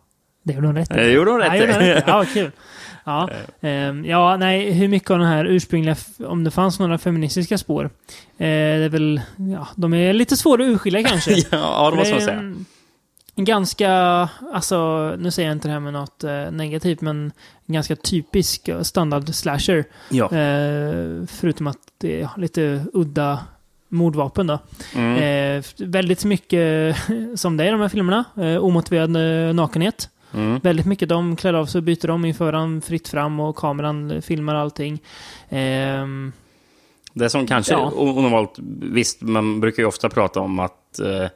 Det 0.43 0.53
gjorde 0.55 0.67
hon 0.67 0.77
rätt 0.77 0.91
i. 0.91 0.95
Det 0.95 1.11
gjorde 1.11 1.31
hon 1.31 1.41
rätt 1.41 1.49
ja, 1.49 1.57
i. 1.57 1.61
gjorde 1.61 1.73
hon 1.73 1.83
rätt 1.83 1.99
i. 2.09 2.11
Ja, 2.11 2.25
kul. 2.35 2.51
Ja, 3.05 3.29
ehm, 3.61 4.05
ja, 4.05 4.37
nej, 4.37 4.73
hur 4.73 4.89
mycket 4.89 5.11
av 5.11 5.19
den 5.19 5.29
här 5.29 5.45
ursprungliga, 5.45 5.97
om 6.27 6.45
det 6.45 6.51
fanns 6.51 6.79
några 6.79 6.99
feministiska 6.99 7.59
spår. 7.59 7.85
Eh, 7.85 7.91
det 8.39 8.85
är 8.85 8.89
väl, 8.89 9.21
ja, 9.53 9.69
de 9.77 9.95
är 9.95 10.13
lite 10.13 10.37
svåra 10.37 10.63
att 10.65 10.69
urskilja 10.69 11.03
kanske. 11.03 11.31
ja, 11.51 11.91
det 11.91 11.97
måste 11.97 12.15
man 12.15 12.23
säga. 12.23 12.39
en- 12.39 12.65
ganska, 13.37 13.91
alltså, 14.53 15.09
nu 15.19 15.31
säger 15.31 15.49
jag 15.49 15.57
inte 15.57 15.69
det 15.69 15.73
här 15.73 15.81
med 15.81 15.93
något 15.93 16.25
eh, 16.25 16.51
negativt, 16.51 17.01
men 17.01 17.33
en 17.67 17.75
ganska 17.75 17.97
typisk 17.97 18.69
eh, 18.69 18.81
standard 18.83 19.35
slasher. 19.35 19.85
Ja. 20.11 20.25
Eh, 20.25 21.27
förutom 21.27 21.67
att 21.67 21.79
det 21.99 22.21
är 22.23 22.29
lite 22.37 22.85
udda 22.93 23.39
mordvapen 23.89 24.47
då. 24.47 24.59
Mm. 24.95 25.17
Eh, 25.59 25.65
väldigt 25.79 26.25
mycket 26.25 26.97
som 27.35 27.57
det 27.57 27.65
är 27.65 27.69
i 27.69 27.71
de 27.71 27.81
här 27.81 27.89
filmerna. 27.89 28.25
Eh, 28.37 28.65
omotiverad 28.65 29.17
eh, 29.49 29.55
nakenhet. 29.55 30.09
Mm. 30.35 30.61
Väldigt 30.63 30.87
mycket 30.87 31.09
de 31.09 31.37
klär 31.37 31.55
av 31.55 31.67
sig 31.67 31.79
och 31.79 31.83
byter 31.83 32.11
om 32.11 32.25
inför 32.25 32.53
han 32.53 32.81
fritt 32.81 33.09
fram 33.09 33.41
och 33.41 33.57
kameran 33.57 34.23
filmar 34.23 34.55
allting. 34.55 35.03
Ehm, 35.49 36.33
Det 37.13 37.31
som 37.31 37.47
kanske 37.47 37.73
Ja. 37.73 37.87
är 37.87 37.99
onormalt, 38.01 38.55
visst, 38.83 39.23
man 39.23 39.61
brukar 39.61 39.83
ju 39.83 39.87
ofta 39.87 40.09
prata 40.09 40.41
om 40.41 40.59
att 40.59 40.99
eh, 40.99 41.27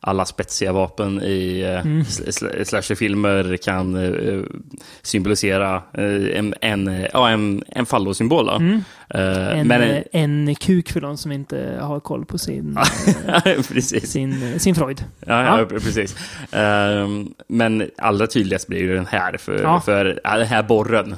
alla 0.00 0.24
spetsiga 0.24 0.72
vapen 0.72 1.22
i 1.22 1.60
eh, 1.60 1.80
Mm. 1.86 2.02
sl- 2.02 2.28
sl- 2.28 2.64
slasherfilmer 2.64 3.56
kan 3.56 3.94
eh, 3.96 4.40
symbolisera 5.02 5.82
eh, 5.92 6.38
en, 6.38 6.54
en, 6.60 7.06
ja, 7.12 7.28
en, 7.30 7.64
en 7.68 7.86
fallosymbol. 7.86 8.48
Mm. 8.48 8.84
En, 9.08 9.66
men, 9.68 9.82
eh, 9.82 10.02
en 10.12 10.54
kuk 10.54 10.92
för 10.92 11.00
de 11.00 11.16
som 11.16 11.32
inte 11.32 11.78
har 11.80 12.00
koll 12.00 12.24
på 12.24 12.38
sin, 12.38 12.78
precis. 13.44 14.10
sin, 14.10 14.52
eh, 14.52 14.58
sin 14.58 14.74
Freud. 14.74 15.04
Ja, 15.26 15.58
ja, 15.58 15.64
precis. 15.66 16.16
Ehm, 16.52 17.28
men 17.48 17.90
allra 17.98 18.26
tydligast 18.26 18.68
blir 18.68 18.78
ju 18.78 18.94
den 18.94 19.06
här, 19.06 19.36
för, 19.36 19.62
Ja. 19.62 19.80
för 19.80 20.20
den 20.24 20.46
här 20.46 20.62
borren. 20.62 21.14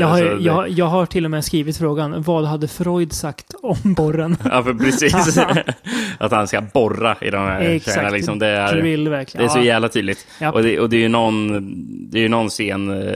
Jag 0.00 0.06
har, 0.06 0.18
ju- 0.18 0.38
jag, 0.40 0.68
jag 0.68 0.86
har 0.86 1.06
till 1.06 1.24
och 1.24 1.30
med 1.30 1.44
skrivit 1.44 1.76
frågan, 1.76 2.22
vad 2.22 2.44
hade 2.44 2.68
Freud 2.68 3.12
sagt 3.12 3.54
om 3.62 3.94
borren? 3.94 4.36
Ja, 4.44 4.62
för 4.62 4.74
precis. 4.74 5.38
att 6.18 6.32
han 6.32 6.48
ska 6.48 6.60
borra 6.60 7.16
i 7.20 7.30
de 7.30 7.46
här 7.46 7.60
Exakt. 7.60 8.12
Liksom. 8.12 8.38
Det, 8.38 8.46
är, 8.46 8.72
Drill 8.76 9.04
det 9.04 9.26
är 9.34 9.48
så 9.48 9.60
jävla 9.60 9.88
tydligt. 9.88 10.26
Ja. 10.40 10.52
Och, 10.52 10.62
det, 10.62 10.80
och 10.80 10.90
det 10.90 10.96
är 10.96 11.00
ju 11.00 11.08
någon, 11.08 11.72
det 12.10 12.24
är 12.24 12.28
någon 12.28 12.48
scen 12.48 13.02
eh, 13.08 13.14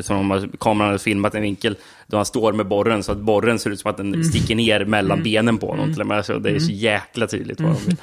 som 0.00 0.16
de 0.16 0.30
har, 0.30 0.48
kameran 0.60 0.90
har 0.90 0.98
filmat 0.98 1.34
en 1.34 1.42
vinkel 1.42 1.76
då 2.12 2.18
han 2.18 2.26
står 2.26 2.52
med 2.52 2.66
borren 2.66 3.02
så 3.02 3.12
att 3.12 3.18
borren 3.18 3.58
ser 3.58 3.70
ut 3.70 3.80
som 3.80 3.90
att 3.90 3.96
den 3.96 4.14
Mm. 4.14 4.24
sticker 4.24 4.54
ner 4.54 4.84
mellan 4.84 5.22
benen 5.22 5.58
på 5.58 5.66
honom. 5.66 5.92
Till 5.92 6.00
och 6.00 6.06
med. 6.06 6.24
Så 6.26 6.38
det 6.38 6.50
är 6.50 6.58
så 6.58 6.72
jäkla 6.72 7.26
tydligt 7.26 7.60
vad 7.60 7.70
de 7.70 7.76
Mm. 7.76 7.86
vill. 7.86 7.96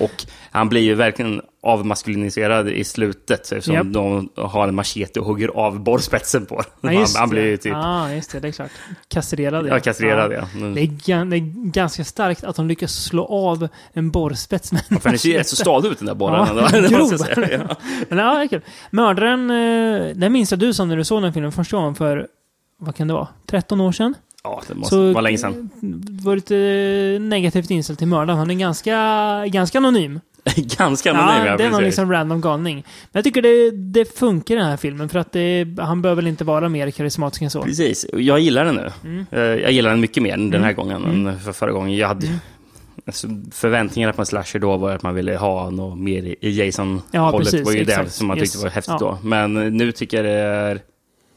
Och 0.00 0.24
han 0.50 0.68
blir 0.68 0.80
ju 0.80 0.94
verkligen 0.94 1.40
avmaskuliniserad 1.62 2.68
i 2.68 2.84
slutet 2.84 3.52
eftersom 3.52 3.74
Japp. 3.74 3.86
de 3.86 4.28
har 4.36 4.68
en 4.68 4.74
machete 4.74 5.20
och 5.20 5.26
hugger 5.26 5.48
av 5.48 5.80
borrspetsen 5.80 6.46
på 6.46 6.62
Ja, 6.80 6.90
han, 6.92 7.06
han 7.16 7.28
blir 7.28 7.44
ju 7.44 7.56
typ 7.56 7.72
Ja, 7.72 8.12
just 8.12 8.32
det. 8.32 8.40
Det 8.40 8.48
är 8.48 8.52
klart. 8.52 8.70
Kastrerad. 9.08 9.66
ja, 9.68 9.80
kastrerad. 9.80 10.32
Ja. 10.32 10.48
Mm. 10.54 10.74
Det, 10.74 10.80
är, 10.80 10.86
gan- 10.86 11.30
det 11.30 11.36
är 11.36 11.70
ganska 11.70 12.04
starkt 12.04 12.44
att 12.44 12.56
de 12.56 12.68
lyckas 12.68 13.04
slå 13.04 13.24
av 13.24 13.68
en 13.92 14.10
borrspets 14.10 14.72
med 14.72 14.82
en 14.88 15.00
För 15.00 15.10
den 15.10 15.18
ser 15.18 15.28
ju 15.28 15.38
rätt 15.38 15.48
så 15.48 15.56
stadig 15.56 15.88
ut 15.90 15.98
den 15.98 16.06
där 16.06 16.14
borren. 16.14 16.56
Ja, 16.56 16.68
ändå, 16.76 16.88
grov. 16.88 17.08
säga. 17.08 17.64
Ja. 17.68 17.76
Men 18.08 18.18
ja, 18.18 18.34
det 18.34 18.42
är 18.42 18.48
kul. 18.48 18.60
Mördaren, 18.90 19.50
eh, 19.50 20.16
det 20.16 20.28
minns 20.28 20.50
jag 20.50 20.58
du 20.60 20.74
som 20.74 20.88
när 20.88 20.96
du 20.96 21.04
såg 21.04 21.22
den 21.22 21.32
filmen 21.32 21.52
första 21.52 21.76
gången 21.76 21.94
för, 21.94 22.26
vad 22.78 22.96
kan 22.96 23.08
det 23.08 23.14
vara, 23.14 23.28
13 23.46 23.80
år 23.80 23.92
sedan? 23.92 24.14
Ja, 24.44 24.62
det 24.68 24.74
måste 24.74 24.94
Så 24.94 25.12
vara 25.12 25.20
länge 25.20 25.38
sedan. 25.38 25.70
var 26.22 26.36
lite 26.36 27.18
negativt 27.20 27.70
inställd 27.70 27.98
till 27.98 28.08
mördaren. 28.08 28.38
Han 28.38 28.50
är 28.50 28.54
ganska, 28.54 29.44
ganska 29.46 29.78
anonym. 29.78 30.20
Ganska 30.56 31.10
anonym, 31.12 31.44
ja, 31.44 31.46
ja, 31.46 31.56
det 31.56 31.64
är 31.64 31.70
någon 31.70 31.82
liksom 31.82 32.12
random 32.12 32.40
galning. 32.40 32.74
Men 32.76 33.18
jag 33.18 33.24
tycker 33.24 33.42
det, 33.42 33.70
det 33.70 34.18
funkar 34.18 34.54
i 34.54 34.58
den 34.58 34.66
här 34.66 34.76
filmen 34.76 35.08
för 35.08 35.18
att 35.18 35.32
det, 35.32 35.66
han 35.78 36.02
behöver 36.02 36.22
väl 36.22 36.28
inte 36.28 36.44
vara 36.44 36.68
mer 36.68 36.90
karismatisk 36.90 37.42
än 37.42 37.50
så. 37.50 37.62
Precis, 37.62 38.06
jag 38.12 38.40
gillar 38.40 38.64
den 38.64 38.74
nu. 38.74 38.90
Mm. 39.04 39.26
Eh, 39.30 39.40
Jag 39.40 39.72
gillar 39.72 39.90
den 39.90 40.00
mycket 40.00 40.22
mer 40.22 40.36
den 40.36 40.64
här 40.64 40.72
gången 40.72 41.04
än 41.04 41.40
för 41.40 41.52
förra 41.52 41.72
gången. 41.72 41.96
Jag 41.96 42.08
hade 42.08 42.26
Mm. 42.26 42.38
alltså, 43.06 43.28
förväntningarna 43.52 44.12
på 44.12 44.22
en 44.22 44.26
slasher 44.26 44.58
då 44.58 44.76
var 44.76 44.90
att 44.92 45.02
man 45.02 45.14
ville 45.14 45.36
ha 45.36 45.70
något 45.70 45.98
mer 45.98 46.22
i 46.22 46.36
Ja, 46.40 46.64
Jason-hållet. 46.64 47.44
precis, 47.50 47.66
var 47.66 47.72
ju 47.72 47.84
det 47.84 47.92
exakt. 47.92 48.12
som 48.12 48.26
man 48.26 48.38
tyckte 48.38 48.56
Yes. 48.58 48.62
var 48.64 48.70
häftigt 48.70 48.94
Ja. 49.00 49.18
då. 49.22 49.28
Men 49.28 49.54
nu 49.76 49.92
tycker 49.92 50.16
jag 50.16 50.26
det 50.26 50.30
är... 50.40 50.80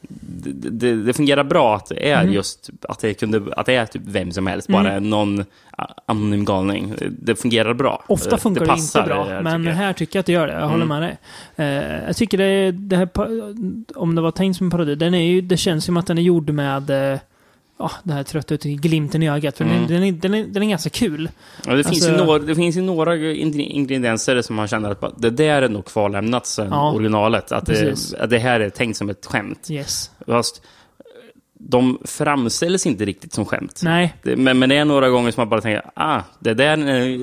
Det, 0.08 0.70
det, 0.70 1.02
det 1.02 1.12
fungerar 1.12 1.44
bra 1.44 1.76
att 1.76 1.86
det 1.86 2.10
är 2.10 2.20
Mm. 2.20 2.32
just 2.34 2.70
att 2.88 2.98
det, 2.98 3.14
kunde, 3.14 3.42
att 3.56 3.66
det 3.66 3.74
är 3.74 3.86
typ 3.86 4.02
vem 4.04 4.32
som 4.32 4.46
helst, 4.46 4.68
bara 4.68 5.00
någon 5.00 5.44
anonym 6.06 6.44
galning. 6.44 6.94
Det 7.10 7.36
fungerar 7.36 7.74
bra. 7.74 8.04
Ofta 8.06 8.38
funkar 8.38 8.66
det, 8.66 8.72
inte 8.78 9.02
bra, 9.02 9.32
eh, 9.32 9.42
men 9.42 9.62
tycker 9.62 9.72
här 9.72 9.92
tycker 9.92 10.16
jag 10.16 10.20
att 10.20 10.26
det 10.26 10.32
gör 10.32 10.46
det. 10.46 10.52
Jag 10.52 10.68
håller 10.68 10.84
med 10.84 11.02
dig. 11.02 11.18
Eh, 11.56 12.06
jag 12.06 12.16
tycker 12.16 12.38
det, 12.38 12.72
det 12.72 12.96
här, 12.96 13.08
om 13.96 14.14
det 14.14 14.20
var 14.20 14.30
tänkt 14.30 14.56
som 14.56 14.66
en 14.66 14.70
parodi, 14.70 14.94
den 14.94 15.14
är 15.14 15.22
ju, 15.22 15.40
det 15.40 15.56
känns 15.56 15.84
som 15.84 15.96
att 15.96 16.06
den 16.06 16.18
är 16.18 16.22
gjord 16.22 16.50
med 16.50 17.12
eh, 17.12 17.18
ja, 17.80 17.90
det 18.04 18.12
här 18.12 18.22
trötta 18.22 18.54
ut 18.54 18.62
glimten 18.62 19.22
i 19.22 19.30
ögat. 19.30 19.56
För 19.56 19.64
Mm. 19.64 19.76
den, 19.78 19.86
den, 19.88 20.02
är, 20.04 20.12
den, 20.12 20.34
är, 20.34 20.44
den 20.44 20.62
är 20.62 20.66
ganska 20.68 20.90
kul. 20.90 21.28
Ja, 21.66 21.72
det, 21.74 21.84
finns 21.84 22.04
ju 22.06 22.10
Alltså- 22.10 22.24
några, 22.24 22.38
det 22.38 22.54
finns 22.54 22.76
ju 22.76 22.82
några 22.82 23.16
in- 23.16 23.60
ingredienser 23.60 24.42
som 24.42 24.56
man 24.56 24.68
känner 24.68 24.90
att 24.90 25.22
det 25.22 25.30
där 25.30 25.62
är 25.62 25.68
nog 25.68 25.84
kvarlämnat 25.84 26.46
sen 26.46 26.68
Ja, 26.70 26.92
originalet. 26.92 27.52
Att 27.52 27.66
det, 27.66 27.96
att 28.20 28.30
det 28.30 28.38
här 28.38 28.60
är 28.60 28.70
tänkt 28.70 28.96
som 28.96 29.10
ett 29.10 29.26
skämt. 29.26 29.66
Yes. 29.70 30.10
Fast 30.26 30.62
de 31.58 31.98
framställs 32.04 32.86
inte 32.86 33.04
riktigt 33.04 33.32
som 33.32 33.44
skämt. 33.46 33.80
Nej, 33.84 34.14
Det, 34.22 34.36
men, 34.36 34.58
men 34.58 34.68
det 34.68 34.76
är 34.76 34.84
några 34.84 35.08
gånger 35.10 35.30
som 35.30 35.40
man 35.40 35.48
bara 35.48 35.60
tänker, 35.60 35.90
ah, 35.94 36.20
det 36.38 36.54
där... 36.54 36.78
eh, 36.88 37.18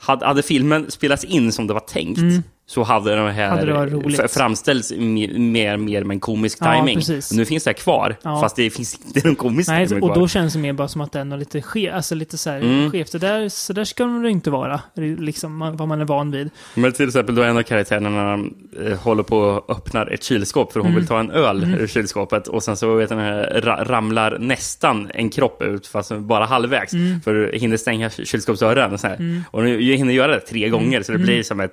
Hade, 0.00 0.26
hade 0.26 0.42
filmen 0.42 0.90
spelats 0.90 1.24
in 1.24 1.52
som 1.52 1.66
det 1.66 1.72
var 1.74 1.80
tänkt 1.80 2.20
så 2.70 2.82
hade 2.82 3.16
de 3.16 3.28
här 3.30 3.62
Mm. 3.62 3.76
Hade 4.16 4.28
framställts 4.28 4.92
mer, 4.98 5.36
mer, 5.78 6.04
med 6.04 6.14
en 6.14 6.20
komisk 6.20 6.58
Ja, 6.60 6.74
timing. 6.74 6.96
precis. 6.96 7.32
Nu 7.32 7.44
finns 7.44 7.64
det 7.64 7.70
här 7.70 7.74
kvar, 7.74 8.16
Ja. 8.22 8.40
fast 8.40 8.56
det 8.56 8.70
finns 8.70 9.00
inte 9.06 9.26
någon 9.28 9.36
komisk 9.36 9.68
Nej, 9.68 9.86
timing 9.88 10.02
och 10.02 10.08
kvar. 10.08 10.22
då 10.22 10.28
känns 10.28 10.52
det 10.52 10.58
mer 10.58 10.72
bara 10.72 10.88
som 10.88 11.00
att 11.00 11.12
den 11.12 11.32
är 11.32 11.36
lite 11.36 11.62
ske, 11.62 11.90
alltså 11.90 12.14
lite 12.14 12.38
så 12.38 12.50
här 12.50 12.60
Mm. 12.60 12.90
skevt. 12.90 13.12
Det 13.12 13.18
där, 13.18 13.48
så 13.48 13.72
där 13.72 13.84
ska 13.84 14.04
det 14.04 14.30
inte 14.30 14.50
vara, 14.50 14.80
liksom, 15.18 15.58
vad 15.78 15.88
man 15.88 16.00
är 16.00 16.04
van 16.04 16.30
vid. 16.30 16.50
Men 16.74 16.92
till 16.92 17.06
exempel 17.08 17.34
då 17.34 17.42
en 17.42 17.56
av 17.58 17.62
karaktärerna 17.62 18.44
eh, 18.86 18.98
håller 18.98 19.22
på 19.22 19.38
och 19.38 19.70
öppnar 19.76 20.06
ett 20.06 20.22
kylskåp 20.24 20.72
för 20.72 20.80
hon 20.80 20.86
Mm. 20.88 20.98
vill 21.00 21.08
ta 21.08 21.20
en 21.20 21.30
öl 21.30 21.76
ur 21.80 21.86
kylskåpet 21.86 22.48
och 22.48 22.62
sen 22.62 22.76
så 22.76 22.94
vet 22.94 23.10
ni, 23.10 23.16
ra 23.16 23.84
ramlar 23.84 24.38
nästan 24.38 25.10
en 25.14 25.30
kropp 25.30 25.62
ut 25.62 25.86
fast 25.86 26.12
bara 26.12 26.44
halvvägs 26.44 26.92
Mm. 26.92 27.20
för 27.20 27.52
hinner 27.54 27.76
stänga 27.76 28.10
kylskåpsdörren. 28.10 28.92
Och, 28.92 29.00
så 29.00 29.06
här. 29.06 29.42
och 29.50 29.62
nu 29.64 29.80
hinner 29.82 30.12
göra 30.14 30.32
det 30.34 30.40
tre 30.40 30.68
gånger 30.68 31.02
så 31.02 31.12
det 31.12 31.18
blir 31.18 31.42
som 31.42 31.60
ett, 31.60 31.72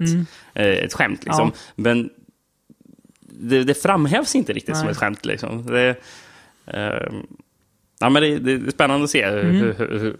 eh, 0.54 0.85
ett 0.86 0.94
skämt. 0.94 1.24
Liksom. 1.26 1.42
Mm. 1.44 1.54
Ja. 1.56 1.60
Men 1.76 2.10
det, 3.22 3.64
det 3.64 3.74
framhävs 3.74 4.36
inte 4.36 4.54
riktigt 4.54 4.76
som 4.76 4.86
Nej. 4.86 4.92
ett 4.92 4.98
skämt. 4.98 5.26
Liksom. 5.26 5.66
Det, 5.66 5.90
eh, 6.68 7.14
ja, 8.00 8.10
men 8.10 8.22
det, 8.22 8.40
det 8.40 8.52
är 8.52 8.72
spännande 8.72 9.04
att 9.04 9.10
se 9.10 9.22
Mm. 9.24 9.56
hur, 9.56 9.74
hur, 9.74 10.00
hur 10.00 10.16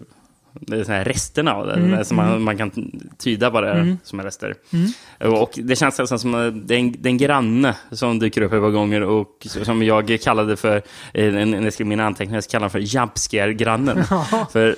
det 0.60 0.76
är 0.76 0.84
så 0.84 0.92
här 0.92 1.04
resterna 1.04 1.54
av 1.54 1.66
det, 1.66 2.04
som 2.04 2.16
man, 2.16 2.42
man 2.42 2.56
kan 2.58 2.70
tyda 3.18 3.50
vad 3.50 3.62
det 3.62 3.68
är 3.70 3.80
Mm. 3.80 3.98
som 4.02 4.20
är 4.20 4.24
rester. 4.24 4.54
Och 5.18 5.58
det 5.62 5.76
känns 5.76 5.98
nästan 5.98 6.18
som 6.18 6.34
att 6.34 6.68
det 6.68 6.74
är 6.74 6.78
en, 6.78 6.92
det 6.98 7.08
är 7.08 7.10
en 7.10 7.18
granne 7.18 7.76
som 7.90 8.18
dyker 8.18 8.42
upp 8.42 8.52
ett 8.52 8.60
par 8.60 8.70
gånger 8.70 9.02
och 9.02 9.46
som 9.62 9.82
jag 9.82 10.18
kallade 10.22 10.56
för, 10.56 10.82
när 11.14 11.62
jag 11.64 11.72
skrev 11.72 11.86
mina 11.86 12.06
anteckningar, 12.06 12.40
så 12.40 12.50
kallade 12.50 12.70
för 12.70 12.78
jumpscare-grannen. 12.78 14.04
för, 14.52 14.76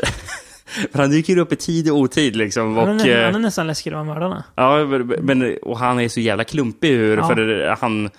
för 0.92 0.98
han 0.98 1.10
dyker 1.10 1.36
upp 1.36 1.52
i 1.52 1.56
tid 1.56 1.90
och 1.90 1.96
otid 1.98 2.36
liksom. 2.36 2.78
Och, 2.78 2.86
Han 2.86 3.00
är, 3.00 3.18
eh, 3.18 3.24
han 3.24 3.34
är 3.34 3.38
nästan 3.38 3.66
läskigare 3.66 4.00
än 4.00 4.06
mördarna. 4.06 4.44
Ja, 4.54 4.86
men, 5.20 5.56
och 5.62 5.78
han 5.78 6.00
är 6.00 6.08
så 6.08 6.20
jävla 6.20 6.44
klumpig 6.44 6.88
hur, 6.90 7.16
Ja. 7.16 7.28
för 7.28 7.76
han, 7.80 8.10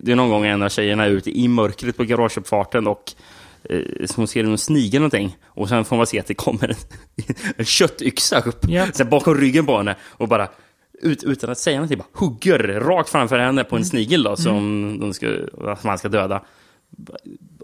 det 0.00 0.12
är 0.12 0.16
någon 0.16 0.30
gång 0.30 0.46
en 0.46 0.62
av 0.62 0.68
tjejerna 0.68 1.04
är 1.04 1.10
ute 1.10 1.38
i 1.38 1.48
mörkret 1.48 1.96
på 1.96 2.04
garageuppfarten 2.04 2.86
och 2.86 3.12
eh, 3.70 3.80
så 4.06 4.14
hon 4.16 4.28
ser 4.28 4.44
en 4.44 4.58
snigel 4.58 5.00
någonting 5.00 5.36
och 5.46 5.68
sen 5.68 5.84
får 5.84 5.96
man 5.96 6.06
se 6.06 6.20
att 6.20 6.26
det 6.26 6.34
kommer 6.34 6.68
en, 6.68 6.76
en 7.56 7.64
köttyxa 7.64 8.40
upp 8.40 8.64
Ja. 8.68 8.86
sen 8.92 9.08
bakom 9.08 9.34
ryggen 9.34 9.66
på 9.66 9.76
henne 9.76 9.96
och 10.08 10.28
bara 10.28 10.48
ut, 11.02 11.24
utan 11.24 11.50
att 11.50 11.58
säga 11.58 11.76
någonting 11.76 11.98
bara 11.98 12.08
hugger 12.26 12.58
rakt 12.80 13.08
framför 13.10 13.38
henne 13.38 13.64
på 13.64 13.76
en 13.76 13.84
snigel 13.84 14.22
då, 14.22 14.36
som, 14.36 14.96
de 15.00 15.14
ska, 15.14 15.26
man 15.82 15.98
ska 15.98 16.08
döda. 16.08 16.42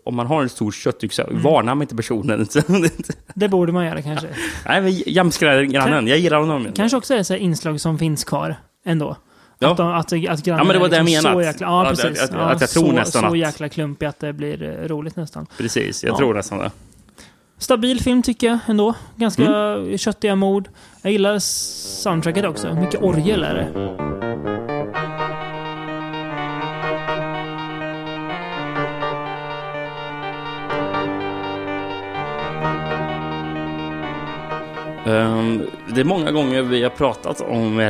Om 0.04 0.14
man 0.16 0.26
har 0.26 0.42
en 0.42 0.48
stor 0.48 0.72
köttyxa, 0.72 1.26
varnar 1.30 1.74
man 1.74 1.82
inte 1.82 1.96
personen. 1.96 2.46
Det 3.34 3.48
borde 3.48 3.72
man 3.72 3.86
göra 3.86 4.02
kanske. 4.02 4.28
Nej, 4.66 4.80
men 4.82 4.92
jamskar 5.06 5.62
grannen. 5.62 6.06
Jag 6.06 6.18
gillar 6.18 6.38
honom. 6.40 6.66
Kanske 6.74 6.96
också 6.98 7.14
är 7.14 7.18
det 7.18 7.24
så 7.24 7.34
inslag 7.34 7.80
som 7.80 7.98
finns 7.98 8.24
kvar 8.24 8.56
ändå. 8.86 9.16
Ja. 9.58 9.70
Att, 9.70 9.76
de, 9.76 9.86
att, 9.88 9.98
att 10.12 10.12
grannen 10.44 10.58
Ja, 10.58 10.64
men 10.64 10.68
det 10.68 10.78
var 10.78 10.88
det 10.88 10.96
jag 10.96 11.04
liksom 11.04 11.32
så 11.32 11.42
jäkla, 11.42 11.66
ja, 11.66 11.82
Att- 11.86 11.88
precis. 12.02 12.22
att- 12.22 12.30
ja, 12.32 12.38
att 12.38 12.60
jag 12.60 12.70
tror 12.70 12.86
så, 12.86 12.92
nästan 12.92 13.22
så 13.22 13.28
att- 13.28 13.38
jäkla 13.38 13.68
klumpig 13.68 14.06
att 14.06 14.20
det 14.20 14.32
blir 14.32 14.62
eh, 14.62 14.88
roligt 14.88 15.16
nästan. 15.16 15.46
Precis, 15.58 16.04
jag 16.04 16.12
Ja. 16.12 16.16
tror 16.18 16.34
nästan 16.34 16.58
det. 16.58 16.70
Stabil 17.58 18.00
film 18.00 18.22
tycker 18.22 18.46
jag 18.46 18.58
ändå. 18.66 18.94
Ganska 19.16 19.44
Mm. 19.56 19.98
köttiga 19.98 20.36
mord. 20.36 20.68
Jag 21.02 21.12
gillar 21.12 21.38
soundtracket 21.38 22.44
också. 22.44 22.74
Mycket 22.74 23.02
orgel 23.02 23.42
är 23.44 23.54
det. 23.54 24.13
Ehm, 35.06 35.66
det 35.94 36.00
är 36.00 36.04
många 36.04 36.32
gånger 36.32 36.62
vi 36.62 36.82
har 36.82 36.90
pratat 36.90 37.40
om 37.40 37.80
i, 37.80 37.84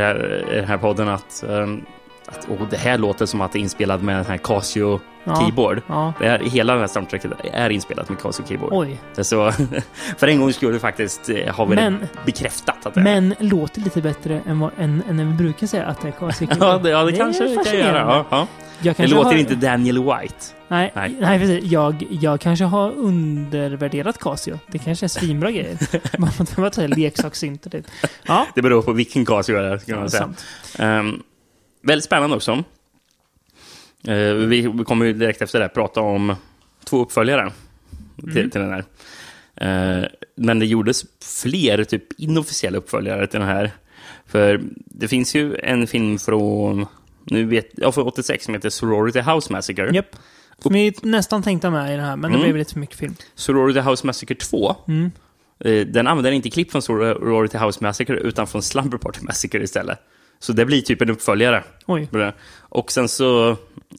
i 0.53 0.57
den 0.57 0.65
här 0.65 0.79
podden 0.79 1.09
att, 1.09 1.45
um, 1.49 1.85
att 2.27 2.49
oh, 2.49 2.69
det 2.71 2.77
här 2.77 2.99
låter 2.99 3.27
som 3.27 3.41
att 3.41 3.53
det 3.53 3.59
är 3.59 3.61
inspelat 3.61 4.03
med 4.03 4.17
den 4.17 4.25
här 4.25 4.37
Casio 4.37 5.01
Ja. 5.25 5.37
keyboard. 5.41 5.83
Ja. 5.87 6.13
Det 6.19 6.29
här, 6.29 6.39
hela 6.39 6.73
den 6.73 6.81
här 6.81 6.89
soundtracket 6.89 7.31
är 7.53 7.71
inspelat 7.71 8.09
med 8.09 8.19
Casio 8.19 8.43
keyboard. 8.49 8.73
Oj. 8.73 9.01
Det 9.15 9.25
Så, 9.25 9.53
för 10.19 10.27
en 10.29 10.41
gångs 10.41 10.57
skull 10.57 10.79
faktiskt 10.81 11.29
eh, 11.29 11.55
har 11.55 11.67
vi 11.67 11.75
Men- 11.75 11.99
det 12.01 12.09
bekräftat 12.27 12.87
att 12.87 12.95
det 12.95 13.01
är. 13.01 13.05
Men 13.05 13.35
låter 13.39 13.81
lite 13.81 14.01
bättre 14.03 14.41
än, 14.47 14.61
vad, 14.61 14.71
än, 14.79 15.03
än 15.09 15.17
vi 15.31 15.35
brukar 15.37 15.67
säga 15.67 15.87
att 15.87 16.01
det 16.03 16.09
är 16.09 16.13
Kasi 16.13 16.49
Ja, 16.61 16.79
det, 16.79 16.91
ja, 16.91 17.05
det, 17.05 17.13
är 17.13 17.17
kanske 17.17 17.45
det 17.45 17.65
kan 17.65 17.79
göra. 17.79 17.99
Ja, 17.99 18.27
ja. 18.31 18.47
Jag 18.81 18.97
Det 18.97 19.07
låter 19.07 19.25
har, 19.25 19.35
inte 19.35 19.55
Daniel 19.55 19.99
White. 19.99 20.35
Nej, 20.69 20.93
Nej. 20.95 21.17
nej. 21.21 21.39
precis. 21.39 21.65
Jag, 21.65 22.07
jag 22.11 22.41
kanske 22.41 22.65
har 22.65 22.91
undervärderat 22.91 24.19
Casio. 24.19 24.59
Det 24.67 24.79
kanske 24.79 25.07
är 25.07 25.09
svinbra 25.09 25.51
grejer. 25.51 25.79
Man 26.19 26.33
får 26.33 26.57
bara 26.63 26.71
säga 26.73 26.89
leksakssynter 26.89 27.71
typ. 27.71 27.87
Ja, 28.27 28.47
Det 28.55 28.63
beror 28.63 28.83
på 28.83 28.93
vilken 28.93 29.25
Casio 29.27 29.57
det 29.57 29.67
är, 29.69 29.79
kan 29.79 29.99
man 29.99 30.11
säga. 30.11 30.29
Um, 30.79 31.23
väldigt 31.83 32.05
spännande 32.05 32.37
också. 32.37 32.65
Eh, 34.09 34.35
vi, 34.35 34.69
vi 34.75 34.85
kommer 34.85 35.07
ju 35.07 35.13
direkt 35.13 35.43
efter 35.43 35.59
det 35.59 35.65
här 35.65 35.69
prata 35.75 36.01
om 36.01 36.35
två 36.85 37.03
uppföljare 37.03 37.53
till, 38.33 38.51
till 38.51 38.61
den 38.61 38.71
här. 38.73 38.85
Eh, 39.57 40.05
men 40.37 40.59
det 40.59 40.67
gjordes 40.67 41.05
fler 41.43 41.85
typ 41.85 42.21
inofficiella 42.21 42.79
uppföljare 42.79 43.27
till 43.27 43.41
den 43.41 43.49
här. 43.49 43.71
För 44.27 44.61
det 44.75 45.09
finns 45.09 45.35
ju 45.35 45.57
en 45.63 45.87
film 45.87 46.19
från, 46.19 46.87
nu 47.25 47.45
vet, 47.45 47.71
ja, 47.77 47.93
från 47.93 48.07
86 48.07 48.45
som 48.45 48.55
heter 48.55 48.71
Sorority 48.71 49.21
House 49.21 49.53
Massacre. 49.53 49.91
Japp. 49.95 50.17
Som 50.59 50.73
vi 50.73 50.93
nästan 51.03 51.43
tänkte 51.43 51.71
med 51.71 51.89
i 51.95 51.97
den 51.97 52.05
här, 52.05 52.17
men 52.17 52.31
det 52.31 52.37
Mm. 52.39 52.43
blev 52.43 52.57
lite 52.57 52.73
för 52.73 52.81
mycket 52.81 52.97
film. 52.99 53.15
Sorority 53.35 53.81
House 53.81 54.07
Massacre 54.07 54.35
2. 54.35 54.77
Mm. 54.89 55.11
Eh, 55.61 55.87
den 55.87 56.07
använder 56.07 56.31
inte 56.33 56.51
klipp 56.51 56.71
från 56.73 56.83
Sorority 56.83 57.59
House 57.59 57.79
Massacre 57.83 58.17
utan 58.19 58.47
från 58.47 58.63
Slumber 58.63 58.99
Party 58.99 59.21
Massacre 59.23 59.63
istället. 59.63 59.99
Så 60.45 60.53
det 60.53 60.65
blir 60.65 60.81
typ 60.83 61.03
en 61.03 61.11
uppföljare. 61.11 61.65
Oj. 61.87 62.09
Och 62.59 62.93
sen 62.93 63.09
så... 63.09 63.57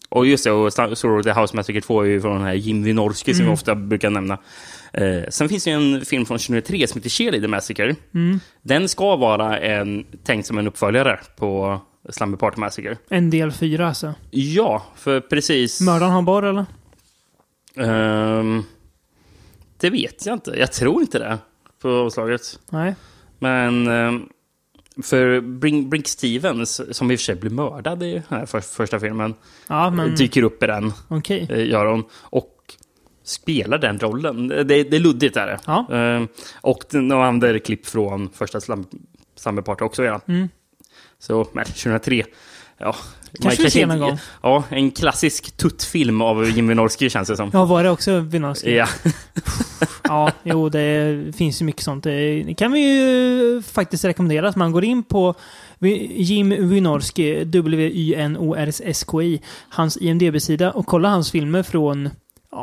Och 0.09 0.25
just 0.25 0.43
det, 0.43 0.51
och 0.51 0.69
Sta- 0.69 0.95
Sorority 0.95 1.29
House 1.29 1.55
Massacre 1.55 1.81
2 1.81 2.01
är 2.01 2.05
ju 2.05 2.21
från 2.21 2.33
den 2.35 2.43
här 2.45 2.53
Jim 2.53 2.83
Wynorski 2.83 3.33
som 3.33 3.45
vi 3.45 3.51
ofta 3.51 3.75
brukar 3.75 4.09
nämna. 4.09 4.37
Eh, 4.93 5.23
sen 5.29 5.49
finns 5.49 5.63
det 5.63 5.69
ju 5.69 5.75
en 5.75 6.05
film 6.05 6.25
från 6.25 6.37
2003 6.37 6.87
som 6.87 6.99
heter 6.99 7.09
Cheerleader 7.09 7.47
Massacre. 7.47 7.95
Den 8.61 8.89
ska 8.89 9.15
vara 9.15 9.59
en, 9.59 10.05
tänkt 10.23 10.45
som 10.47 10.57
en 10.57 10.67
uppföljare 10.67 11.19
på 11.37 11.79
Slumber 12.09 12.37
Party 12.37 12.59
Massacre. 12.59 12.97
En 13.09 13.29
del 13.29 13.51
fyra 13.51 13.87
alltså. 13.87 14.13
Ja, 14.31 14.85
för 14.95 15.19
precis... 15.19 15.81
Mördaren 15.81 16.11
har 16.11 16.21
borr 16.21 16.45
eller? 16.45 16.65
Ehm, 17.77 18.63
det 19.77 19.89
vet 19.89 20.25
jag 20.25 20.33
inte. 20.33 20.51
Jag 20.57 20.71
tror 20.71 21.01
inte 21.01 21.19
det 21.19 21.37
på 21.81 21.89
omslaget. 21.89 22.41
Nej. 22.69 22.95
Men 23.39 23.87
ehm, 23.87 24.29
för 25.03 25.41
Brink, 25.41 25.87
Brink 25.89 26.07
Stevens, 26.07 26.81
som 26.97 27.11
i 27.11 27.15
och 27.15 27.19
för 27.19 27.23
sig 27.23 27.35
blir 27.35 27.51
mördad 27.51 28.03
i 28.03 28.13
den 28.13 28.23
här 28.29 28.45
för, 28.45 28.59
första 28.59 28.99
filmen, 28.99 29.33
Ja, 29.67 29.89
men 29.89 30.15
dyker 30.15 30.43
upp 30.43 30.63
i 30.63 30.67
den, 30.67 30.93
okej. 31.07 31.47
eh, 31.49 31.67
gör 31.69 31.85
hon. 31.85 32.03
Och 32.11 32.51
spelar 33.23 33.77
den 33.77 33.99
rollen. 33.99 34.47
Det, 34.47 34.63
det 34.63 34.95
är 34.95 34.99
luddigt 34.99 35.37
är 35.37 35.47
det. 35.47 35.59
Ja. 35.65 35.87
Ehm, 35.91 36.27
och 36.61 36.83
och 37.11 37.25
andra 37.25 37.59
klipp 37.59 37.85
från 37.85 38.29
första 38.29 38.59
Slam- 38.59 38.85
Slumber 39.35 39.61
Party 39.61 39.83
också. 39.85 40.03
Ja. 40.03 40.21
Mm. 40.27 40.49
Så, 41.19 41.47
men 41.53 41.65
2003. 41.65 42.23
Ja, 42.77 42.95
Kanske 43.41 43.63
vi 43.63 43.69
ser 43.69 43.85
någon 43.85 43.99
gång. 43.99 44.17
Ja, 44.43 44.63
en 44.69 44.91
klassisk 44.91 45.57
tuttfilm 45.57 46.21
av 46.21 46.49
Jim 46.49 46.67
Wynorski 46.67 47.09
känns 47.09 47.27
det 47.27 47.37
som. 47.37 47.49
Ja, 47.53 47.65
var 47.65 47.83
det 47.83 47.89
också 47.89 48.19
Wynorski? 48.19 48.75
Ja. 48.75 48.87
Ja, 50.07 50.31
jo, 50.43 50.69
det 50.69 51.35
finns 51.37 51.61
ju 51.61 51.65
mycket 51.65 51.83
sånt. 51.83 52.03
Det 52.03 52.53
kan 52.57 52.71
vi 52.71 52.79
ju 52.79 53.61
faktiskt 53.61 54.05
rekommendera 54.05 54.49
att 54.49 54.55
man 54.55 54.71
går 54.71 54.83
in 54.83 55.03
på 55.03 55.33
Jim 55.79 56.49
Wynorski, 56.69 57.43
W-Y-N-O-R-S-K-I, 57.43 59.41
hans 59.69 59.97
IMDB-sida 59.97 60.71
och 60.71 60.85
kollar 60.85 61.09
hans 61.09 61.31
filmer 61.31 61.63
från 61.63 62.09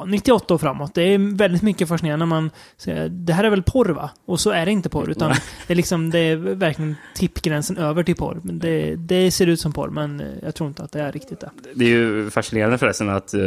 ja, 0.03 0.11
98 0.11 0.55
och 0.55 0.61
framåt. 0.61 0.95
Det 0.95 1.03
är 1.03 1.37
väldigt 1.37 1.62
mycket 1.62 1.88
fascinerande 1.88 2.27
när 2.27 2.31
man 2.31 2.51
säger 2.77 3.09
det 3.09 3.33
här 3.33 3.45
är 3.45 3.51
väl 3.51 3.62
porr 3.62 3.88
va? 3.88 4.11
Och 4.27 4.41
så 4.41 4.51
är 4.51 4.67
det 4.67 4.73
inte 4.73 4.88
porr, 4.88 5.11
utan 5.11 5.31
det 5.67 5.73
är 5.73 5.77
liksom, 5.77 6.11
det 6.11 6.19
är 6.19 6.37
verkligen 6.37 6.97
tippgränsen 7.15 7.77
över 7.79 8.03
till 8.03 8.17
porr. 8.17 8.41
Men 8.43 8.59
det, 8.59 8.97
det 8.97 9.31
ser 9.31 9.47
ut 9.47 9.61
som 9.61 9.73
porr, 9.73 9.88
men 9.91 10.21
eh, 10.21 10.27
jag 10.43 10.55
tror 10.55 10.69
inte 10.69 10.83
att 10.83 10.93
det 10.93 11.01
är 11.01 11.12
riktigt 11.12 11.41
det. 11.41 11.51
Det 11.75 11.85
är 11.85 11.88
ju 11.88 12.31
fascinerande 12.31 12.79
förresten 12.79 13.09
att 13.09 13.35
eh, 13.35 13.41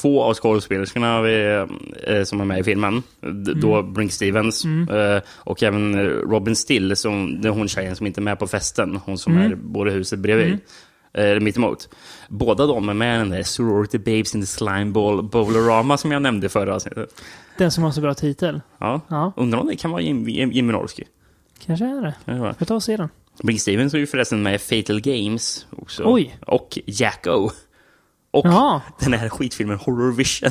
två 0.00 0.22
av 0.22 0.34
skådespelerskorna 0.34 1.22
vi, 1.22 1.64
eh, 2.06 2.22
som 2.24 2.40
är 2.40 2.44
med 2.44 2.58
i 2.60 2.62
filmen, 2.64 3.02
d- 3.20 3.52
då 3.56 3.82
Brink 3.82 4.12
Stevens 4.12 4.64
eh, 4.64 5.22
och 5.36 5.62
även 5.62 5.98
Robin 6.06 6.56
Still, 6.56 6.96
som, 6.96 7.40
det 7.40 7.48
är 7.48 7.52
hon 7.52 7.68
tjejen 7.68 7.96
som 7.96 8.06
inte 8.06 8.20
är 8.20 8.22
med 8.22 8.38
på 8.38 8.46
festen, 8.46 8.98
hon 9.04 9.18
som 9.18 9.36
är 9.38 9.54
både 9.54 9.90
huset 9.90 10.18
bredvid. 10.18 10.58
Eh, 11.12 11.40
mittemot. 11.40 11.88
Båda 12.28 12.66
de 12.66 12.88
är 12.88 12.94
med 12.94 13.16
i 13.16 13.18
den 13.18 13.30
där 13.30 13.42
Sorority 13.42 13.98
Babes 13.98 14.34
in 14.34 14.40
the 14.40 14.46
Slime 14.46 14.84
Ball 14.90 15.22
Bowlerama 15.22 15.96
som 15.96 16.12
jag 16.12 16.22
nämnde 16.22 16.48
förra 16.48 16.74
avsnittet. 16.74 17.22
Den 17.58 17.70
som 17.70 17.84
har 17.84 17.90
så 17.90 18.00
bra 18.00 18.14
titel. 18.14 18.60
Ja. 18.78 19.00
Ja, 19.08 19.32
Undrar 19.36 19.60
om 19.60 19.66
det 19.66 19.76
kan 19.76 19.90
vara 19.90 20.02
Jim, 20.02 20.28
Jim, 20.28 20.52
Jim 20.52 20.66
Wynorski. 20.66 21.04
kanske 21.66 21.84
är 21.84 22.02
det. 22.02 22.14
Ja, 22.24 22.32
det 22.32 22.40
var. 22.40 22.52
Får 22.52 22.66
ta 22.66 22.74
och 22.74 22.82
se 22.82 22.96
den. 22.96 23.08
Brink 23.42 23.60
Stevens 23.60 23.94
är 23.94 23.98
ju 23.98 24.06
förresten 24.06 24.42
med 24.42 24.60
Fatal 24.60 25.00
Games 25.00 25.66
också. 25.76 26.02
Oj. 26.06 26.36
Och 26.46 26.78
Jacko. 26.86 27.50
Och 28.30 28.46
Jaha, 28.46 28.80
den 29.00 29.12
här 29.12 29.28
skitfilmen 29.28 29.78
Horror 29.78 30.12
Vision. 30.12 30.50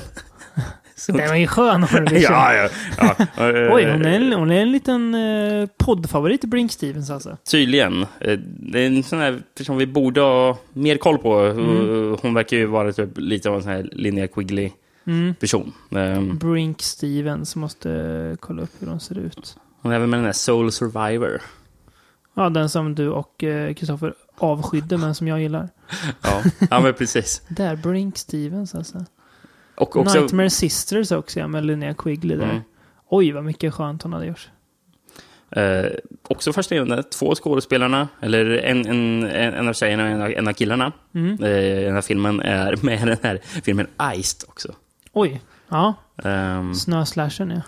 Så- 0.99 1.11
den 1.11 1.27
var 1.29 1.35
ju 1.35 1.47
skön. 1.47 1.83
Horror 1.83 2.13
ja, 2.13 2.53
ja, 2.53 2.69
ja. 2.97 3.15
Eh, 3.49 3.73
Oj, 3.75 3.91
hon 3.91 4.05
är, 4.05 4.13
en, 4.21 4.33
hon 4.33 4.51
är 4.51 4.61
en 4.61 4.71
liten 4.71 5.15
eh, 5.15 5.69
poddfavorit, 5.77 6.45
Brink 6.45 6.71
Stevens 6.71 7.09
alltså. 7.09 7.37
Tydligen. 7.51 8.01
Eh, 8.19 8.39
Det 8.43 8.79
är 8.79 8.87
en 8.87 9.03
sån 9.03 9.19
här 9.19 9.41
person 9.57 9.77
vi 9.77 9.87
borde 9.87 10.21
ha 10.21 10.57
mer 10.73 10.97
koll 10.97 11.17
på. 11.17 11.39
Mm. 11.39 12.11
Eh, 12.11 12.19
Hon 12.21 12.33
verkar 12.33 12.57
ju 12.57 12.65
vara 12.65 12.93
typ 12.93 13.09
lite 13.15 13.49
av 13.49 13.55
en 13.55 13.61
sån 13.63 13.71
här 13.71 13.89
Linnea 13.91 14.27
Quigley-person. 14.27 15.73
Mm. 15.91 16.29
Eh, 16.29 16.33
Brink 16.35 16.81
Stevens, 16.81 17.55
måste 17.55 17.91
eh, 17.91 18.37
kolla 18.39 18.61
upp 18.61 18.71
hur 18.79 18.87
de 18.87 18.99
ser 18.99 19.17
ut. 19.17 19.55
Hon 19.81 19.91
är 19.91 19.95
även 19.95 20.09
med 20.09 20.19
den 20.19 20.25
här 20.25 20.33
Soul 20.33 20.71
Survivor. 20.71 21.41
Ja, 22.35 22.49
den 22.49 22.69
som 22.69 22.95
du 22.95 23.09
och 23.09 23.43
eh, 23.43 23.73
Kristoffer 23.73 24.13
avskydde, 24.37 24.97
men 24.97 25.15
som 25.15 25.27
jag 25.27 25.41
gillar. 25.41 25.69
Ja, 26.21 26.43
ja 26.69 26.79
men 26.79 26.93
precis. 26.93 27.41
Där, 27.49 27.75
Brink 27.75 28.17
Stevens 28.17 28.75
alltså. 28.75 29.05
Och 29.79 29.95
också, 29.95 30.19
Nightmare 30.19 30.49
Sisters 30.49 31.11
också, 31.11 31.39
ja, 31.39 31.47
med 31.47 31.65
Linnea 31.65 31.93
Quigley 31.93 32.37
där. 32.37 32.43
Mm. 32.49 32.61
Oj, 33.09 33.31
vad 33.31 33.43
mycket 33.43 33.73
skönt 33.73 34.03
hon 34.03 34.13
hade 34.13 34.25
gjort. 34.25 34.49
eh, 35.51 35.85
också 36.27 36.53
fascinerande, 36.53 37.03
två 37.03 37.35
skådespelarna, 37.35 38.07
eller 38.21 38.45
en, 38.45 38.87
en, 38.87 39.23
en, 39.23 39.53
en 39.53 39.67
av 39.67 39.73
tjejerna 39.73 40.03
och 40.03 40.09
en 40.09 40.21
av, 40.21 40.29
en 40.31 40.47
av 40.47 40.53
killarna 40.53 40.91
Mm. 41.15 41.31
eh, 41.43 41.83
den 41.85 41.93
här 41.93 42.01
filmen 42.01 42.41
är 42.41 42.75
med 42.81 43.01
i 43.01 43.05
den 43.05 43.17
här 43.23 43.39
filmen 43.63 43.87
Iced 44.15 44.49
också. 44.49 44.73
Oj, 45.13 45.41
ja. 45.69 45.93
Um, 46.23 46.75
Snöslashern, 46.75 47.51
ja. 47.51 47.61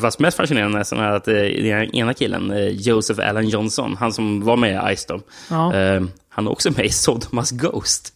Fast 0.00 0.18
mest 0.18 0.36
fascinerande 0.36 0.78
nästan 0.78 0.98
är 0.98 1.10
att 1.10 1.28
eh, 1.28 1.34
den 1.34 1.94
ena 1.94 2.14
killen, 2.14 2.50
eh, 2.50 2.68
Joseph 2.68 3.28
Allen 3.28 3.48
Johnson, 3.48 3.96
han 3.96 4.12
som 4.12 4.44
var 4.44 4.56
med 4.56 4.92
i 4.92 4.96
Ice 4.96 5.06
då, 5.06 5.20
Ja, 5.50 5.74
eh, 5.74 6.02
han 6.28 6.46
är 6.46 6.50
också 6.50 6.70
med 6.70 6.84
i 6.86 6.90
Sodomas 6.90 7.50
Ghost. 7.50 8.14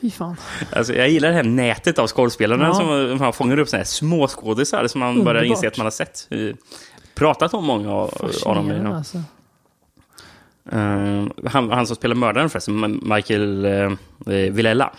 Fy 0.00 0.10
fan. 0.10 0.36
Alltså, 0.72 0.94
jag 0.94 1.08
gillar 1.08 1.28
det 1.28 1.34
här 1.34 1.42
nätet 1.42 1.98
av 1.98 2.06
skådespelarna 2.06 2.64
Ja. 2.66 2.74
som 2.74 3.18
man 3.18 3.32
fångar 3.32 3.58
upp 3.58 3.68
såna 3.68 3.78
här 3.78 3.84
små 3.84 4.26
skådisar 4.28 4.86
som 4.86 5.00
man 5.00 5.24
börjar 5.24 5.42
Underbart. 5.42 5.56
inse 5.56 5.68
att 5.68 5.76
man 5.76 5.86
har 5.86 5.90
sett. 5.90 6.28
Pratat 7.14 7.54
om 7.54 7.64
många 7.64 7.92
av, 7.92 8.30
av 8.44 8.54
dem. 8.54 8.86
Alltså. 8.86 9.18
Eh, 10.72 11.26
han, 11.50 11.70
han 11.70 11.86
som 11.86 11.96
spelar 11.96 12.14
mördaren 12.14 12.50
förresten, 12.50 13.00
Michael 13.02 13.64
eh, 13.64 13.90
Villela. 14.26 14.92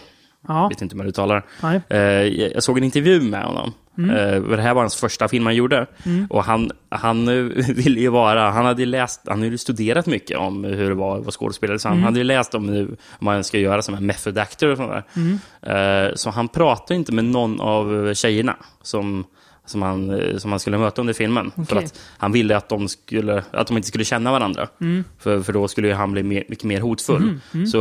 Ja, 0.47 0.67
vet 0.67 0.81
inte 0.81 0.93
hur 0.93 0.97
man 0.97 1.07
uttalar 1.07 1.43
jag 1.87 2.29
jag 2.29 2.63
såg 2.63 2.77
en 2.77 2.83
intervju 2.83 3.21
med 3.21 3.43
honom. 3.43 3.73
Mm. 3.97 4.09
Eh, 4.09 4.41
det 4.57 4.61
här 4.61 4.73
var 4.73 4.81
hans 4.81 4.95
första 4.95 5.27
film 5.27 5.45
han 5.45 5.55
gjorde. 5.55 5.85
Och 6.29 6.43
han, 6.43 6.71
han 6.89 7.27
eh, 7.27 7.33
ville 7.75 8.09
vara, 8.09 8.49
han 8.51 8.65
hade 8.65 8.85
läst, 8.85 9.21
han 9.27 9.43
hade 9.43 9.57
studerat 9.57 10.05
mycket 10.05 10.37
om 10.37 10.63
hur 10.63 10.89
det 10.89 10.95
var 10.95 11.15
att 11.17 11.21
vara 11.21 11.31
skådespelare. 11.31 11.79
Så 11.79 11.87
han 11.87 11.97
Mm. 11.97 12.05
hade 12.05 12.17
ju 12.17 12.23
läst 12.23 12.55
om 12.55 12.69
hur 12.69 12.95
man 13.19 13.43
ska 13.43 13.57
göra 13.59 13.81
som 13.81 13.95
en 13.95 14.05
method 14.05 14.37
actor 14.37 14.69
och 14.69 14.77
sånt 14.77 14.91
där. 14.91 15.03
Mm. 15.15 16.07
Eh, 16.07 16.15
så 16.15 16.29
han 16.29 16.47
pratade 16.47 16.95
inte 16.95 17.11
med 17.13 17.25
någon 17.25 17.61
av 17.61 18.13
tjejerna 18.13 18.55
som, 18.81 19.25
som, 19.65 19.81
han, 19.81 20.09
eh, 20.09 20.37
som 20.37 20.51
han 20.51 20.59
skulle 20.59 20.77
möta 20.77 21.01
under 21.01 21.13
filmen. 21.13 21.51
För 21.55 21.61
Okej. 21.61 21.77
att 21.77 21.99
han 22.17 22.31
ville 22.31 22.57
att 22.57 22.69
de, 22.69 22.87
skulle, 22.87 23.43
att 23.51 23.67
de 23.67 23.77
inte 23.77 23.87
skulle 23.87 24.05
känna 24.05 24.31
varandra. 24.31 24.67
Mm. 24.81 25.03
För, 25.19 25.41
för 25.41 25.53
då 25.53 25.67
skulle 25.67 25.93
han 25.93 26.11
bli 26.11 26.23
mer, 26.23 26.43
mycket 26.47 26.63
mer 26.65 26.81
hotfull. 26.81 27.39
Så 27.71 27.77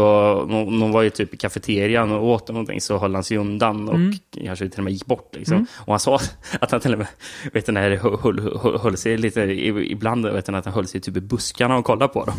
de, 0.50 0.80
de 0.80 0.92
var 0.92 1.02
ju 1.02 1.10
typ 1.10 1.34
i 1.34 1.36
kafeterian 1.36 2.12
och 2.12 2.24
åt 2.24 2.48
någonting 2.48 2.80
så 2.80 2.98
höll 2.98 3.14
han 3.14 3.24
sig 3.24 3.36
undan 3.36 3.88
och 3.88 3.94
Mm. 4.00 4.12
kanske 4.46 4.68
till 4.68 4.80
och 4.80 4.84
med 4.84 4.92
gick 4.92 5.06
bort. 5.06 5.36
Liksom. 5.36 5.66
Och 5.76 5.92
han 5.92 6.00
sa 6.00 6.20
att 6.60 6.70
han 6.70 6.80
till 6.80 6.92
och 6.92 6.98
med 6.98 7.06
vet 7.52 7.66
du, 7.66 7.72
när 7.72 7.96
höll, 7.96 8.78
höll, 8.80 8.96
sig 8.96 9.18
lite, 9.18 9.40
ibland 9.40 10.26
vet 10.26 10.46
du, 10.46 10.56
att 10.56 10.64
han 10.64 10.74
höll 10.74 10.86
sig 10.86 11.00
typ 11.00 11.16
i 11.16 11.20
buskarna 11.20 11.76
och 11.76 11.84
kollade 11.84 12.12
på 12.12 12.24
dem. 12.24 12.34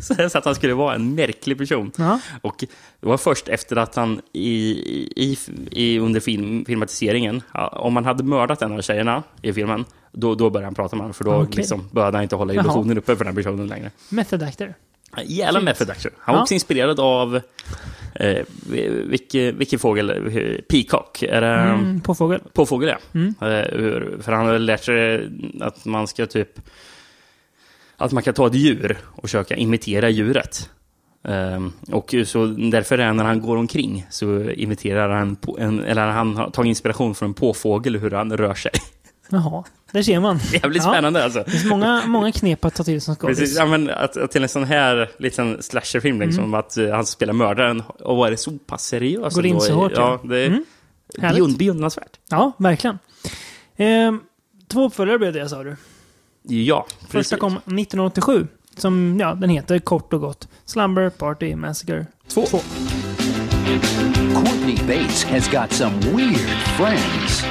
så 0.30 0.38
att 0.38 0.44
han 0.44 0.54
skulle 0.54 0.74
vara 0.74 0.94
en 0.94 1.14
märklig 1.14 1.58
person. 1.58 1.92
Ja. 1.96 2.20
Och 2.42 2.64
det 3.00 3.06
var 3.06 3.16
först 3.16 3.48
efter 3.48 3.76
att 3.76 3.94
han 3.96 4.20
i, 4.32 4.50
i, 5.16 5.38
i, 5.70 5.98
under 5.98 6.20
film, 6.20 6.64
filmatiseringen, 6.64 7.42
om 7.72 7.92
man 7.92 8.04
hade 8.04 8.24
mördat 8.24 8.62
en 8.62 8.72
av 8.72 8.81
tjejerna 8.82 9.22
i 9.42 9.52
filmen, 9.52 9.84
då, 10.12 10.34
då 10.34 10.50
började 10.50 10.66
han 10.66 10.74
prata 10.74 10.96
med 10.96 11.02
honom, 11.02 11.14
för 11.14 11.24
då 11.24 11.34
Okej. 11.34 11.56
liksom, 11.56 11.88
började 11.92 12.16
han 12.16 12.22
inte 12.22 12.36
hålla 12.36 12.54
Jaha. 12.54 12.64
illusionen 12.64 12.98
uppe 12.98 13.16
för 13.16 13.24
den 13.24 13.34
personen 13.34 13.66
längre. 13.66 13.90
Method 14.08 14.42
actor. 14.42 14.74
Jävla 15.24 15.60
method 15.60 15.90
actor. 15.90 16.12
Han 16.18 16.32
var 16.32 16.38
Ja. 16.38 16.42
också 16.42 16.54
inspirerad 16.54 17.00
av, 17.00 17.40
eh, 18.14 18.44
vilken, 19.04 19.58
vilken 19.58 19.78
fågel? 19.78 20.10
Eh, 20.10 20.60
Peacock? 20.68 21.22
Är 21.22 21.40
det, 21.40 21.46
Mm, 21.48 22.00
på 22.00 22.14
fågel. 22.14 22.40
Påfågel, 22.52 22.88
ja. 22.88 23.20
Eh, 23.48 23.78
hur- 23.78 24.18
för 24.22 24.32
han 24.32 24.46
har 24.46 24.58
lärt 24.58 24.84
sig 24.84 25.28
att 25.60 25.84
man 25.84 26.06
ska 26.06 26.26
typ... 26.26 26.48
Att 27.96 28.12
man 28.12 28.22
kan 28.22 28.34
ta 28.34 28.46
ett 28.46 28.54
djur 28.54 28.98
och 29.04 29.22
försöka 29.22 29.56
imitera 29.56 30.08
djuret. 30.10 30.70
Ehm, 31.24 31.72
och 31.92 32.14
så 32.26 32.46
därför 32.46 32.98
är 32.98 33.12
när 33.12 33.24
han 33.24 33.40
går 33.40 33.56
omkring 33.56 34.06
så 34.10 34.40
imiterar 34.50 35.08
han, 35.08 35.36
på 35.36 35.58
en, 35.58 35.84
eller 35.84 36.06
han 36.06 36.52
tagit 36.52 36.68
inspiration 36.68 37.14
från 37.14 37.28
en 37.28 37.34
påfågel 37.34 37.96
hur 37.96 38.10
han 38.10 38.36
rör 38.36 38.54
sig. 38.54 38.70
Jaha, 39.28 39.64
där 39.92 40.02
ser 40.02 40.20
man. 40.20 40.38
Jävligt 40.52 40.82
Ja. 40.84 40.90
spännande 40.90 41.24
alltså. 41.24 41.42
Det 41.44 41.50
finns 41.50 41.64
många, 41.64 42.02
många 42.06 42.32
knep 42.32 42.64
att 42.64 42.74
ta 42.74 42.84
till 42.84 43.00
som 43.00 43.16
Precis, 43.16 43.38
skådis. 43.38 43.56
ja, 43.58 43.66
men 43.66 43.90
att, 43.90 44.16
att 44.16 44.30
till 44.30 44.42
en 44.42 44.48
sån 44.48 44.64
här 44.64 45.10
liten 45.18 45.62
slasherfilm, 45.62 46.20
liksom, 46.20 46.54
att 46.54 46.78
uh, 46.78 46.90
han 46.90 47.06
spelar 47.06 47.32
mördaren 47.32 47.82
och 48.00 48.16
var 48.16 48.30
det 48.30 48.36
så 48.36 48.50
pass 48.66 48.84
seriös. 48.86 49.34
Går 49.34 49.46
in 49.46 49.60
så 49.60 49.74
hårt, 49.74 49.92
ja. 49.94 50.20
Det 50.24 50.38
är 50.38 50.62
Mm. 51.18 51.54
Beundransvärt. 51.58 52.18
Ja, 52.30 52.52
verkligen. 52.58 52.98
Ehm, 53.76 54.20
två 54.68 54.84
uppföljare 54.86 55.18
blev 55.18 55.32
det, 55.32 55.48
sa 55.48 55.62
du. 55.64 55.76
Ja, 56.42 56.86
Första 57.00 57.18
precis. 57.18 57.38
kom 57.38 57.52
1987. 57.52 58.46
Som, 58.76 59.20
ja, 59.20 59.34
den 59.34 59.50
heter 59.50 59.78
kort 59.78 60.12
och 60.12 60.20
gott 60.20 60.48
Slumber 60.66 61.10
Party 61.10 61.56
Massacre 61.56 62.06
2. 62.28 62.46
Courtney 64.34 64.76
Bates 64.86 65.24
has 65.24 65.48
got 65.48 65.72
some 65.72 66.00
weird 66.14 66.50
friends. 66.76 67.42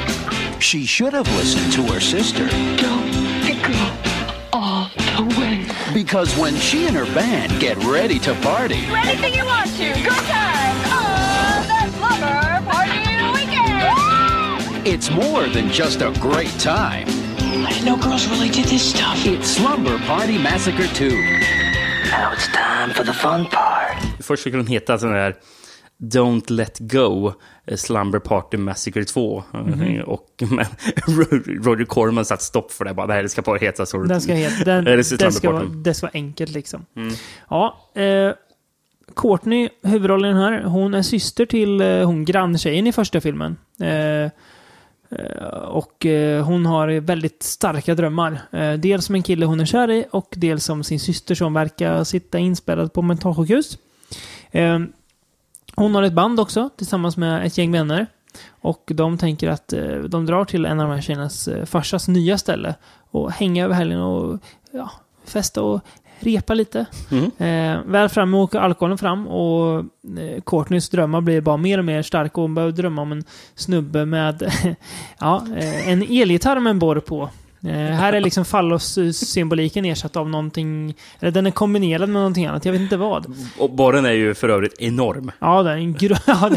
She 0.59 0.85
should 0.85 1.13
have 1.13 1.27
listened 1.37 1.73
to 1.73 1.93
her 1.93 1.99
sister. 1.99 2.47
Don't 2.77 3.63
go 3.63 3.73
all 4.53 4.89
the 4.95 5.23
way. 5.39 5.65
Because 5.93 6.37
when 6.37 6.55
she 6.55 6.87
and 6.87 6.95
her 6.95 7.05
band 7.13 7.59
get 7.59 7.77
ready 7.83 8.19
to 8.19 8.33
party, 8.35 8.83
Anything 8.95 9.33
you 9.33 9.45
want 9.45 9.69
to. 9.77 9.93
Good 9.93 10.25
time. 10.27 10.75
Oh, 10.85 11.65
that's 11.67 11.99
lover 12.01 12.61
party 12.71 12.99
weekend. 13.33 14.87
it's 14.87 15.09
more 15.11 15.47
than 15.49 15.69
just 15.71 16.01
a 16.01 16.11
great 16.19 16.59
time. 16.59 17.07
I 17.61 17.73
didn't 17.73 17.85
know 17.85 17.97
girls 18.09 18.27
really 18.27 18.49
did 18.49 18.65
this 18.65 18.89
stuff. 18.89 19.25
It's 19.25 19.47
Slumber 19.47 19.97
Party 20.07 20.37
Massacre 20.37 20.87
2. 20.87 21.05
Now 22.11 22.33
it's 22.33 22.47
time 22.47 22.93
for 22.93 23.03
the 23.03 23.13
fun 23.13 23.45
part. 23.45 23.97
Först 24.19 24.41
skulle 24.41 24.57
den 24.57 24.67
heta 24.67 24.97
sån 24.97 25.11
där 25.11 25.35
Don't 25.97 26.51
Let 26.51 26.79
Go, 26.79 27.33
eh, 27.67 27.75
Slumber 27.77 28.19
Party 28.19 28.57
Massacre 28.57 29.03
2. 29.03 29.43
Mhm. 29.53 30.01
Och, 30.01 30.25
men 30.51 30.65
Roger 31.63 31.85
Corman 31.85 32.25
satt 32.25 32.41
stopp 32.41 32.71
för 32.71 32.85
det. 32.85 32.93
Bara, 32.93 33.07
det 33.07 33.13
här 33.13 33.27
ska 33.27 33.41
bara 33.41 33.57
heta 33.57 33.85
så. 33.85 34.03
Den 34.03 34.21
ska 34.21 34.33
heta... 34.33 34.63
Den, 34.63 34.87
Är 34.87 34.97
det 34.97 35.31
ska 35.31 35.51
vara, 35.51 35.63
det 35.63 35.93
ska 35.93 36.05
vara 36.05 36.11
enkelt 36.13 36.51
liksom. 36.51 36.85
Ja, 37.49 37.91
eh, 37.95 38.31
Courtney, 39.15 39.69
huvudrollen 39.83 40.37
här, 40.37 40.63
hon 40.63 40.93
är 40.93 41.01
syster 41.01 41.45
till 41.45 41.81
eh, 41.81 42.05
hon 42.05 42.25
granntjejen 42.25 42.87
i 42.87 42.91
första 42.91 43.21
filmen. 43.21 43.57
Eh, 43.79 44.31
Eh, 45.11 45.47
och 45.47 46.05
eh, 46.05 46.45
hon 46.45 46.65
har 46.65 46.99
väldigt 46.99 47.43
starka 47.43 47.95
drömmar. 47.95 48.41
Eh, 48.51 48.73
dels 48.73 49.05
som 49.05 49.15
en 49.15 49.23
kille 49.23 49.45
hon 49.45 49.59
är 49.59 49.65
kär 49.65 49.91
i 49.91 50.05
och 50.11 50.33
dels 50.37 50.65
som 50.65 50.83
sin 50.83 50.99
syster 50.99 51.35
som 51.35 51.53
verkar 51.53 52.03
sitta 52.03 52.39
inspärrad 52.39 52.93
på 52.93 53.01
mentalsjukhus. 53.01 53.77
Hon 55.75 55.95
har 55.95 56.03
ett 56.03 56.13
band 56.13 56.39
också 56.39 56.69
tillsammans 56.77 57.17
med 57.17 57.45
ett 57.45 57.57
gäng 57.57 57.71
vänner. 57.71 58.07
Och 58.61 58.91
de 58.93 59.17
tänker 59.17 59.49
att 59.49 59.73
de 60.07 60.25
drar 60.25 60.45
till 60.45 60.65
en 60.65 60.79
av 60.79 60.87
de 60.87 60.93
här 60.93 61.01
tjejernas 61.01 61.49
farsas 61.65 62.07
nya 62.07 62.37
ställe 62.37 62.75
och 63.11 63.31
hänga 63.31 63.65
över 63.65 63.75
helgen 63.75 64.01
och 64.01 64.39
ja, 64.71 64.91
festa 65.25 65.61
och 65.61 65.81
repa 66.23 66.53
lite. 66.53 66.85
Eh, 67.37 67.81
väl 67.85 68.09
framme 68.09 68.37
åker 68.37 68.59
alkoholen 68.59 68.97
fram 68.97 69.27
och 69.27 69.79
eh, 69.79 70.41
Courtneys 70.45 70.89
drömmar 70.89 71.21
blir 71.21 71.41
bara 71.41 71.57
mer 71.57 71.77
och 71.77 71.85
mer 71.85 72.01
starka 72.01 72.35
och 72.35 72.41
hon 72.41 72.55
börjar 72.55 72.71
drömma 72.71 73.01
om 73.01 73.11
en 73.11 73.23
snubbe 73.55 74.05
med 74.05 74.41
ja, 75.19 75.45
eh, 75.57 75.89
en 75.89 76.01
elgitarr 76.01 76.59
med 76.59 76.71
en 76.71 76.79
borr 76.79 76.99
på. 76.99 77.29
Eh, 77.63 77.71
här 77.73 78.13
är 78.13 78.21
liksom 78.21 78.45
fallos-symboliken 78.45 79.85
ersatt 79.85 80.15
av 80.15 80.29
någonting, 80.29 80.95
eller 81.19 81.31
den 81.31 81.47
är 81.47 81.51
kombinerad 81.51 82.09
med 82.09 82.19
någonting 82.21 82.45
annat, 82.45 82.65
jag 82.65 82.71
vet 82.71 82.81
inte 82.81 82.97
vad. 82.97 83.33
Och 83.59 83.71
borren 83.75 84.05
är 84.05 84.11
ju 84.11 84.33
för 84.33 84.49
övrigt 84.49 84.79
enorm. 84.81 85.31
Ja, 85.39 85.63
det 85.63 85.71
är 85.71 85.77
en 85.77 85.93
grö... 85.93 86.15
Ja, 86.27 86.51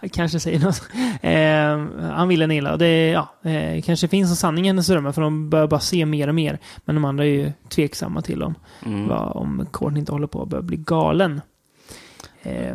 det, 0.00 0.08
kanske 0.08 0.40
säger 0.40 0.60
något. 0.60 0.82
Eh, 1.22 2.10
han 2.14 2.28
vill 2.28 2.42
en 2.42 2.50
illa. 2.50 2.76
Det 2.76 3.08
ja, 3.08 3.50
eh, 3.50 3.82
kanske 3.82 4.08
finns 4.08 4.30
en 4.30 4.36
sanning 4.36 4.64
i 4.64 4.68
hennes 4.68 4.86
drömmar 4.86 5.12
för 5.12 5.22
de 5.22 5.50
börjar 5.50 5.66
bara 5.66 5.80
se 5.80 6.06
mer 6.06 6.28
och 6.28 6.34
mer. 6.34 6.58
Men 6.84 6.94
de 6.94 7.04
andra 7.04 7.24
är 7.24 7.28
ju 7.28 7.52
tveksamma 7.68 8.22
till 8.22 8.42
om, 8.42 8.54
vad, 9.08 9.32
om 9.36 9.66
Courtney 9.72 10.00
inte 10.00 10.12
håller 10.12 10.26
på 10.26 10.42
att 10.42 10.48
börja 10.48 10.62
bli 10.62 10.76
galen. 10.76 11.40
Eh, 12.42 12.74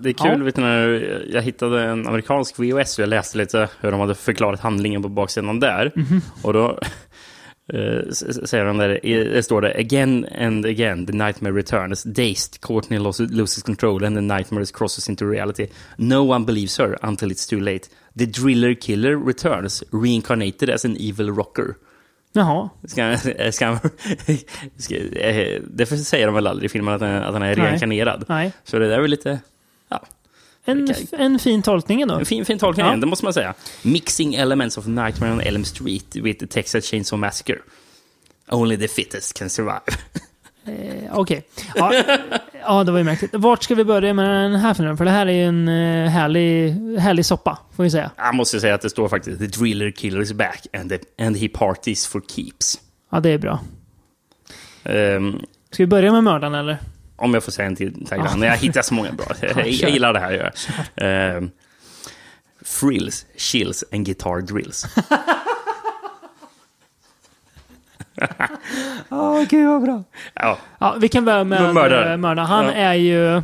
Det 0.00 0.08
är 0.08 0.12
kul, 0.12 0.38
Ja. 0.38 0.44
vet 0.44 0.54
du, 0.54 0.60
när 0.62 0.86
jag 1.32 1.42
hittade 1.42 1.82
en 1.84 2.06
amerikansk 2.06 2.58
VHS 2.58 2.98
och 2.98 3.02
jag 3.02 3.08
läste 3.08 3.38
lite 3.38 3.68
hur 3.80 3.90
de 3.90 4.00
hade 4.00 4.14
förklarat 4.14 4.60
handlingen 4.60 5.02
på 5.02 5.08
baksidan 5.08 5.60
där. 5.60 5.92
Mhm. 5.96 6.20
Och 6.42 6.52
då 6.52 6.78
eh, 7.68 8.10
säger 8.44 8.64
de 8.64 8.78
där, 8.78 9.00
det 9.34 9.42
står 9.42 9.60
det 9.60 9.74
again 9.74 10.26
and 10.38 10.66
again, 10.66 11.06
the 11.06 11.12
nightmare 11.12 11.52
returns, 11.52 12.02
dazed, 12.02 12.60
Courtney 12.60 12.98
loses, 12.98 13.30
loses 13.30 13.62
control 13.62 14.04
and 14.04 14.16
the 14.16 14.36
nightmare 14.36 14.66
crosses 14.66 15.08
into 15.08 15.26
reality. 15.26 15.66
No 15.96 16.30
one 16.30 16.44
believes 16.44 16.78
her 16.78 16.98
until 17.02 17.30
it's 17.30 17.50
too 17.50 17.60
late. 17.60 17.88
The 18.18 18.26
driller 18.26 18.74
killer 18.74 19.16
returns, 19.16 19.84
reincarnated 19.92 20.70
as 20.70 20.84
an 20.84 20.96
evil 21.00 21.30
rocker. 21.30 21.76
jaha. 22.32 22.68
Ska, 22.84 23.16
ska, 23.52 23.78
ska, 24.76 24.94
eh, 24.96 25.60
därför 25.70 25.96
säger 25.96 26.26
de 26.26 26.34
väl 26.34 26.46
aldrig 26.46 26.66
i 26.66 26.68
filmen 26.68 26.94
att 26.94 27.00
han, 27.00 27.10
att 27.10 27.32
han 27.32 27.42
är 27.42 27.56
Nej. 27.56 27.66
reinkarnerad. 27.66 28.24
Nej. 28.28 28.52
Så 28.64 28.78
det 28.78 28.88
där 28.88 28.96
är 28.96 29.00
väl 29.00 29.10
lite... 29.10 29.40
En, 30.68 30.94
en 31.12 31.38
fin 31.38 31.62
tolkning 31.62 32.00
ändå. 32.02 32.14
en 32.14 32.26
fin, 32.26 32.44
fin 32.44 32.58
tolkning, 32.58 32.86
Ja. 32.86 32.96
det 32.96 33.06
måste 33.06 33.24
man 33.24 33.32
säga. 33.34 33.54
Mixing 33.82 34.34
elements 34.34 34.78
of 34.78 34.86
Nightmare 34.86 35.32
on 35.32 35.40
Elm 35.40 35.64
Street 35.64 36.16
with 36.16 36.38
the 36.40 36.46
Texas 36.46 36.84
Chainsaw 36.90 37.18
Massacre. 37.20 37.58
Only 38.50 38.76
the 38.78 38.88
fittest 38.88 39.38
can 39.38 39.50
survive. 39.50 39.80
Eh, 40.66 41.18
Okej. 41.18 41.46
Ja, 41.74 41.92
ja, 42.64 42.84
det 42.84 42.92
var 42.92 42.98
ju 42.98 43.04
märkligt. 43.04 43.30
Vart 43.34 43.62
ska 43.62 43.74
vi 43.74 43.84
börja 43.84 44.14
med 44.14 44.50
den 44.50 44.60
här 44.60 44.74
filmen? 44.74 44.96
För 44.96 45.04
det 45.04 45.10
här 45.10 45.26
är 45.26 45.32
ju 45.32 45.44
en 45.44 45.68
eh, 45.68 46.10
härlig, 46.10 46.70
härlig 46.98 47.26
soppa, 47.26 47.58
får 47.76 47.82
vi 47.82 47.90
säga. 47.90 48.10
Jag 48.16 48.34
måste 48.34 48.60
säga 48.60 48.74
att 48.74 48.80
det 48.80 48.90
står 48.90 49.08
faktiskt 49.08 49.38
The 49.38 49.46
driller 49.46 49.90
killer 49.90 50.20
is 50.20 50.32
back 50.32 50.66
and, 50.80 50.90
the, 50.90 51.24
and 51.26 51.36
he 51.36 51.48
parties 51.48 52.06
for 52.06 52.22
keeps. 52.28 52.80
Ja, 53.10 53.20
det 53.20 53.30
är 53.30 53.38
bra. 53.38 53.60
Ehm, 54.84 55.40
Ska 55.70 55.82
vi 55.82 55.86
börja 55.86 56.12
med 56.12 56.24
mördaren 56.24 56.54
eller? 56.54 56.78
Om 57.18 57.34
jag 57.34 57.44
får 57.44 57.52
säga 57.52 57.66
en 57.68 57.76
till 57.76 58.06
tagline. 58.06 58.42
Jag 58.42 58.56
hittar 58.56 58.82
så 58.82 58.94
många 58.94 59.12
bra. 59.12 59.26
Jag, 59.42 59.68
jag 59.68 59.90
gillar 59.90 60.12
det 60.12 60.20
här. 60.20 60.30
Jag 60.32 60.38
gör. 60.40 60.52
Ehm, 61.36 61.50
frills, 62.62 63.26
chills 63.36 63.84
and 63.92 64.06
guitar 64.06 64.40
drills. 64.40 64.86
Ja, 69.08 69.46
gud 69.50 69.68
vad 69.68 69.82
bra. 69.82 70.04
Ja, 70.34 70.58
Ja, 70.78 70.96
vi 71.00 71.08
kan 71.08 71.24
börja 71.24 71.44
med 71.44 71.46
mördaren. 71.62 71.74
mördaren. 71.74 72.20
mördaren. 72.20 72.48
Han 72.48 72.64
Ja. 72.64 72.72
är 72.72 72.94
ju... 72.94 73.42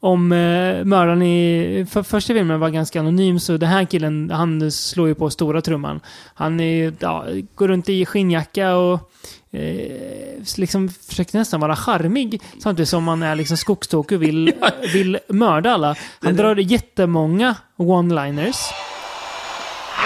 om 0.00 0.32
eh, 0.32 0.84
mördaren 0.84 1.22
i 1.22 1.86
för, 1.90 2.02
första 2.02 2.34
filmen 2.34 2.60
var 2.60 2.70
ganska 2.70 3.00
anonym 3.00 3.40
så 3.40 3.56
den 3.56 3.68
här 3.68 3.84
killen, 3.84 4.30
han 4.30 4.70
slår 4.70 5.08
ju 5.08 5.14
på 5.14 5.30
stora 5.30 5.60
trumman. 5.60 6.00
Han 6.34 6.60
är, 6.60 6.92
ja, 6.98 7.24
går 7.54 7.68
runt 7.68 7.88
i 7.88 8.06
skinnjacka 8.06 8.74
och 8.76 9.09
eh, 9.52 10.42
liksom 10.56 10.88
försöker 10.88 11.38
nästan 11.38 11.60
vara 11.60 11.76
charmig 11.76 12.42
samtidigt 12.62 12.88
som 12.88 13.08
han 13.08 13.22
är 13.22 13.34
liksom 13.34 13.56
skogstokig 13.56 14.16
och 14.16 14.22
vill, 14.22 14.52
vill 14.92 15.18
mörda 15.28 15.70
alla. 15.70 15.96
Han 16.20 16.36
drar 16.36 16.56
jättemånga 16.56 17.56
one-liners. 17.76 18.56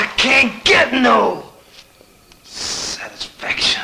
I 0.00 0.20
can't 0.20 0.52
get 0.64 1.02
no 1.02 1.38
satisfaction. 2.44 3.82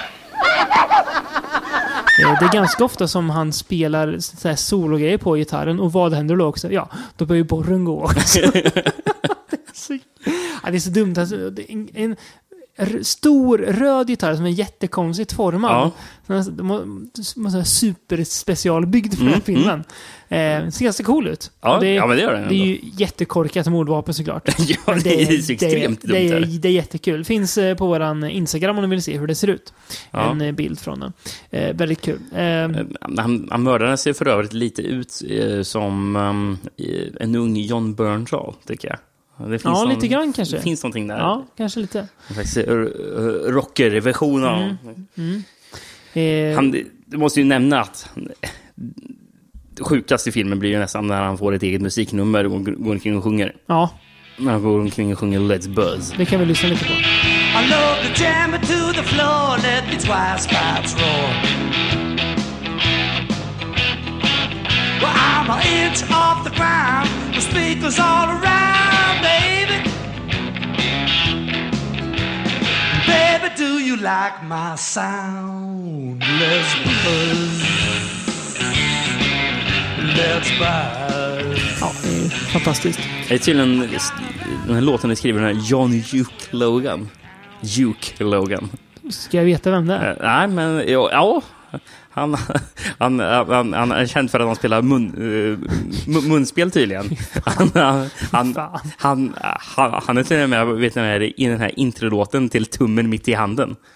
Eh, 2.24 2.38
Det 2.40 2.46
är 2.46 2.52
ganska 2.52 2.84
ofta 2.84 3.08
som 3.08 3.30
han 3.30 3.52
spelar 3.52 4.18
så 4.18 4.48
här 4.48 4.56
sologrejer 4.56 5.18
på 5.18 5.34
gitarren 5.36 5.80
och 5.80 5.92
vad 5.92 6.14
händer 6.14 6.36
då 6.36 6.46
också? 6.46 6.72
Ja, 6.72 6.88
då 7.16 7.26
börjar 7.26 7.38
ju 7.38 7.44
borren 7.44 7.84
gå 7.84 8.04
också. 8.04 8.40
det, 8.50 8.76
är 8.76 9.74
så, 9.74 9.98
ja, 10.62 10.70
det 10.70 10.76
är 10.76 10.80
så 10.80 10.90
dumt. 10.90 11.14
Alltså, 11.18 11.50
det 11.50 11.62
är 11.62 11.72
en, 11.72 11.88
en 11.94 12.16
stor 13.02 13.58
röd 13.58 14.10
gitarr 14.10 14.34
som 14.34 14.44
är 14.44 14.50
jättekonstigt 14.50 15.32
formad. 15.32 15.70
Ja. 15.70 15.92
Vara 17.36 17.64
superspecialbyggd 17.64 19.14
för 19.14 19.24
den 19.24 19.34
här 19.34 19.40
filmen. 19.40 19.84
Eh, 20.28 20.70
ser 20.70 20.84
ganska 20.84 21.04
cool 21.04 21.28
ut. 21.28 21.50
Ja, 21.60 21.78
det, 21.80 21.94
ja, 21.94 22.06
men 22.06 22.16
det 22.16 22.22
gör 22.22 22.32
den 22.32 22.48
Det 22.48 22.54
är 22.54 22.66
ju 22.66 22.78
jättekorkat 22.82 23.66
mordvapen 23.66 24.14
såklart. 24.14 24.48
Ja, 24.58 24.76
Men 24.86 25.02
det 25.02 25.22
är 25.22 25.32
extremt 25.38 26.02
det, 26.02 26.08
dumt. 26.08 26.18
det, 26.18 26.28
är, 26.28 26.40
det. 26.60 26.68
är 26.68 26.72
jättekul. 26.72 27.24
Finns 27.24 27.58
eh, 27.58 27.76
på 27.76 27.86
våran 27.86 28.24
Instagram 28.24 28.78
om 28.78 28.82
ni 28.84 28.90
vill 28.90 29.02
se 29.02 29.18
hur 29.18 29.26
det 29.26 29.34
ser 29.34 29.48
ut. 29.48 29.72
Ja. 30.10 30.30
En 30.30 30.40
eh, 30.40 30.52
bild 30.52 30.78
från 30.78 31.00
den. 31.00 31.12
Eh, 31.50 31.76
väldigt 31.76 32.00
kul. 32.00 32.20
Eh, 32.34 32.68
Han, 33.16 33.48
han 33.50 33.62
mördaren 33.62 33.98
ser 33.98 34.12
för 34.12 34.28
övrigt 34.28 34.52
lite 34.52 34.82
ut 34.82 35.22
som 35.62 36.16
um, 36.16 36.58
en 37.20 37.34
ung 37.34 37.56
John 37.56 37.94
Bernthal, 37.94 38.54
tycker 38.66 38.88
jag. 38.88 38.98
Det 39.44 39.48
finns 39.58 39.64
Ja, 39.64 39.70
någon- 39.72 39.88
lite 39.88 40.08
grann 40.08 40.32
kanske. 40.32 40.56
Det 40.56 40.62
finns 40.62 40.82
någonting 40.82 41.06
där. 41.08 41.18
ja, 41.18 41.46
kanske 41.56 41.80
lite. 41.80 42.08
En 42.28 42.34
slags 42.34 42.56
eh, 42.56 42.64
eh, 42.72 42.74
rockerversion 43.52 44.44
av 44.44 44.76
Mm. 45.16 45.42
Eh, 46.12 46.54
Han, 46.56 46.70
du 47.06 47.16
måste 47.16 47.40
ju 47.40 47.46
nämna 47.46 47.80
att 47.80 48.10
det 49.76 49.82
sjukaste 49.84 50.28
i 50.28 50.32
filmen 50.32 50.58
blir 50.58 50.70
ju 50.70 50.78
nästan 50.78 51.06
när 51.06 51.22
han 51.22 51.38
får 51.38 51.54
ett 51.54 51.62
eget 51.62 51.82
musiknummer 51.82 52.46
och 52.46 52.64
går 52.64 52.92
omkring 52.92 53.16
och 53.16 53.24
sjunger. 53.24 53.56
ja, 53.66 53.90
När 54.38 54.52
han 54.52 54.62
går 54.62 54.80
omkring 54.80 55.12
och 55.12 55.18
sjunger 55.18 55.40
Let's 55.40 55.74
Buzz. 55.74 56.14
det 56.16 56.24
kan 56.24 56.40
vi 56.40 56.46
lyssna 56.46 56.68
lite 56.68 56.84
på. 56.84 56.92
I 56.92 57.62
love 57.70 58.14
to 58.14 58.22
jam 58.22 58.54
it 58.54 58.60
to 58.60 58.92
the 58.94 59.02
floor, 59.02 59.56
let 59.62 59.84
the 59.90 59.96
twice 59.96 60.48
pipes 60.48 60.94
roar. 60.94 61.34
Well, 65.00 65.14
I'm 65.16 65.50
an 65.50 65.60
inch 65.66 66.02
off 66.10 66.44
the 66.44 66.56
ground, 66.56 67.08
with 67.34 67.42
speakers 67.42 67.98
all 67.98 68.28
around, 68.28 69.22
baby. 69.22 69.78
Baby, 73.06 73.48
do 73.56 73.78
you 73.78 73.96
like 73.96 74.42
my 74.44 74.76
sound? 74.76 76.22
Let's 76.40 76.74
buzz. 77.04 77.62
Let's 80.16 80.50
buzz. 80.58 81.80
Ja, 81.80 81.92
det 82.02 82.08
är 82.08 82.28
fantastiskt. 82.30 83.00
Det 83.28 83.34
är 83.34 83.38
tydligen 83.38 83.88
den 84.66 84.74
här 84.74 84.82
låten 84.82 85.10
är 85.10 85.14
skriven 85.14 85.44
av 85.44 85.52
John 85.52 85.90
Duke 85.90 86.32
Logan. 86.50 87.08
Duke 87.60 88.24
Logan. 88.24 88.68
Ska 89.10 89.36
jag 89.36 89.44
veta 89.44 89.70
vem 89.70 89.86
det 89.86 89.94
är? 89.94 90.10
Eh, 90.10 90.16
nej, 90.20 90.48
men 90.48 90.76
ja, 90.88 91.08
ja. 91.12 91.42
Han, 92.10 92.36
han, 92.98 93.20
han, 93.20 93.72
han 93.72 93.92
är 93.92 94.06
känd 94.06 94.30
för 94.30 94.40
att 94.40 94.46
han 94.46 94.56
spelar 94.56 94.82
mun, 94.82 95.12
mun, 96.06 96.28
munspel 96.28 96.70
tydligen. 96.70 97.04
Han, 97.44 97.70
han, 98.32 98.50
han, 98.98 99.34
han, 100.02 100.18
är 100.18 100.22
till 100.22 100.42
och 100.42 100.50
med 100.50 100.66
vet 100.66 100.94
ni, 100.94 101.34
i 101.36 101.46
den 101.46 101.60
här 101.60 101.78
introlåten 101.78 102.48
till 102.48 102.66
Tummen 102.66 103.10
mitt 103.10 103.28
i 103.28 103.32
handen. 103.32 103.76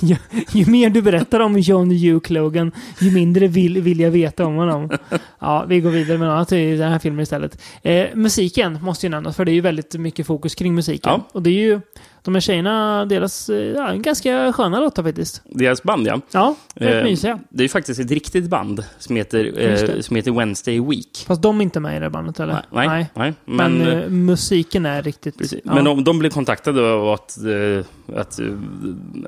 Ju, 0.00 0.16
ju 0.52 0.66
mer 0.66 0.90
du 0.90 1.02
berättar 1.02 1.40
om 1.40 1.58
John 1.58 1.88
Duke 1.88 2.32
Logan, 2.32 2.72
ju 3.00 3.10
mindre 3.10 3.46
vill, 3.46 3.82
vill 3.82 4.00
jag 4.00 4.10
veta 4.10 4.46
om 4.46 4.54
honom. 4.54 4.90
Ja, 5.38 5.64
vi 5.68 5.80
går 5.80 5.90
vidare 5.90 6.18
med 6.18 6.28
något 6.28 6.34
annat 6.34 6.52
i 6.52 6.76
den 6.76 6.92
här 6.92 6.98
filmen 6.98 7.22
istället. 7.22 7.62
Eh, 7.82 8.06
musiken 8.14 8.78
måste 8.82 9.06
ju 9.06 9.10
nämnas, 9.10 9.36
för 9.36 9.44
det 9.44 9.52
är 9.52 9.54
ju 9.54 9.60
väldigt 9.60 9.94
mycket 9.94 10.26
fokus 10.26 10.54
kring 10.54 10.74
musiken. 10.74 11.12
Ja. 11.12 11.28
Och 11.32 11.42
det 11.42 11.50
är 11.50 11.62
ju, 11.62 11.80
de 12.24 12.34
här 12.34 12.40
tjejerna, 12.40 13.04
deras, 13.06 13.48
eh, 13.48 13.56
ja, 13.56 13.92
ganska 13.94 14.52
sköna 14.52 14.80
låtar 14.80 15.02
faktiskt. 15.02 15.42
Deras 15.44 15.82
band, 15.82 16.06
ja. 16.06 16.20
Ja, 16.30 16.54
rätt 16.74 16.94
Eh, 16.94 17.04
mysiga. 17.04 17.38
Det 17.48 17.60
är 17.60 17.64
ju 17.64 17.68
faktiskt 17.68 18.00
ett 18.00 18.10
riktigt 18.10 18.48
band 18.50 18.84
som 18.98 19.16
heter, 19.16 19.60
eh, 19.60 20.00
som 20.00 20.16
heter 20.16 20.30
Wednesday 20.30 20.80
Week. 20.80 21.24
Fast 21.26 21.42
de 21.42 21.58
är 21.60 21.62
inte 21.62 21.80
med 21.80 21.96
i 21.96 22.00
det 22.00 22.10
bandet, 22.10 22.40
eller? 22.40 22.52
Nej, 22.70 22.88
nej, 22.88 23.10
nej. 23.14 23.34
Men, 23.44 23.78
Men, 23.78 24.02
eh, 24.02 24.08
musiken 24.08 24.86
är 24.86 25.02
riktigt... 25.02 25.38
Precis. 25.38 25.60
Ja. 25.64 25.74
Men 25.74 25.84
de, 25.84 26.04
de 26.04 26.18
blev 26.18 26.30
kontaktade 26.30 26.92
av 26.92 27.08
att, 27.08 27.36
eh, 27.38 28.16
att, 28.20 28.40
eh, 28.40 28.46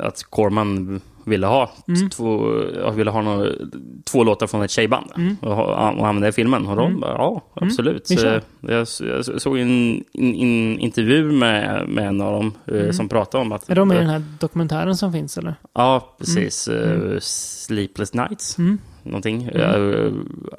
att 0.01 0.23
Corman 0.23 1.01
ville 1.27 1.47
ha, 1.47 1.71
Mm. 1.89 2.11
två, 2.11 2.61
ja, 2.75 2.91
ville 2.91 3.11
ha 3.11 3.23
några, 3.23 3.51
två 4.05 4.25
låtar 4.25 4.47
från 4.47 4.63
ett 4.63 4.71
tjejband 4.71 5.07
och, 5.41 5.57
ha- 5.57 5.91
och 5.93 6.07
använda 6.09 6.29
i 6.29 6.33
filmen. 6.33 6.67
Och 6.67 6.77
de 6.77 6.87
Mm. 6.89 7.01
bara, 7.01 7.13
ja, 7.13 7.45
absolut. 7.55 8.11
vi 8.11 8.17
kör. 8.17 8.43
Så 8.85 9.05
jag, 9.05 9.17
jag 9.27 9.43
såg 9.43 9.59
en, 9.59 10.05
en, 10.13 10.35
en 10.35 10.79
intervju 10.79 11.33
med, 11.33 11.89
med 11.89 12.07
en 12.09 12.21
av 12.21 12.33
dem 12.33 12.53
eh, 12.67 12.91
som 12.91 13.09
pratade 13.09 13.43
om 13.43 13.53
att... 13.53 13.69
Mm. 13.69 13.73
Är 13.73 13.81
de 13.81 13.89
med 13.89 13.97
i 13.97 14.01
den 14.01 14.09
här 14.11 14.23
dokumentären 14.41 14.97
som 14.97 15.13
finns, 15.13 15.39
eller? 15.39 15.55
Ja, 15.75 16.15
precis. 16.19 16.69
Eh, 16.69 17.19
Sleepless 17.21 18.15
Nights, 18.15 18.59
Mm. 18.59 18.79
någonting. 19.03 19.43
Eh, 19.45 20.13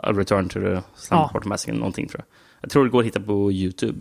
A 0.03 0.11
Return 0.13 0.49
to 0.49 0.59
the 0.59 0.81
Slumber 0.95 1.41
Massacre, 1.49 1.75
någonting 1.77 2.07
tror 2.07 2.19
jag. 2.19 2.25
Jag 2.61 2.69
tror 2.71 2.83
det 2.83 2.89
går 2.91 2.99
att 2.99 3.05
hitta 3.05 3.19
på 3.19 3.51
YouTube. 3.51 3.99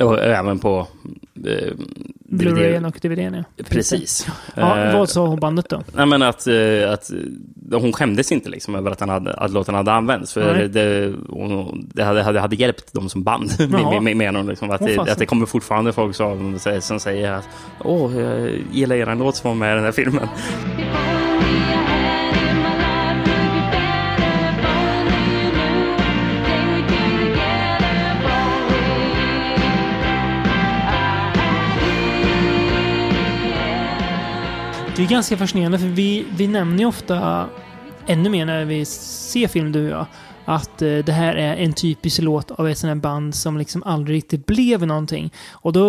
Och 0.00 0.18
även 0.24 0.58
på 0.58 0.86
eh, 1.46 1.72
Blu-rayen 2.30 2.84
och 2.84 2.98
DVDn, 3.02 3.34
ja. 3.56 3.64
Precis. 3.64 4.26
Ja, 4.54 4.78
Eh, 4.78 4.98
vad 4.98 5.08
sa 5.08 5.36
bandet 5.36 5.68
då? 5.68 5.82
Nej, 5.94 6.06
men 6.06 6.22
att, 6.22 6.46
eh, 6.46 6.92
att 6.92 7.10
eh, 7.72 7.80
hon 7.80 7.92
skämdes 7.92 8.32
inte 8.32 8.48
liksom 8.50 8.74
över 8.74 8.90
att, 8.90 9.00
han 9.00 9.08
hade, 9.08 9.32
att 9.34 9.50
låten 9.50 9.74
hade 9.74 9.92
använts. 9.92 10.32
För 10.32 10.54
Nej. 10.54 10.68
det, 10.68 11.14
hon- 11.28 11.88
det 11.94 12.04
hade, 12.04 12.22
hade, 12.22 12.40
hade 12.40 12.56
hjälpt 12.56 12.92
dem 12.92 13.08
som 13.08 13.22
band, 13.22 13.50
med 14.16 14.34
hon, 14.36 14.46
liksom, 14.46 14.70
att, 14.70 14.80
Åh, 14.82 14.86
det, 14.88 15.12
att 15.12 15.18
det 15.18 15.26
kommer 15.26 15.46
fortfarande 15.46 15.92
folk 15.92 16.16
som, 16.16 16.58
som 16.80 17.00
säger 17.00 17.32
att 17.32 17.48
Åh, 17.84 18.18
jag 18.20 18.50
gillar 18.72 18.96
er 18.96 19.14
låt 19.14 19.36
som 19.36 19.48
var 19.50 19.54
med 19.54 19.72
i 19.72 19.74
den 19.74 19.84
här 19.84 19.92
filmen. 19.92 20.28
Det 34.98 35.04
är 35.04 35.08
ganska 35.08 35.36
fascinerande 35.36 35.78
för 35.78 35.86
vi, 35.86 36.26
vi 36.36 36.46
nämner 36.46 36.78
ju 36.78 36.86
ofta 36.86 37.46
ännu 38.06 38.30
mer 38.30 38.46
när 38.46 38.64
vi 38.64 38.84
ser 38.84 39.48
film 39.48 39.72
du 39.72 39.84
och 39.84 39.90
jag. 39.90 40.06
Att 40.44 40.82
eh, 40.82 40.98
det 40.98 41.12
här 41.12 41.34
är 41.34 41.56
en 41.56 41.72
typisk 41.72 42.22
låt 42.22 42.50
av 42.50 42.68
ett 42.68 42.78
sånt 42.78 42.88
här 42.88 42.94
band 42.94 43.34
som 43.34 43.58
liksom 43.58 43.82
aldrig 43.82 44.16
riktigt 44.16 44.46
blev 44.46 44.86
någonting. 44.86 45.32
Och 45.50 45.72
då, 45.72 45.82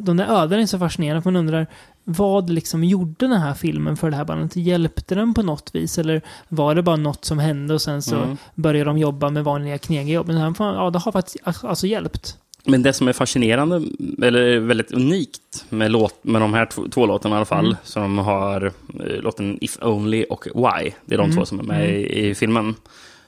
de 0.00 0.16
där 0.16 0.42
ödena 0.42 0.62
är 0.62 0.66
så 0.66 0.78
fascinerande 0.78 1.22
för 1.22 1.30
man 1.30 1.40
undrar 1.40 1.66
vad 2.04 2.50
liksom 2.50 2.84
gjorde 2.84 3.14
den 3.28 3.40
här 3.40 3.54
filmen 3.54 3.96
för 3.96 4.10
det 4.10 4.16
här 4.16 4.24
bandet? 4.24 4.56
Hjälpte 4.56 5.14
den 5.14 5.34
på 5.34 5.42
något 5.42 5.74
vis? 5.74 5.98
Eller 5.98 6.22
var 6.48 6.74
det 6.74 6.82
bara 6.82 6.96
något 6.96 7.24
som 7.24 7.38
hände 7.38 7.74
och 7.74 7.82
sen 7.82 8.02
så 8.02 8.16
Mm. 8.16 8.36
började 8.54 8.90
de 8.90 8.98
jobba 8.98 9.30
med 9.30 9.44
vanliga 9.44 9.78
knegiga 9.78 10.14
jobb? 10.14 10.26
Men 10.26 10.36
det 10.36 10.42
här, 10.42 10.74
ja, 10.74 10.90
det 10.90 10.98
har 10.98 11.12
faktiskt 11.12 11.36
alltså 11.64 11.86
hjälpt. 11.86 12.36
Men 12.64 12.82
det 12.82 12.92
som 12.92 13.08
är 13.08 13.12
fascinerande, 13.12 13.82
eller 14.22 14.58
väldigt 14.58 14.92
unikt 14.92 15.64
med, 15.68 15.90
låt, 15.90 16.24
med 16.24 16.40
de 16.42 16.54
här 16.54 16.66
två, 16.66 16.88
två 16.88 17.06
låtarna 17.06 17.34
i 17.34 17.36
alla 17.36 17.44
fall, 17.44 17.64
Mm. 17.66 17.76
som 17.84 18.18
har 18.18 18.66
eh, 18.66 19.20
låten 19.22 19.58
If 19.60 19.78
Only 19.82 20.24
och 20.24 20.46
Why. 20.46 20.90
Det 21.04 21.14
är 21.14 21.18
de 21.18 21.24
Mm. 21.24 21.36
två 21.36 21.44
som 21.44 21.60
är 21.60 21.64
med 21.64 21.90
i, 22.00 22.28
i 22.28 22.34
filmen. 22.34 22.74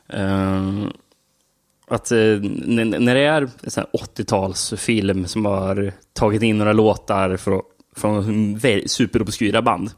Eh, 0.09 0.73
att 1.89 2.13
eh, 2.13 2.19
n- 2.19 2.95
när 2.99 3.15
det 3.15 3.21
är 3.21 3.43
en 3.63 3.71
sån 3.71 3.85
här 3.93 4.01
80-talsfilm 4.01 5.25
som 5.27 5.45
har 5.45 5.93
tagit 6.13 6.43
in 6.43 6.59
några 6.59 6.73
låtar 6.73 7.37
från, 7.37 7.63
från 7.97 8.61
superobskyra 8.87 9.63
band. 9.63 9.91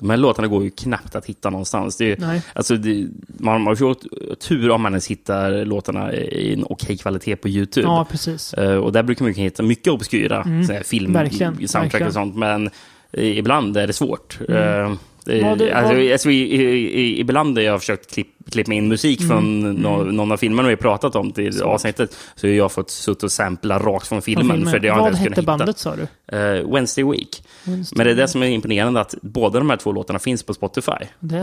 De 0.00 0.10
här 0.10 0.16
låtarna 0.16 0.48
går 0.48 0.64
ju 0.64 0.70
knappt 0.70 1.14
att 1.16 1.26
hitta 1.26 1.50
någonstans. 1.50 1.96
Det 1.96 2.04
är, 2.22 2.34
ju-. 2.34 2.40
Alltså, 2.52 2.76
det, 2.76 3.06
man, 3.38 3.62
man 3.62 3.76
får 3.76 3.96
tur 4.34 4.70
om 4.70 4.82
man 4.82 4.92
ens 4.92 5.06
hittar 5.06 5.64
låtarna 5.64 6.12
i 6.12 6.52
en 6.54 6.64
okej 6.64 6.96
kvalitet 6.96 7.36
på 7.36 7.48
YouTube. 7.48 7.86
Ja, 7.88 8.06
precis. 8.10 8.54
Eh, 8.54 8.76
och 8.76 8.92
där 8.92 9.02
brukar 9.02 9.24
man 9.24 9.34
kunna 9.34 9.44
hitta 9.44 9.62
mycket 9.62 9.92
obskyra 9.92 10.42
Mm. 10.42 10.84
film, 10.84 11.12
Verkligen, 11.12 11.54
soundtrack 11.68 11.84
verkligen. 11.84 12.06
och 12.06 12.12
sånt. 12.12 12.36
Men 12.36 12.70
eh, 13.12 13.38
ibland 13.38 13.76
är 13.76 13.86
det 13.86 13.92
svårt. 13.92 14.38
Mm. 14.48 14.84
Eh, 14.92 14.96
Det- 15.36 15.72
alltså, 15.72 15.94
vad- 15.94 16.12
alltså, 16.12 16.30
i, 16.30 16.54
i, 16.54 17.00
i, 17.00 17.20
ibland 17.20 17.54
när 17.54 17.62
jag 17.62 17.72
har 17.72 17.78
försökt 17.78 18.14
klipp, 18.14 18.28
klippa 18.50 18.72
in 18.72 18.88
musik 18.88 19.22
från 19.22 19.38
Mm, 19.64 19.74
nå- 19.74 20.04
någon 20.04 20.32
av 20.32 20.36
filmerna 20.36 20.68
vi 20.68 20.74
har 20.74 20.76
pratat 20.80 21.16
om 21.16 21.32
till 21.32 21.62
avsnittet, 21.62 22.16
så 22.34 22.46
har 22.46 22.54
jag 22.54 22.72
fått 22.72 22.90
suttit 22.90 23.22
och 23.22 23.32
sampla 23.32 23.78
rakt 23.78 24.06
från 24.06 24.22
filmen. 24.22 24.50
filmen. 24.50 24.70
För 24.72 24.78
det 24.78 24.88
har 24.88 25.00
Vad 25.00 25.14
hette 25.14 25.42
bandet 25.42 25.78
sa 25.78 25.96
du? 25.96 26.02
hitta. 26.30 26.56
Eh, 26.56 26.70
Wednesday 26.74 27.04
Week. 27.04 27.42
Men 27.64 28.06
det 28.06 28.10
är 28.10 28.14
det 28.14 28.28
som 28.28 28.42
är 28.42 28.46
imponerande, 28.46 29.00
att 29.00 29.14
båda 29.22 29.58
de 29.58 29.70
här 29.70 29.76
två 29.76 29.92
låtarna 29.92 30.18
finns 30.18 30.42
på 30.42 30.54
Spotify. 30.54 30.92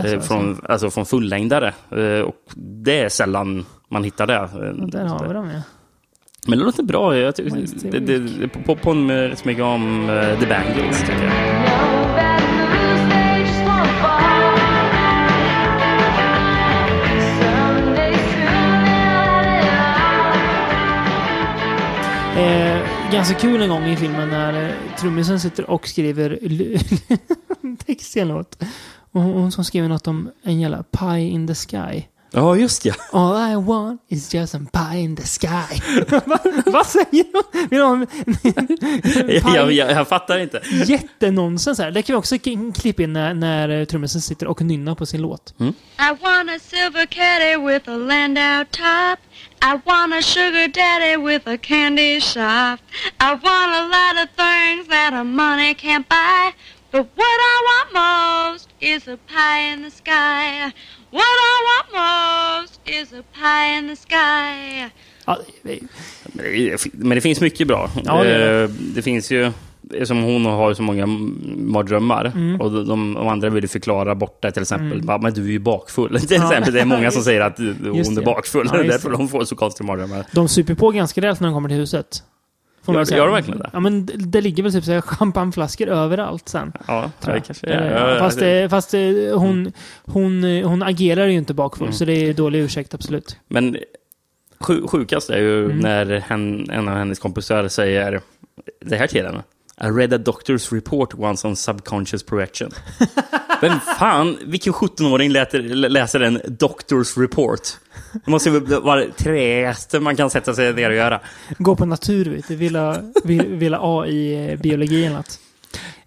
Eh, 0.04 0.20
från, 0.20 0.60
alltså 0.68 0.90
från 0.90 1.06
fullängdare. 1.06 1.74
Eh, 1.96 2.20
och 2.20 2.36
det 2.56 2.98
är 3.00 3.08
sällan 3.08 3.66
man 3.90 4.04
hittar 4.04 4.26
det. 4.26 4.34
Eh, 4.34 4.86
Där 4.86 5.04
har 5.04 5.28
vi 5.28 5.34
dem 5.34 5.50
ja. 5.54 5.62
Men 6.48 6.58
det 6.58 6.64
låter 6.64 6.82
bra. 6.82 7.16
Jag 7.18 7.36
tycker, 7.36 7.50
Wednesday 7.50 7.90
det, 7.90 7.98
det, 8.00 8.18
det 8.18 8.48
på, 8.48 8.76
på 8.76 8.92
rätt 8.94 9.38
så 9.38 9.48
mycket 9.48 9.64
om 9.64 10.06
The 10.40 10.46
Bangles, 10.46 11.00
tycker 11.00 11.24
jag. 11.24 11.75
Eh, 22.36 22.82
ganska 23.12 23.34
kul 23.34 23.62
en 23.62 23.68
gång 23.68 23.84
i 23.84 23.96
filmen 23.96 24.28
när 24.28 24.64
eh, 24.64 24.70
trummisen 24.98 25.40
sitter 25.40 25.70
och 25.70 25.88
skriver 25.88 26.38
text 27.86 28.12
till 28.12 28.22
en 28.22 28.28
låt. 28.28 28.62
Och 29.12 29.20
hon, 29.22 29.52
som 29.52 29.64
skriver 29.64 29.88
något 29.88 30.06
om 30.06 30.30
en 30.42 30.60
jävla 30.60 30.82
pie 30.82 31.28
in 31.28 31.46
the 31.46 31.54
sky. 31.54 32.02
Ja, 32.30 32.56
just 32.56 32.84
ja. 32.84 32.94
All 33.12 33.52
I 33.52 33.54
want 33.54 34.00
is 34.08 34.34
just 34.34 34.54
a 34.54 34.60
pie 34.72 34.98
in 34.98 35.16
the 35.16 35.22
sky. 35.22 35.80
Va- 36.26 36.38
Vad 36.66 36.86
säger 36.86 37.24
hon? 37.88 38.06
Jag, 39.54 39.72
jag, 39.72 39.90
jag, 39.90 40.08
fattar 40.08 40.38
inte. 40.38 40.62
Jättenonsens 40.86 41.78
här. 41.78 41.90
Det 41.90 42.02
kan 42.02 42.14
vi 42.14 42.18
också 42.18 42.38
klippa 42.74 43.02
in 43.02 43.12
när, 43.12 43.34
när 43.34 43.68
eh, 43.68 43.84
trummisen 43.84 44.20
sitter 44.20 44.46
och 44.46 44.62
nynnar 44.62 44.94
på 44.94 45.06
sin 45.06 45.22
låt. 45.22 45.54
Mm. 45.60 45.72
I 45.98 46.08
want 46.22 46.50
a 46.50 46.58
silver 46.62 47.06
caddy 47.06 47.56
with 47.72 47.90
a 47.90 47.96
landau 47.96 48.64
top. 48.70 49.18
I 49.62 49.74
want 49.84 50.12
a 50.14 50.22
sugar 50.22 50.68
daddy 50.68 51.16
with 51.16 51.46
a 51.46 51.58
candy 51.58 52.20
shop. 52.20 52.78
I 53.20 53.34
want 53.34 53.72
a 53.72 53.84
lot 53.88 54.22
of 54.22 54.28
things 54.36 54.88
that 54.88 55.12
a 55.12 55.24
money 55.24 55.74
can't 55.74 56.08
buy. 56.08 56.52
But 56.92 57.06
what 57.16 57.40
I 57.52 57.56
want 57.70 57.92
most 57.92 58.68
is 58.80 59.08
a 59.08 59.16
pie 59.16 59.72
in 59.72 59.82
the 59.82 59.90
sky. 59.90 60.72
What 61.10 61.24
I 61.24 61.54
want 61.68 61.86
most 61.92 62.80
is 62.86 63.12
a 63.12 63.22
pie 63.32 63.76
in 63.78 63.86
the 63.88 63.96
sky. 63.96 64.90
Ja, 65.26 65.38
Men 66.92 67.08
det- 67.16 67.20
finns 67.20 67.40
mycket 67.40 67.66
bra. 67.66 67.90
Ja, 68.04 68.22
det 68.22 68.38
det. 68.38 68.62
Eh, 68.62 68.68
det 68.70 69.02
finns 69.02 69.30
ju, 69.30 69.52
som 70.04 70.22
hon 70.22 70.44
har 70.46 70.74
så 70.74 70.82
många 70.82 71.06
mardrömmar. 71.56 72.24
Mm. 72.34 72.60
Och 72.60 72.70
de, 72.72 73.14
de 73.14 73.28
andra 73.28 73.50
vill 73.50 73.68
förklara 73.68 74.14
bort 74.14 74.42
det 74.42 74.50
till 74.52 74.62
exempel. 74.62 75.02
Bara, 75.02 75.18
Men 75.18 75.32
du 75.34 75.42
är 75.44 75.50
ju 75.50 75.58
bakfull. 75.58 76.20
Till 76.20 76.36
exempel. 76.42 76.74
Det 76.74 76.80
är 76.80 76.84
många 76.84 77.10
som 77.10 77.22
säger 77.22 77.40
att 77.40 77.58
hon 77.58 77.94
Just 77.94 78.18
är 78.18 78.22
bakfull. 78.22 78.66
Ja, 78.72 78.78
det 78.78 78.84
är 78.84 78.88
därför 78.88 79.10
de 79.10 79.28
får 79.28 79.44
så 79.44 79.56
konstiga 79.56 79.86
mardrömmar. 79.86 80.26
De 80.32 80.48
super 80.48 80.74
på 80.74 80.90
ganska 80.90 81.20
rejält 81.20 81.40
när 81.40 81.48
de 81.48 81.54
kommer 81.54 81.68
till 81.68 81.78
huset. 81.78 82.22
Får 82.84 82.94
Gör- 82.94 83.04
säga. 83.04 83.18
gör 83.18 83.26
de 83.26 83.34
verkligen 83.34 83.58
det? 83.58 83.70
Ja, 83.72 83.80
men 83.80 84.06
det, 84.06 84.40
ligger 84.40 84.62
väl 84.62 84.72
typ 84.72 84.84
så 84.84 84.92
här 84.92 85.00
champagneflaskor 85.00 85.88
överallt 85.88 86.48
sen. 86.48 86.72
Ja, 86.88 87.10
tror 87.20 87.32
det 87.32 87.38
jag. 87.38 87.44
kanske 87.46 87.66
Eh, 87.66 87.78
är. 87.82 88.12
Ja, 88.14 88.18
Fast, 88.18 88.38
det- 88.38 88.62
eh, 88.62 88.68
fast 88.68 88.94
eh, 88.94 89.00
hon, 89.34 89.72
hon, 90.04 90.44
eh, 90.44 90.68
hon 90.68 90.82
agerar 90.82 91.26
ju 91.26 91.32
inte 91.32 91.54
bakfull, 91.54 91.86
Mm. 91.86 91.92
så 91.94 92.04
det 92.04 92.12
är 92.12 92.34
dålig 92.34 92.58
ursäkt 92.60 92.94
absolut. 92.94 93.36
Men 93.48 93.76
sju, 94.60 94.82
sjukast 94.86 95.30
är 95.30 95.38
ju 95.38 95.64
Mm. 95.64 95.78
när 95.78 96.06
hen, 96.20 96.70
en 96.70 96.88
av 96.88 96.94
hennes 96.96 97.18
kompisar 97.18 97.68
säger 97.68 98.20
det 98.84 98.96
här 98.96 99.06
till 99.06 99.26
henne. 99.26 99.42
I 99.80 99.86
read 99.88 100.12
a 100.12 100.18
doctor's 100.18 100.72
report 100.74 101.14
once 101.14 101.48
on 101.48 101.56
subconscious 101.56 102.22
projection. 102.22 102.70
Vem 103.60 103.80
fan, 103.98 104.38
vilken 104.46 104.72
17-åring 104.72 105.30
läter, 105.30 105.62
läser 105.88 106.20
en 106.20 106.38
doctor's 106.40 107.20
report? 107.20 107.60
Det 108.24 108.30
måste 108.30 108.50
vara 108.60 109.00
det 109.00 109.12
träigaste 109.12 110.00
man 110.00 110.16
kan 110.16 110.30
sätta 110.30 110.54
sig 110.54 110.72
ner 110.72 110.90
och 110.90 110.96
göra. 110.96 111.20
Gå 111.58 111.76
på 111.76 111.84
natur, 111.86 112.24
vet 112.24 112.48
du. 112.48 112.56
Vill 112.56 112.76
ha, 112.76 112.96
vill, 113.24 113.46
vill 113.46 113.74
ha 113.74 114.02
A 114.02 114.06
i 114.06 114.50
eh, 114.52 114.58
biologi 114.60 115.04
eller 115.06 115.16
något. 115.16 115.40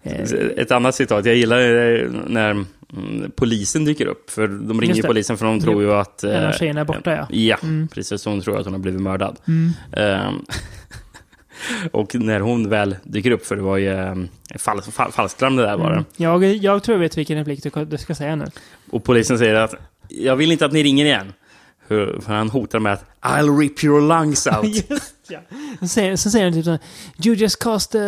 Eh, 0.02 0.30
Ett 0.56 0.70
annat 0.70 0.94
citat, 0.94 1.24
jag 1.26 1.36
gillar 1.36 1.58
det 1.58 2.10
när 2.26 2.50
mm, 2.50 2.66
polisen 3.36 3.84
dyker 3.84 4.06
upp. 4.06 4.30
För 4.30 4.48
de 4.48 4.80
ringer 4.80 5.02
polisen 5.02 5.36
för 5.38 5.46
de 5.46 5.60
tror 5.60 5.82
ju 5.82 5.92
att... 5.92 6.22
En 6.24 6.36
av 6.44 6.50
eh, 6.50 6.52
tjejerna 6.52 6.80
är 6.80 6.84
borta, 6.84 7.12
ja. 7.16 7.26
Ja, 7.30 7.56
Mm. 7.62 7.88
precis. 7.88 8.24
Hon 8.24 8.40
tror 8.40 8.58
att 8.58 8.64
hon 8.64 8.74
har 8.74 8.80
blivit 8.80 9.00
mördad. 9.02 9.36
Mm. 9.48 9.70
Och 11.92 12.14
när 12.14 12.40
hon 12.40 12.68
väl 12.68 12.96
dyker 13.02 13.30
upp, 13.30 13.46
för 13.46 13.56
det 13.56 13.62
var 13.62 13.76
ju 13.76 13.90
um, 13.90 14.28
fal 14.58 14.82
fal 14.82 15.12
falsklarm 15.12 15.56
det 15.56 15.62
där 15.62 15.76
var 15.76 15.90
det. 15.90 15.96
Mm. 15.96 16.04
Jag, 16.16 16.44
jag 16.44 16.82
tror 16.82 16.94
jag 16.94 17.00
vet 17.00 17.18
vilken 17.18 17.38
replik 17.38 17.62
du, 17.62 17.84
du 17.84 17.98
ska 17.98 18.14
säga 18.14 18.36
nu. 18.36 18.46
Och 18.90 19.04
polisen 19.04 19.38
säger 19.38 19.54
att 19.54 19.74
jag 20.08 20.36
vill 20.36 20.52
inte 20.52 20.66
att 20.66 20.72
ni 20.72 20.82
ringer 20.82 21.04
igen. 21.04 21.32
För 21.88 22.22
han 22.26 22.50
hotar 22.50 22.78
med 22.78 22.92
att 22.92 23.04
I'll 23.20 23.58
rip 23.58 23.84
your 23.84 24.00
lungs 24.00 24.46
out. 24.56 24.90
Just 24.90 25.14
ja. 25.28 25.38
Sen 25.78 25.88
säger, 25.88 26.16
sen 26.16 26.32
säger 26.32 26.44
han 26.44 26.54
typ 26.54 26.64
så 26.64 26.70
här, 26.70 26.80
You 27.24 27.36
just 27.36 27.62
cost 27.62 27.94
uh, 27.94 28.00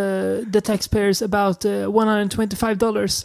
the 0.52 0.60
taxpayers 0.60 1.22
about 1.22 1.64
uh, 1.64 1.72
125 1.72 2.78
dollars. 2.78 3.24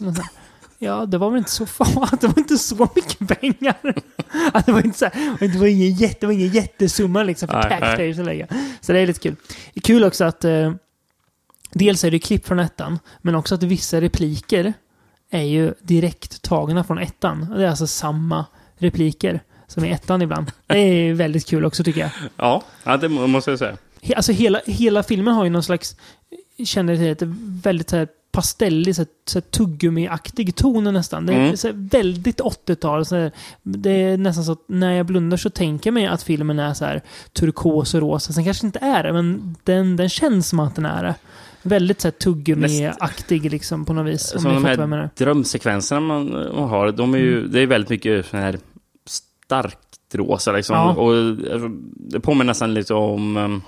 Ja, 0.78 1.06
det 1.06 1.18
var 1.18 1.30
väl 1.30 1.38
inte 1.38 1.50
så 1.50 1.66
farligt. 1.66 2.20
Det 2.20 2.26
var 2.26 2.38
inte 2.38 2.58
så 2.58 2.88
mycket 2.96 3.40
pengar. 3.40 3.76
Det 4.66 4.72
var 4.72 4.84
inte 4.84 4.98
så 4.98 5.04
här, 5.04 5.38
det 5.48 5.58
var 5.58 5.66
ingen, 5.66 5.92
jätte, 5.92 6.16
det 6.20 6.26
var 6.26 6.32
ingen 6.32 6.48
jättesumma 6.48 7.22
liksom 7.22 7.48
för 7.48 7.62
taxpayers 7.62 8.18
att 8.18 8.24
lägga. 8.24 8.46
Så 8.80 8.92
det 8.92 8.98
är 9.00 9.06
lite 9.06 9.20
kul. 9.20 9.36
Det 9.74 9.78
är 9.78 9.82
kul 9.82 10.04
också 10.04 10.24
att 10.24 10.44
eh, 10.44 10.72
dels 11.72 12.04
är 12.04 12.10
det 12.10 12.18
klipp 12.18 12.46
från 12.46 12.58
ettan, 12.58 12.98
men 13.22 13.34
också 13.34 13.54
att 13.54 13.62
vissa 13.62 14.00
repliker 14.00 14.72
är 15.30 15.42
ju 15.42 15.74
direkt 15.82 16.42
tagna 16.42 16.84
från 16.84 16.98
ettan. 16.98 17.46
Det 17.56 17.64
är 17.64 17.68
alltså 17.68 17.86
samma 17.86 18.44
repliker 18.78 19.40
som 19.66 19.84
i 19.84 19.90
ettan 19.90 20.22
ibland. 20.22 20.52
Det 20.66 20.78
är 20.78 21.14
väldigt 21.14 21.46
kul 21.46 21.64
också 21.64 21.84
tycker 21.84 22.00
jag. 22.00 22.10
Ja, 22.36 22.62
ja, 22.84 22.96
det 22.96 23.08
må- 23.08 23.26
måste 23.26 23.50
jag 23.50 23.58
säga. 23.58 23.76
Alltså 24.16 24.32
hela, 24.32 24.60
hela 24.66 25.02
filmen 25.02 25.34
har 25.34 25.44
ju 25.44 25.50
någon 25.50 25.62
slags, 25.62 25.96
känner 26.64 27.14
till, 27.14 27.34
väldigt 27.62 27.90
så 27.90 27.96
här 27.96 28.08
pastellig, 28.38 28.96
så 28.96 29.04
så 29.24 29.40
tuggummi-aktig 29.40 30.54
ton 30.54 30.84
nästan. 30.84 31.26
Det 31.26 31.32
är 31.32 31.44
Mm. 31.44 31.56
så 31.56 31.70
väldigt 31.74 32.40
80-tal. 32.40 33.04
Så 33.04 33.16
här, 33.16 33.32
det 33.62 33.90
är 33.90 34.16
nästan 34.16 34.44
så 34.44 34.52
att 34.52 34.64
när 34.66 34.92
jag 34.92 35.06
blundar 35.06 35.36
så 35.36 35.50
tänker 35.50 35.90
jag 35.90 35.94
mig 35.94 36.06
att 36.06 36.22
filmen 36.22 36.58
är 36.58 36.74
så 36.74 36.84
här 36.84 37.02
turkos 37.32 37.94
och 37.94 38.00
rosa. 38.00 38.32
Sen 38.32 38.44
kanske 38.44 38.62
det 38.64 38.66
inte 38.66 38.78
är 38.78 39.02
det, 39.02 39.12
men 39.12 39.56
den, 39.64 39.96
den 39.96 40.08
känns 40.08 40.48
som 40.48 40.60
att 40.60 40.74
den 40.74 40.86
är 40.86 41.02
det. 41.02 41.14
Väldigt 41.62 42.00
så 42.00 42.08
här 42.08 42.12
tuggummi-aktig 42.12 43.50
liksom 43.50 43.84
på 43.84 43.92
något 43.92 44.06
vis. 44.12 44.34
Om 44.34 44.40
Som 44.40 44.54
de 44.54 44.64
här 44.64 45.10
drömsekvenserna 45.16 46.00
man, 46.00 46.30
man 46.30 46.68
har, 46.68 46.92
de 46.92 47.14
är 47.14 47.18
ju, 47.18 47.46
det 47.48 47.60
är 47.60 47.66
väldigt 47.66 47.90
mycket 47.90 48.26
sån 48.26 48.40
här 48.40 48.58
starkt 49.08 50.14
rosa 50.14 50.52
liksom. 50.52 50.76
Ja. 50.76 50.92
Och 50.94 51.14
alltså, 51.52 51.68
det 51.96 52.20
påminner 52.20 52.44
nästan 52.44 52.74
lite 52.74 52.94
om 52.94 53.36
um, 53.36 53.62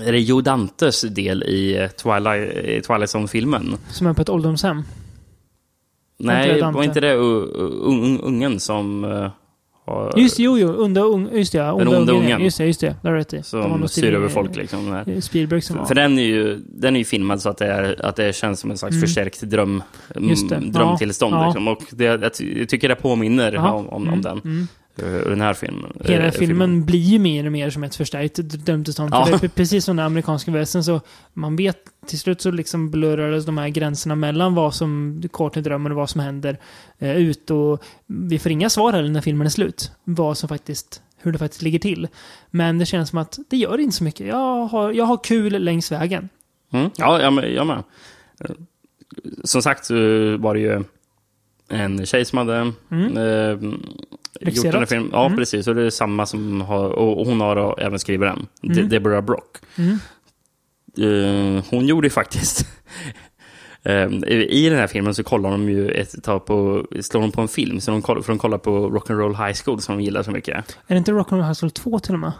är 0.00 0.12
det 0.12 0.20
Joe 0.20 0.40
Dantes 0.40 1.00
del 1.00 1.42
i 1.42 1.76
eh, 1.76 1.88
Twilight, 1.88 2.84
Twilight 2.86 3.10
Zone-filmen? 3.14 3.76
Som 3.90 4.06
är 4.06 4.12
på 4.14 4.22
ett 4.22 4.28
ålderdomshem. 4.28 4.76
inte 4.78 6.32
Nej, 6.32 6.54
det 6.54 6.70
var 6.70 6.82
inte 6.84 7.00
det 7.00 7.14
ungen 7.14 8.60
som 8.60 9.04
uh, 9.04 9.28
har... 9.86 10.14
Just 10.16 10.38
jo, 10.38 10.58
jo. 10.58 10.84
Onda, 10.84 11.00
ung, 11.00 11.28
just 11.32 11.52
det, 11.52 11.58
ja. 11.58 11.76
Den 11.78 11.88
onda 11.88 12.12
ungen. 12.12 12.24
ungen. 12.24 12.42
Just 12.44 12.58
det, 12.58 12.66
just 12.66 12.80
det. 12.80 12.94
Du 13.02 13.10
rätt 13.10 13.34
i. 13.34 13.42
Som 13.42 13.88
styr 13.88 14.14
över 14.14 14.28
folk 14.28 14.56
liksom. 14.56 14.92
här. 14.92 15.20
Spielberg 15.20 15.60
som 15.62 15.74
För, 15.74 15.80
var. 15.80 15.86
för 15.88 15.94
den 15.94 16.18
är 16.18 16.22
ju 16.22 16.56
den 16.66 16.94
är 16.96 16.98
ju 16.98 17.04
filmad 17.04 17.42
så 17.42 17.48
att 17.48 17.58
det, 17.58 17.66
är, 17.66 18.04
att 18.06 18.16
det 18.16 18.36
känns 18.36 18.60
som 18.60 18.70
en 18.70 18.78
slags 18.78 18.92
Mm. 18.94 19.00
förstärkt 19.00 19.40
dröm, 19.42 19.82
mm, 20.16 20.72
drömtillstånd. 20.72 21.34
Ja. 21.34 21.46
Liksom. 21.46 21.68
Och 21.68 21.82
det, 21.90 22.04
jag, 22.04 22.34
ty- 22.34 22.58
jag 22.58 22.68
tycker 22.68 22.88
det 22.88 22.94
påminner 22.94 23.52
Jaha. 23.52 23.72
om, 23.72 23.88
om, 23.88 24.02
Mm, 24.02 24.14
om 24.14 24.22
den. 24.22 24.40
mm. 24.44 24.68
Eh, 25.02 25.12
Den 25.30 25.40
här 25.40 25.54
filmen. 25.54 25.92
Hela 26.04 26.24
eh, 26.24 26.30
filmen 26.32 26.84
blir 26.84 26.98
ju 26.98 27.18
mer 27.18 27.46
och 27.46 27.52
mer 27.52 27.70
som 27.70 27.84
ett 27.84 27.94
förstärkt 27.96 28.38
dömtillstånd. 28.66 29.10
Ja. 29.14 29.26
För 29.26 29.38
det 29.38 29.48
precis 29.48 29.84
som 29.84 29.96
den 29.96 30.06
amerikanska 30.06 30.50
väsen 30.50 30.84
så 30.84 31.00
man 31.32 31.56
vet 31.56 31.78
till 32.06 32.18
slut 32.18 32.40
så 32.40 32.50
liksom 32.50 32.90
blurrades 32.90 33.46
de 33.46 33.58
här 33.58 33.68
gränserna 33.68 34.14
mellan 34.14 34.54
vad 34.54 34.74
som 34.74 35.22
Courtney 35.32 35.62
drömmer 35.62 35.90
och 35.90 35.96
vad 35.96 36.10
som 36.10 36.20
händer 36.20 36.58
eh, 36.98 37.16
ut 37.16 37.50
och 37.50 37.82
vi 38.06 38.38
får 38.38 38.52
inga 38.52 38.70
svar 38.70 38.92
heller 38.92 39.08
när 39.08 39.20
filmen 39.20 39.46
är 39.46 39.50
slut. 39.50 39.90
Vad 40.04 40.38
som 40.38 40.48
faktiskt, 40.48 41.02
hur 41.18 41.32
det 41.32 41.38
faktiskt 41.38 41.62
ligger 41.62 41.78
till. 41.78 42.08
Men 42.50 42.78
det 42.78 42.86
känns 42.86 43.08
som 43.08 43.18
att 43.18 43.38
det 43.48 43.56
gör 43.56 43.78
inte 43.78 43.96
så 43.96 44.04
mycket. 44.04 44.26
Jag 44.26 44.66
har, 44.66 44.92
jag 44.92 45.04
har 45.04 45.16
kul 45.24 45.62
längs 45.62 45.92
vägen. 45.92 46.28
Mm. 46.72 46.90
Ja, 46.96 47.20
jag 47.22 47.32
med. 47.32 47.52
Jag 47.52 47.66
med. 47.66 47.82
Eh, 48.40 48.50
Som 49.44 49.62
sagt 49.62 49.84
så 49.84 49.94
var 50.36 50.54
det 50.54 50.60
ju 50.60 50.84
en 51.68 52.06
tjej 52.06 52.24
som 52.24 52.38
hade 52.38 52.72
Mm. 52.90 53.16
eh, 53.16 53.72
gjort 54.40 54.62
den 54.64 54.74
här 54.74 54.86
filmen. 54.86 55.08
Ja, 55.12 55.26
Mm. 55.26 55.38
precis. 55.38 55.66
Och 55.66 55.74
det 55.74 55.82
är 55.82 55.90
samma 55.90 56.26
som 56.26 56.60
har, 56.60 56.88
och 56.90 57.26
hon 57.26 57.40
har 57.40 57.80
även 57.80 57.98
skrivit 57.98 58.28
den. 58.28 58.46
De- 58.60 58.72
Mm. 58.72 58.88
Deborah 58.88 59.20
Brock. 59.20 59.56
Mm. 59.78 59.98
Eh, 60.98 61.64
hon 61.70 61.86
gjorde 61.86 62.06
ju 62.06 62.10
faktiskt... 62.10 62.66
eh, 63.82 64.08
I 64.48 64.68
den 64.68 64.78
här 64.78 64.86
filmen 64.86 65.14
så 65.14 65.24
kollar 65.24 65.50
de 65.50 65.68
ju 65.68 65.90
ett 65.90 66.22
tag 66.24 66.46
på, 66.46 66.86
slår 67.00 67.20
de 67.20 67.32
på 67.32 67.40
en 67.40 67.48
film, 67.48 67.80
så 67.80 67.90
de 67.90 68.02
kollar, 68.02 68.22
för 68.22 68.32
de 68.32 68.38
kollar 68.38 68.58
på 68.58 68.90
Rock'n'Roll 68.90 69.46
High 69.46 69.56
School 69.64 69.80
som 69.80 69.96
de 69.98 70.04
gillar 70.04 70.22
så 70.22 70.30
mycket. 70.30 70.56
Är 70.56 70.94
det 70.94 70.96
inte 70.98 71.12
Rock'n'Roll 71.12 71.46
High 71.46 71.54
School 71.60 71.70
2 71.70 71.98
till 71.98 72.12
och 72.14 72.20
med? 72.20 72.32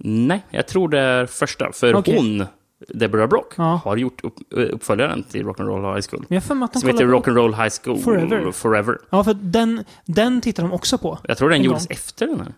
Nej, 0.00 0.44
jag 0.50 0.66
tror 0.68 0.88
det 0.88 1.00
är 1.00 1.26
första. 1.26 1.72
För 1.72 1.94
Okej. 1.94 2.16
hon 2.16 2.44
Deborah 2.88 3.28
Brock, 3.28 3.52
Ja. 3.56 3.80
har 3.84 3.96
gjort 3.96 4.24
upp, 4.24 4.34
uppföljaren 4.50 5.22
till 5.22 5.46
Rock'n'Roll 5.46 5.94
High 5.94 6.06
School. 6.10 6.24
Jag 6.28 6.42
Som 6.42 6.62
heter 6.62 7.04
Rock'n'Roll 7.06 7.62
High 7.62 7.70
School 7.84 7.98
Forever. 7.98 8.52
Forever. 8.52 8.98
Ja, 9.10 9.24
för 9.24 9.34
den, 9.34 9.84
den 10.04 10.40
tittar 10.40 10.62
de 10.62 10.72
också 10.72 10.98
på. 10.98 11.18
Jag 11.28 11.38
tror 11.38 11.48
den 11.50 11.58
En 11.58 11.64
gjordes 11.64 11.86
gång. 11.88 11.94
efter 11.94 12.26
den 12.26 12.40
här. 12.40 12.52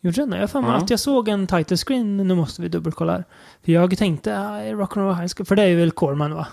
Gjorde 0.00 0.16
den 0.22 0.30
det? 0.30 0.36
Jag 0.40 0.48
har 0.48 0.62
Ja. 0.62 0.74
att 0.76 0.90
jag 0.90 1.00
såg 1.00 1.28
en 1.28 1.46
title 1.46 1.76
screen, 1.76 2.16
nu 2.16 2.34
måste 2.34 2.62
vi 2.62 2.68
dubbelkolla 2.68 3.12
här. 3.12 3.24
För 3.64 3.72
jag 3.72 3.98
tänkte, 3.98 4.38
ah, 4.40 4.60
Rock'n'Roll 4.60 5.14
High 5.20 5.28
School, 5.36 5.46
för 5.46 5.56
det 5.56 5.62
är 5.62 5.76
väl 5.76 5.90
Corman 5.90 6.34
va? 6.34 6.46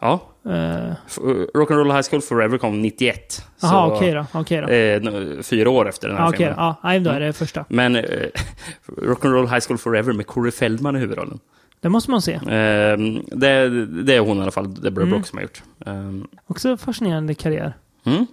Ja. 0.00 0.20
Eh, 0.46 0.90
F- 1.06 1.18
Rock'n'Roll 1.54 1.92
High 1.92 2.02
School 2.10 2.22
Forever 2.22 2.58
kom 2.58 2.82
91. 2.82 3.44
Jaha, 3.60 3.86
okej 3.96 4.12
då. 4.12 4.26
Okej 4.32 4.60
då. 4.60 4.68
Eh, 4.68 5.42
fyra 5.42 5.70
år 5.70 5.88
efter 5.88 6.08
den 6.08 6.16
här 6.16 6.28
okej 6.28 6.36
filmen. 6.38 6.54
Ja, 6.82 6.98
då 6.98 7.10
är 7.10 7.20
det 7.20 7.32
första. 7.32 7.64
Men 7.68 7.96
eh, 7.96 8.02
Rock'n'Roll 8.86 9.46
High 9.46 9.60
School 9.68 9.78
Forever 9.78 10.12
med 10.12 10.26
Corey 10.26 10.50
Feldman 10.52 10.96
i 10.96 10.98
huvudrollen. 10.98 11.38
Det 11.82 11.88
måste 11.88 12.10
man 12.10 12.22
se. 12.22 12.32
Eh, 12.32 12.96
det, 13.32 13.68
det 13.86 14.14
är 14.14 14.20
hon 14.20 14.38
i 14.38 14.42
alla 14.42 14.50
fall, 14.50 14.74
Deborah 14.74 15.06
Mm. 15.08 15.18
Brock, 15.18 15.26
som 15.26 15.38
har 15.38 15.42
gjort. 15.42 15.62
Eh, 15.86 16.12
Också 16.46 16.76
fascinerande 16.76 17.34
karriär. 17.34 17.76
Mm. 18.04 18.26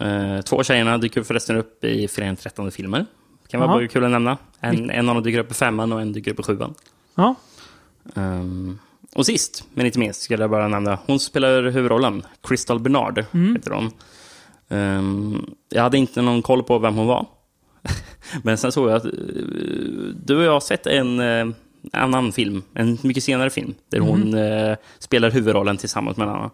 Eh, 0.00 0.42
två 0.42 0.62
tjejerna 0.62 0.98
dyker 0.98 1.22
förresten 1.22 1.56
upp 1.56 1.84
i 1.84 2.08
än 2.18 2.36
13 2.36 2.70
filmer. 2.70 3.06
Kan 3.48 3.60
vara 3.60 3.88
kul 3.88 4.04
att 4.04 4.10
nämna. 4.10 4.36
En, 4.60 4.90
en 4.90 5.08
av 5.08 5.14
dem 5.14 5.24
dyker 5.24 5.38
upp 5.38 5.50
i 5.50 5.54
femman 5.54 5.92
och 5.92 6.00
en 6.00 6.12
dyker 6.12 6.30
upp 6.32 6.40
i 6.40 6.42
sjuan. 6.42 6.74
Ja. 7.14 7.34
Ehm, 8.14 8.78
och 9.14 9.26
sist, 9.26 9.64
men 9.74 9.86
inte 9.86 9.98
minst, 9.98 10.22
skulle 10.22 10.42
jag 10.42 10.50
bara 10.50 10.68
nämna. 10.68 10.98
Hon 11.06 11.20
spelar 11.20 11.62
huvudrollen. 11.62 12.22
Crystal 12.42 12.80
Bernard 12.80 13.24
Mm. 13.32 13.54
heter 13.54 13.70
hon. 13.70 13.90
Ehm, 14.68 15.46
jag 15.68 15.82
hade 15.82 15.98
inte 15.98 16.22
någon 16.22 16.42
koll 16.42 16.62
på 16.62 16.78
vem 16.78 16.94
hon 16.94 17.06
var. 17.06 17.26
men 18.42 18.58
sen 18.58 18.72
såg 18.72 18.88
jag 18.90 18.96
att 18.96 19.04
eh, 19.04 19.10
du 20.24 20.36
och 20.36 20.42
jag 20.44 20.52
har 20.52 20.60
sett 20.60 20.86
en 20.86 21.20
eh, 21.20 21.46
annan 21.92 22.32
film, 22.32 22.62
en 22.74 22.98
mycket 23.02 23.24
senare 23.24 23.50
film, 23.50 23.74
där 23.90 24.00
Mhm. 24.00 24.08
hon 24.08 24.34
eh, 24.34 24.76
spelar 24.98 25.30
huvudrollen 25.30 25.76
tillsammans 25.76 26.16
med 26.16 26.28
en 26.28 26.34
annan, 26.34 26.50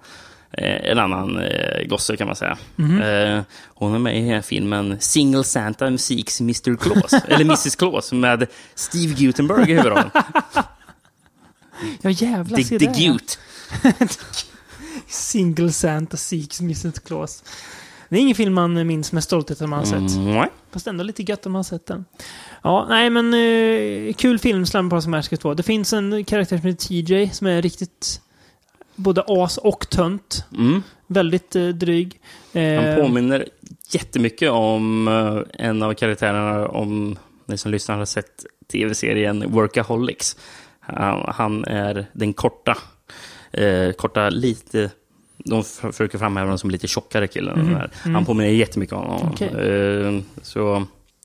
eh, 0.52 0.90
en 0.90 0.98
annan 0.98 1.38
eh, 1.38 1.86
gosse 1.88 2.16
kan 2.16 2.26
man 2.26 2.36
säga. 2.36 2.58
Mhm. 2.76 3.02
Eh, 3.02 3.42
hon 3.74 3.94
är 3.94 3.98
med 3.98 4.38
i 4.38 4.42
filmen 4.42 4.96
Single 5.00 5.44
Santa 5.44 5.98
Seeks 5.98 6.40
Mr. 6.40 6.76
Claus, 6.76 7.12
eller 7.28 7.44
Mrs. 7.44 7.76
Claus, 7.76 8.12
med 8.12 8.46
Steve 8.74 9.14
Gutenberg 9.14 9.62
i 9.70 9.74
huvudrollen. 9.74 10.10
Ja, 12.02 12.10
jävlar. 12.10 12.56
The, 12.58 12.64
se 12.64 12.78
the 12.78 12.86
där, 12.86 13.00
ja. 13.00 13.12
Gut. 13.12 13.38
Single 15.08 15.72
Santa 15.72 16.16
Seeks 16.16 16.60
Mrs. 16.60 16.98
Claus. 16.98 17.42
Det 18.12 18.18
är 18.18 18.20
ingen 18.20 18.34
film 18.34 18.54
man 18.54 18.86
minns 18.86 19.12
med 19.12 19.24
stolthet 19.24 19.60
när 19.60 19.66
man 19.66 19.78
har 19.78 19.86
sett. 19.86 20.16
Mm. 20.16 20.48
Fast 20.72 20.86
ändå 20.86 21.04
lite 21.04 21.22
gött 21.22 21.46
om 21.46 21.52
man 21.52 21.58
har 21.58 21.64
sett 21.64 21.86
den. 21.86 22.04
Ja, 22.62 22.86
nej 22.88 23.10
men 23.10 23.34
eh, 23.34 24.14
kul 24.14 24.38
film, 24.38 24.66
Slumber 24.66 24.96
Party 24.96 25.08
Massacre 25.08 25.36
2. 25.36 25.54
Det 25.54 25.62
finns 25.62 25.92
en 25.92 26.24
karaktär 26.24 26.58
som 26.58 26.66
heter 26.66 26.86
TJ 26.86 27.30
som 27.30 27.46
är 27.46 27.62
riktigt 27.62 28.20
både 28.96 29.24
as 29.26 29.58
och 29.58 29.90
tönt. 29.90 30.44
Mm. 30.58 30.82
Väldigt 31.06 31.56
eh, 31.56 31.68
dryg. 31.68 32.20
Han 32.52 32.62
Eh, 32.62 32.96
påminner 32.96 33.48
jättemycket 33.90 34.50
om 34.50 35.08
eh, 35.08 35.66
en 35.66 35.82
av 35.82 35.94
karaktärerna, 35.94 36.68
om 36.68 37.18
ni 37.46 37.58
som 37.58 37.70
lyssnar 37.70 37.96
har 37.96 38.04
sett 38.04 38.46
tv-serien 38.72 39.52
Workaholics. 39.52 40.36
Han, 40.80 41.24
han 41.34 41.64
är 41.64 42.06
den 42.12 42.32
korta, 42.32 42.76
eh, 43.52 43.92
korta 43.92 44.30
lite... 44.30 44.90
De 45.44 45.64
försöker 45.64 46.18
framhäva 46.18 46.46
honom 46.46 46.58
som 46.58 46.70
lite 46.70 46.86
tjockare 46.88 47.26
killen. 47.26 47.58
Mhm, 47.58 47.66
den 47.66 47.76
här. 47.76 47.90
mm. 48.04 48.14
Han 48.14 48.24
påminner 48.24 48.50
jättemycket 48.50 48.94
om 48.96 49.04
honom. 49.04 49.28
Okej. 49.32 49.48
Eh, 49.48 50.20
så, 50.42 50.84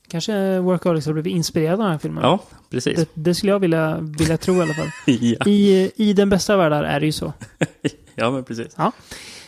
Kanske 0.09 0.59
Workaholics 0.59 1.05
har 1.05 1.13
blivit 1.13 1.35
inspirerad 1.35 1.73
av 1.73 1.79
den 1.79 1.91
här 1.91 1.97
filmen. 1.97 2.23
ja, 2.23 2.39
precis. 2.69 2.95
Det, 2.99 3.07
det 3.13 3.35
skulle 3.35 3.51
jag 3.51 3.59
vilja, 3.59 3.97
vilja 4.19 4.37
tro 4.37 4.55
i 4.55 4.61
alla 4.61 4.73
fall. 4.73 4.87
ja. 5.05 5.45
I, 5.45 5.91
I 5.95 6.13
den 6.13 6.29
bästa 6.29 6.53
av 6.53 6.59
världar 6.59 6.83
är 6.83 6.99
det 6.99 7.05
ju 7.05 7.11
så. 7.11 7.33
ja, 8.15 8.31
men 8.31 8.43
precis. 8.43 8.73
Ja. 8.77 8.91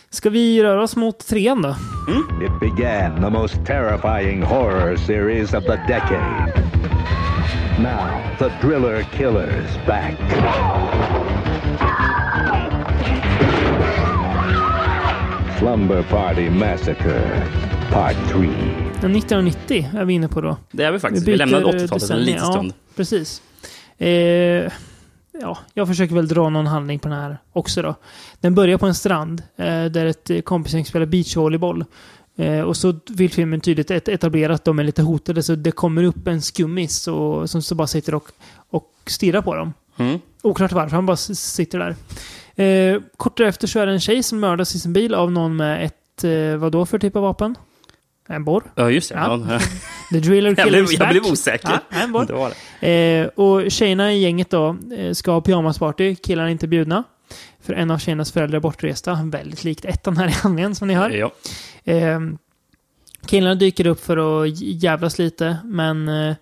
Ska 0.09 0.29
vi 0.29 0.63
röra 0.63 0.83
oss 0.83 0.95
mot 0.95 1.19
trean 1.27 1.61
då? 1.61 1.75
It 2.45 2.59
began 2.59 3.21
the 3.21 3.29
most 3.29 3.55
terrifying 3.65 4.43
horror 4.43 4.95
series 4.95 5.53
of 5.53 5.63
the 5.63 5.75
decade. 5.87 6.53
Now, 7.79 8.21
the 8.39 8.67
driller 8.67 9.03
killer's 9.17 9.85
back. 9.87 10.17
Slumber 15.59 16.03
Party 16.03 16.49
Massacre, 16.49 17.43
Part 17.91 18.15
3. 18.31 18.39
Den 19.01 19.15
1990 19.15 19.89
är 19.93 20.05
vi 20.05 20.13
inne 20.13 20.27
på 20.27 20.41
då. 20.41 20.57
Det 20.71 20.83
är 20.83 20.91
vi 20.91 20.99
faktiskt. 20.99 21.27
Vi, 21.27 21.31
byter 21.31 21.37
lämnade 21.37 21.65
80-talet 21.65 22.09
en 22.09 22.19
liten 22.19 22.45
stund. 22.45 22.67
Ja, 22.69 22.93
precis. 22.95 23.41
Eh, 23.97 24.07
ja, 25.41 25.57
jag 25.73 25.87
försöker 25.87 26.15
väl 26.15 26.27
dra 26.27 26.49
någon 26.49 26.67
handling 26.67 26.99
på 26.99 27.09
den 27.09 27.17
här 27.17 27.37
också 27.53 27.81
då. 27.81 27.95
Den 28.39 28.55
börjar 28.55 28.77
på 28.77 28.85
en 28.87 28.95
strand 28.95 29.43
eh, 29.57 29.85
där 29.85 30.05
ett 30.05 30.45
kompisgäng 30.45 30.85
spelar 30.85 31.05
beachvolleyboll. 31.05 31.85
Eh, 32.37 32.61
och 32.61 32.77
så 32.77 32.99
vill 33.09 33.29
filmen 33.31 33.61
tydligt 33.61 33.91
et- 33.91 34.07
etablera 34.07 34.53
att 34.53 34.65
de 34.65 34.79
är 34.79 34.83
lite 34.83 35.01
hotade 35.01 35.43
så 35.43 35.55
det 35.55 35.71
kommer 35.71 36.03
upp 36.03 36.27
en 36.27 36.41
skummis 36.41 37.07
och, 37.07 37.49
som 37.49 37.61
så 37.61 37.75
bara 37.75 37.87
sitter 37.87 38.15
och, 38.15 38.27
och 38.69 38.91
stirrar 39.07 39.41
på 39.41 39.55
dem. 39.55 39.73
Mm. 39.97 40.19
Oklart 40.41 40.71
varför, 40.71 40.95
han 40.95 41.05
bara 41.05 41.17
sitter 41.17 41.79
där. 41.79 41.95
Eh, 42.59 43.01
kort 43.17 43.37
därefter 43.37 43.67
så 43.67 43.79
är 43.79 43.85
det 43.85 43.91
en 43.91 43.99
tjej 43.99 44.23
som 44.23 44.39
mördas 44.39 44.75
i 44.75 44.79
sin 44.79 44.93
bil 44.93 45.13
av 45.13 45.31
någon 45.31 45.55
med 45.55 45.85
ett, 45.85 46.23
eh, 46.23 46.57
vad 46.57 46.71
då 46.71 46.85
för 46.85 46.99
typ 46.99 47.15
av 47.15 47.21
vapen? 47.21 47.55
En 48.27 48.43
borr? 48.43 48.63
Ja, 48.75 48.91
just 48.91 49.09
det. 49.09 49.15
Ja. 49.15 49.45
Ja. 49.49 49.59
The 50.11 50.19
Driller 50.19 50.49
Jag 50.57 50.67
Killer's 50.67 50.69
blev, 50.69 51.01
jag 51.01 51.09
blev 51.09 51.25
osäker. 51.25 51.79
Ja, 51.89 51.99
en 52.01 52.11
borr. 52.11 52.25
det 52.25 52.33
var 52.33 52.53
det. 52.79 53.19
Eh, 53.19 53.27
och 53.27 53.71
tjejerna 53.71 54.13
i 54.13 54.19
gänget 54.19 54.49
då 54.49 54.77
eh, 54.97 55.13
ska 55.13 55.31
ha 55.31 55.41
pyjamasparty. 55.41 56.15
Killarna 56.15 56.47
är 56.47 56.51
inte 56.51 56.67
bjudna. 56.67 57.03
För 57.61 57.73
en 57.73 57.91
av 57.91 57.97
tjejernas 57.97 58.31
föräldrar 58.31 58.57
är 58.57 58.61
bortresta. 58.61 59.19
Väldigt 59.23 59.63
likt 59.63 59.85
ettan 59.85 60.17
här 60.17 60.27
i 60.27 60.31
handlingen 60.31 60.75
som 60.75 60.87
ni 60.87 60.93
hör. 60.93 61.09
Ja. 61.09 61.31
Eh, 61.83 62.19
killarna 63.25 63.55
dyker 63.55 63.87
upp 63.87 64.05
för 64.05 64.43
att 64.43 64.61
jävlas 64.61 65.19
lite. 65.19 65.57
Men 65.63 66.07
eh, 66.07 66.35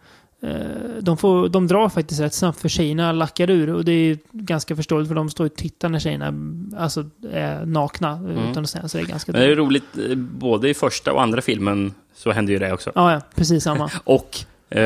de, 1.00 1.18
får, 1.18 1.50
de 1.50 1.68
drar 1.68 1.90
faktiskt 1.90 2.22
rätt 2.22 2.34
snabbt 2.34 2.60
för 2.60 2.70
tjejerna 2.70 3.12
lackar 3.12 3.50
ur. 3.50 3.70
Och 3.74 3.86
det 3.86 3.92
är 3.92 4.18
ganska 4.32 4.76
förståeligt 4.76 5.08
för 5.08 5.16
de 5.16 5.30
står 5.30 5.46
och 5.46 5.56
tittar 5.56 5.90
när 5.90 6.00
tjejerna 6.00 6.34
alltså, 6.78 7.06
är 7.32 7.66
nakna. 7.66 8.12
Mm. 8.12 8.38
Utan 8.52 8.64
att 8.64 8.70
säga, 8.70 8.88
så 8.88 8.98
det 8.98 9.04
är 9.04 9.08
ganska 9.08 9.32
Men 9.32 9.42
det 9.42 9.48
är 9.48 9.56
roligt, 9.56 9.98
eh, 10.10 10.16
både 10.16 10.70
i 10.70 10.74
första 10.74 11.14
och 11.14 11.22
andra 11.22 11.42
filmen 11.42 11.94
så 12.16 12.32
händer 12.32 12.54
ju 12.54 12.60
det 12.60 12.74
också. 12.74 12.92
Ja, 12.96 13.14
ja, 13.14 13.22
precis 13.36 13.64
samma. 13.64 13.90
Och 14.04 14.38
eh, 14.70 14.82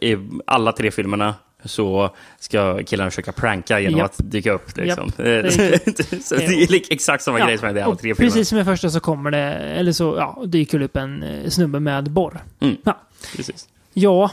i 0.00 0.28
alla 0.46 0.72
tre 0.72 0.90
filmerna 0.90 1.34
så 1.64 2.10
ska 2.38 2.82
killarna 2.84 3.10
försöka 3.10 3.32
pranka 3.32 3.80
genom 3.80 3.98
Japp. 3.98 4.10
att 4.10 4.30
dyka 4.30 4.52
upp. 4.52 4.76
Liksom. 4.76 5.04
Eh, 5.06 5.24
Det 5.24 5.38
är 5.38 6.22
så 6.22 6.34
det 6.34 6.44
är 6.44 6.92
exakt 6.92 7.24
samma 7.24 7.38
grej 7.38 7.58
som 7.58 7.66
händer 7.66 7.80
i 7.82 7.84
alla 7.84 7.94
tre 7.94 8.14
filmerna. 8.14 8.30
Precis 8.32 8.48
som 8.48 8.58
i 8.58 8.64
första 8.64 8.90
så 8.90 9.00
kommer 9.00 9.30
det, 9.30 9.54
eller 9.54 9.92
så 9.92 10.14
ja, 10.18 10.42
dyker 10.46 10.78
det 10.78 10.84
upp 10.84 10.96
en 10.96 11.22
eh, 11.22 11.50
snubbe 11.50 11.80
med 11.80 12.10
borr. 12.10 12.40
Mm. 12.60 12.76
Ja. 12.84 12.98
Precis. 13.36 13.68
Ja, 13.92 14.30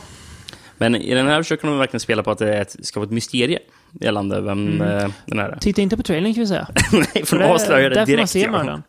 Men 0.78 0.96
i 0.96 1.14
den 1.16 1.28
här 1.28 1.44
försöker 1.44 1.68
de 1.68 1.78
verkligen 1.78 2.00
spela 2.00 2.24
på 2.24 2.32
att 2.32 2.38
det 2.38 2.76
ska 2.86 3.00
vara 3.00 3.06
ett 3.08 3.12
mysterium 3.14 3.62
gällande 4.02 4.42
vem 4.42 4.68
Mm. 4.68 4.82
eh, 4.98 5.10
den 5.26 5.40
här 5.40 5.50
är. 5.50 5.58
titta 5.58 5.82
inte 5.82 5.98
på 5.98 6.04
trailern 6.04 6.34
kan 6.34 6.42
vi 6.42 6.48
säga. 6.48 6.68
Nej, 6.92 7.26
för 7.26 7.40
de 7.40 7.46
avslöjar 7.46 7.90
det 7.90 7.96
får 7.96 8.00
man 8.02 8.06
direkt. 8.06 8.30
se 8.32 8.40
ja. 8.42 8.82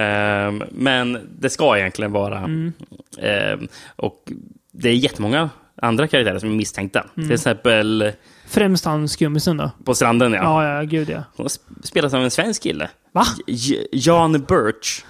Ehm, 0.00 0.62
men 0.70 1.18
det 1.38 1.50
ska 1.50 1.78
egentligen 1.78 2.12
vara... 2.12 2.38
Mm. 2.38 2.72
ehm, 3.18 3.68
och 3.96 4.32
det 4.72 4.88
är 4.88 4.92
jättemånga 4.94 5.50
andra 5.82 6.06
karaktärer 6.08 6.38
som 6.38 6.50
är 6.50 6.54
misstänkta. 6.54 7.06
Mm. 7.16 7.28
Till 7.28 7.34
exempel 7.34 8.12
Främst 8.46 8.84
han 8.84 9.08
skummisen 9.08 9.56
då. 9.56 9.70
på 9.84 9.94
stranden, 9.94 10.32
ja. 10.32 10.64
Ja, 10.64 10.74
ja, 10.76 10.82
gud 10.82 11.08
ja. 11.10 11.22
Hon 11.36 11.46
sp- 11.46 11.58
spelas 11.82 12.14
av 12.14 12.22
en 12.24 12.30
svensk 12.30 12.62
kille. 12.62 12.88
Va? 13.12 13.24
J- 13.46 13.86
Jan 13.92 14.32
Birch. 14.32 15.04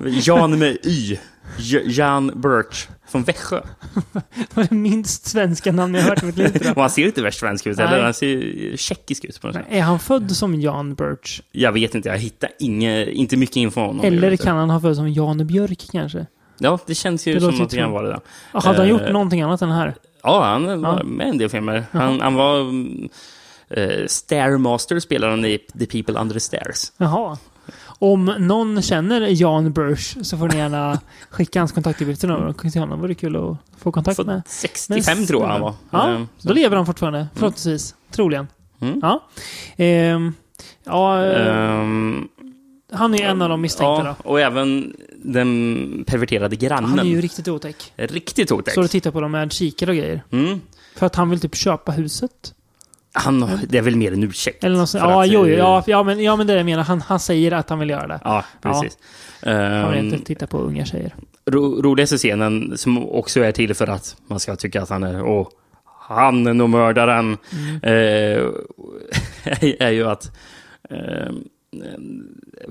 Jan 0.26 0.58
med 0.58 0.78
Y. 0.82 1.18
Jan 1.84 2.32
Birch. 2.40 2.88
Från 3.08 3.22
Växjö. 3.22 3.60
Det 4.34 4.56
var 4.56 4.64
det 4.64 4.74
minst 4.74 5.26
svenska 5.26 5.72
namn 5.72 5.94
jag 5.94 6.02
har 6.02 6.08
hört 6.10 6.22
i 6.22 6.26
mitt 6.26 6.36
liv 6.36 6.72
Och 6.76 6.80
han 6.80 6.90
ser 6.90 7.06
inte 7.06 7.22
värst 7.22 7.40
svensk 7.40 7.66
ut 7.66 7.78
heller. 7.78 8.02
Han 8.02 8.14
ser 8.14 8.76
tjeckisk 8.76 9.24
ut 9.24 9.40
på 9.40 9.46
något 9.46 9.56
sätt. 9.56 9.64
Är 9.70 9.80
han 9.82 9.98
född 9.98 10.30
som 10.36 10.60
Jan 10.60 10.94
Birch? 10.94 11.42
Jag 11.52 11.72
vet 11.72 11.94
inte, 11.94 12.08
jag 12.08 12.18
hittar 12.18 12.50
inge, 12.58 13.04
inte 13.10 13.36
mycket 13.36 13.56
info 13.56 13.80
om 13.80 13.86
honom. 13.86 14.04
Eller 14.04 14.36
kan 14.36 14.56
han 14.56 14.70
ha 14.70 14.80
född 14.80 14.96
som 14.96 15.08
Jan 15.08 15.46
Björk 15.46 15.86
kanske? 15.92 16.26
Ja, 16.58 16.78
det 16.86 16.94
känns 16.94 17.26
ju 17.26 17.34
Det 17.34 17.40
som 17.40 17.48
att 17.62 17.70
det 17.70 17.76
tro- 17.82 17.90
vara 17.92 18.08
det. 18.08 18.20
Hade 18.52 18.66
han 18.76 18.86
Eh, 18.86 18.90
gjort 18.90 19.12
någonting 19.12 19.42
annat 19.42 19.62
än 19.62 19.68
det 19.68 19.74
här? 19.74 19.94
Ja, 20.22 20.44
han 20.44 20.82
var 20.82 20.96
Ja. 20.98 21.04
med 21.04 21.26
i 21.26 21.30
en 21.30 21.38
del 21.38 21.48
filmer. 21.48 21.84
Han, 21.90 22.20
han 22.20 22.34
var... 22.34 22.60
Uh, 23.78 24.06
Stairmaster 24.06 25.00
spelade 25.00 25.32
han 25.32 25.44
i 25.44 25.58
The 25.78 25.86
People 25.86 26.20
Under 26.20 26.34
the 26.34 26.40
Stairs. 26.40 26.92
Jaha. 26.96 27.38
Om 28.04 28.24
någon 28.24 28.82
känner 28.82 29.20
Jan 29.42 29.72
Birch 29.72 30.16
så 30.22 30.38
får 30.38 30.48
ni 30.48 30.56
gärna 30.56 31.00
skicka 31.30 31.58
hans 31.60 31.72
kontaktuppgifter 31.72 32.70
till 32.70 32.80
honom. 32.80 33.00
Vore 33.00 33.14
kul 33.14 33.36
att 33.36 33.56
få 33.78 33.92
kontakt 33.92 34.16
Född 34.16 34.26
med. 34.26 34.42
65 34.46 35.18
Men- 35.18 35.26
tror 35.26 35.42
jag 35.42 35.48
han 35.48 35.60
var. 35.60 35.74
Ja, 35.90 36.08
Ehm, 36.08 36.28
så- 36.38 36.48
då 36.48 36.54
lever 36.54 36.76
han 36.76 36.86
fortfarande. 36.86 37.26
Förhoppningsvis. 37.34 37.94
Troligen. 38.10 38.46
Mm. 38.80 38.98
Ja. 39.02 39.22
Ehm, 39.76 40.32
ja, 40.84 41.24
Ehm, 41.24 42.28
han 42.92 43.14
är 43.14 43.18
ju 43.18 43.24
en 43.24 43.42
av 43.42 43.48
de 43.48 43.60
misstänkta 43.60 44.04
ja, 44.06 44.16
då. 44.24 44.30
och 44.30 44.40
även 44.40 44.96
den 45.24 46.04
perverterade 46.06 46.56
grannen. 46.56 46.90
Han 46.90 46.98
är 46.98 47.04
ju 47.04 47.20
riktigt 47.20 47.48
otäck. 47.48 47.92
Riktigt 47.96 48.52
otäck. 48.52 48.72
Står 48.72 48.82
och 48.84 48.90
tittar 48.90 49.10
på 49.10 49.20
dem 49.20 49.32
med 49.32 49.52
kikare 49.52 49.90
och 49.90 49.96
grejer. 49.96 50.22
Mm. 50.30 50.60
För 50.96 51.06
att 51.06 51.16
han 51.16 51.30
vill 51.30 51.40
typ 51.40 51.54
köpa 51.56 51.92
huset. 51.92 52.54
Han, 53.16 53.50
det 53.68 53.78
är 53.78 53.82
väl 53.82 53.96
mer 53.96 54.12
en 54.12 54.22
ursäkt. 54.22 54.64
Eller 54.64 54.78
något 54.78 54.94
Ja, 54.94 55.22
att, 55.22 55.28
jo, 55.28 55.46
eh, 55.46 55.58
ja, 55.58 55.82
ja, 55.86 56.02
men, 56.02 56.22
ja, 56.22 56.36
men 56.36 56.46
det 56.46 56.52
är 56.52 56.54
det 56.54 56.60
jag 56.60 56.64
menar. 56.66 56.82
Han, 56.82 57.00
han 57.00 57.20
säger 57.20 57.52
att 57.52 57.70
han 57.70 57.78
vill 57.78 57.90
göra 57.90 58.06
det. 58.06 58.20
Ja, 58.24 58.44
precis. 58.62 58.98
Han 59.42 59.90
vill 59.90 59.98
Ehm, 59.98 60.04
inte 60.14 60.24
titta 60.24 60.46
på 60.46 60.58
unga 60.58 60.84
tjejer. 60.84 61.14
ro, 61.50 61.82
roligaste 61.82 62.16
scenen, 62.16 62.72
som 62.78 63.08
också 63.08 63.40
är 63.40 63.52
till 63.52 63.74
för 63.74 63.86
att 63.86 64.16
man 64.26 64.40
ska 64.40 64.56
tycka 64.56 64.82
att 64.82 64.90
han 64.90 65.02
är... 65.02 65.22
Åh, 65.24 65.48
han 66.00 66.46
är 66.46 66.54
nog 66.54 66.68
mördaren. 66.70 67.36
Mm. 67.52 67.76
Eh, 67.82 68.42
är, 69.44 69.82
är 69.82 69.90
ju 69.90 70.08
att... 70.10 70.36
Eh, 70.90 71.32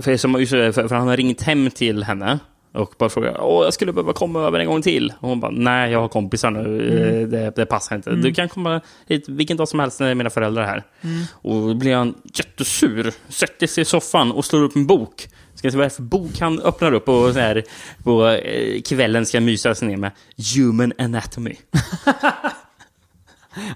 för, 0.02 0.18
som, 0.18 0.34
för, 0.34 0.72
för 0.88 0.96
han 0.96 1.08
har 1.08 1.18
ringt 1.18 1.42
hem 1.42 1.70
till 1.72 2.04
henne 2.04 2.40
och 2.74 2.94
bara 2.98 3.10
frågar 3.10 3.42
Åh, 3.42 3.64
jag 3.64 3.74
skulle 3.74 3.94
behöva 3.94 4.14
komma 4.14 4.40
över 4.42 4.60
en 4.60 4.68
gång 4.68 4.82
till. 4.82 5.14
Och 5.20 5.30
hon 5.30 5.40
bara, 5.40 5.52
nej, 5.52 5.92
jag 5.92 6.00
har 6.00 6.08
kompisar 6.08 6.52
nu. 6.52 6.60
Mm. 6.92 7.22
Eh, 7.22 7.28
Det, 7.28 7.52
det 7.56 7.66
passar 7.66 7.96
inte. 7.96 8.10
Mm. 8.10 8.22
Du 8.22 8.34
kan 8.34 8.50
komma 8.50 8.82
hit 9.08 9.30
vilken 9.30 9.58
dag 9.58 9.68
som 9.68 9.80
helst 9.80 10.00
när 10.00 10.16
mina 10.16 10.30
föräldrar 10.30 10.64
är 10.64 10.68
här. 10.68 10.84
Mm. 11.02 11.24
Och 11.34 11.68
då 11.68 11.74
blir 11.74 11.96
han 11.96 12.14
jättesur, 12.34 13.14
sätter 13.30 13.68
sig 13.68 13.82
i 13.82 13.86
soffan 13.86 14.32
och 14.32 14.46
slår 14.46 14.64
upp 14.64 14.76
en 14.76 14.88
bok. 14.88 15.28
Ska 15.56 15.72
se 15.72 15.78
vad 15.78 15.84
det 15.84 15.88
är 15.88 15.90
för 15.90 16.04
bok 16.04 16.40
han 16.40 16.60
öppnar 16.60 16.94
upp 16.94 17.10
och 17.10 17.34
så 17.34 17.40
här, 17.40 17.64
på 18.04 18.28
eh, 18.28 18.82
kvällen 18.82 19.26
ska 19.26 19.40
mysa 19.40 19.76
sig 19.76 19.88
ner 19.88 19.98
med 19.98 20.12
Human 20.56 20.94
Anatomy. 20.98 21.56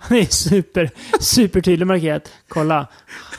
Han 0.02 0.18
är 0.18 0.26
super, 0.26 0.90
super 1.20 1.62
tydlig 1.62 1.88
markerat. 1.88 2.32
Kolla. 2.48 2.88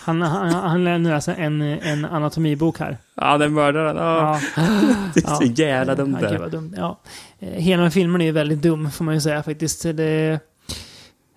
Han, 0.09 0.22
han, 0.22 0.52
han 0.52 1.02
läser 1.02 1.34
en, 1.34 1.62
en 1.62 2.04
anatomibok 2.04 2.78
här. 2.78 2.96
Ja, 3.14 3.38
den 3.38 3.54
mördaren. 3.54 3.96
Ja. 3.96 4.40
Det 5.14 5.24
är 5.24 5.34
så 5.34 5.44
jävla 5.44 5.94
dumt 5.94 6.18
Ja, 6.22 6.30
gud 6.30 6.40
vad 6.40 6.50
dumt. 6.50 6.74
Ja. 6.76 7.00
Eh, 7.38 7.48
Hela 7.48 7.90
filmen 7.90 8.20
är 8.20 8.32
väldigt 8.32 8.62
dum, 8.62 8.90
får 8.90 9.04
man 9.04 9.14
ju 9.14 9.20
säga 9.20 9.42
faktiskt. 9.42 9.82
Det, 9.82 10.40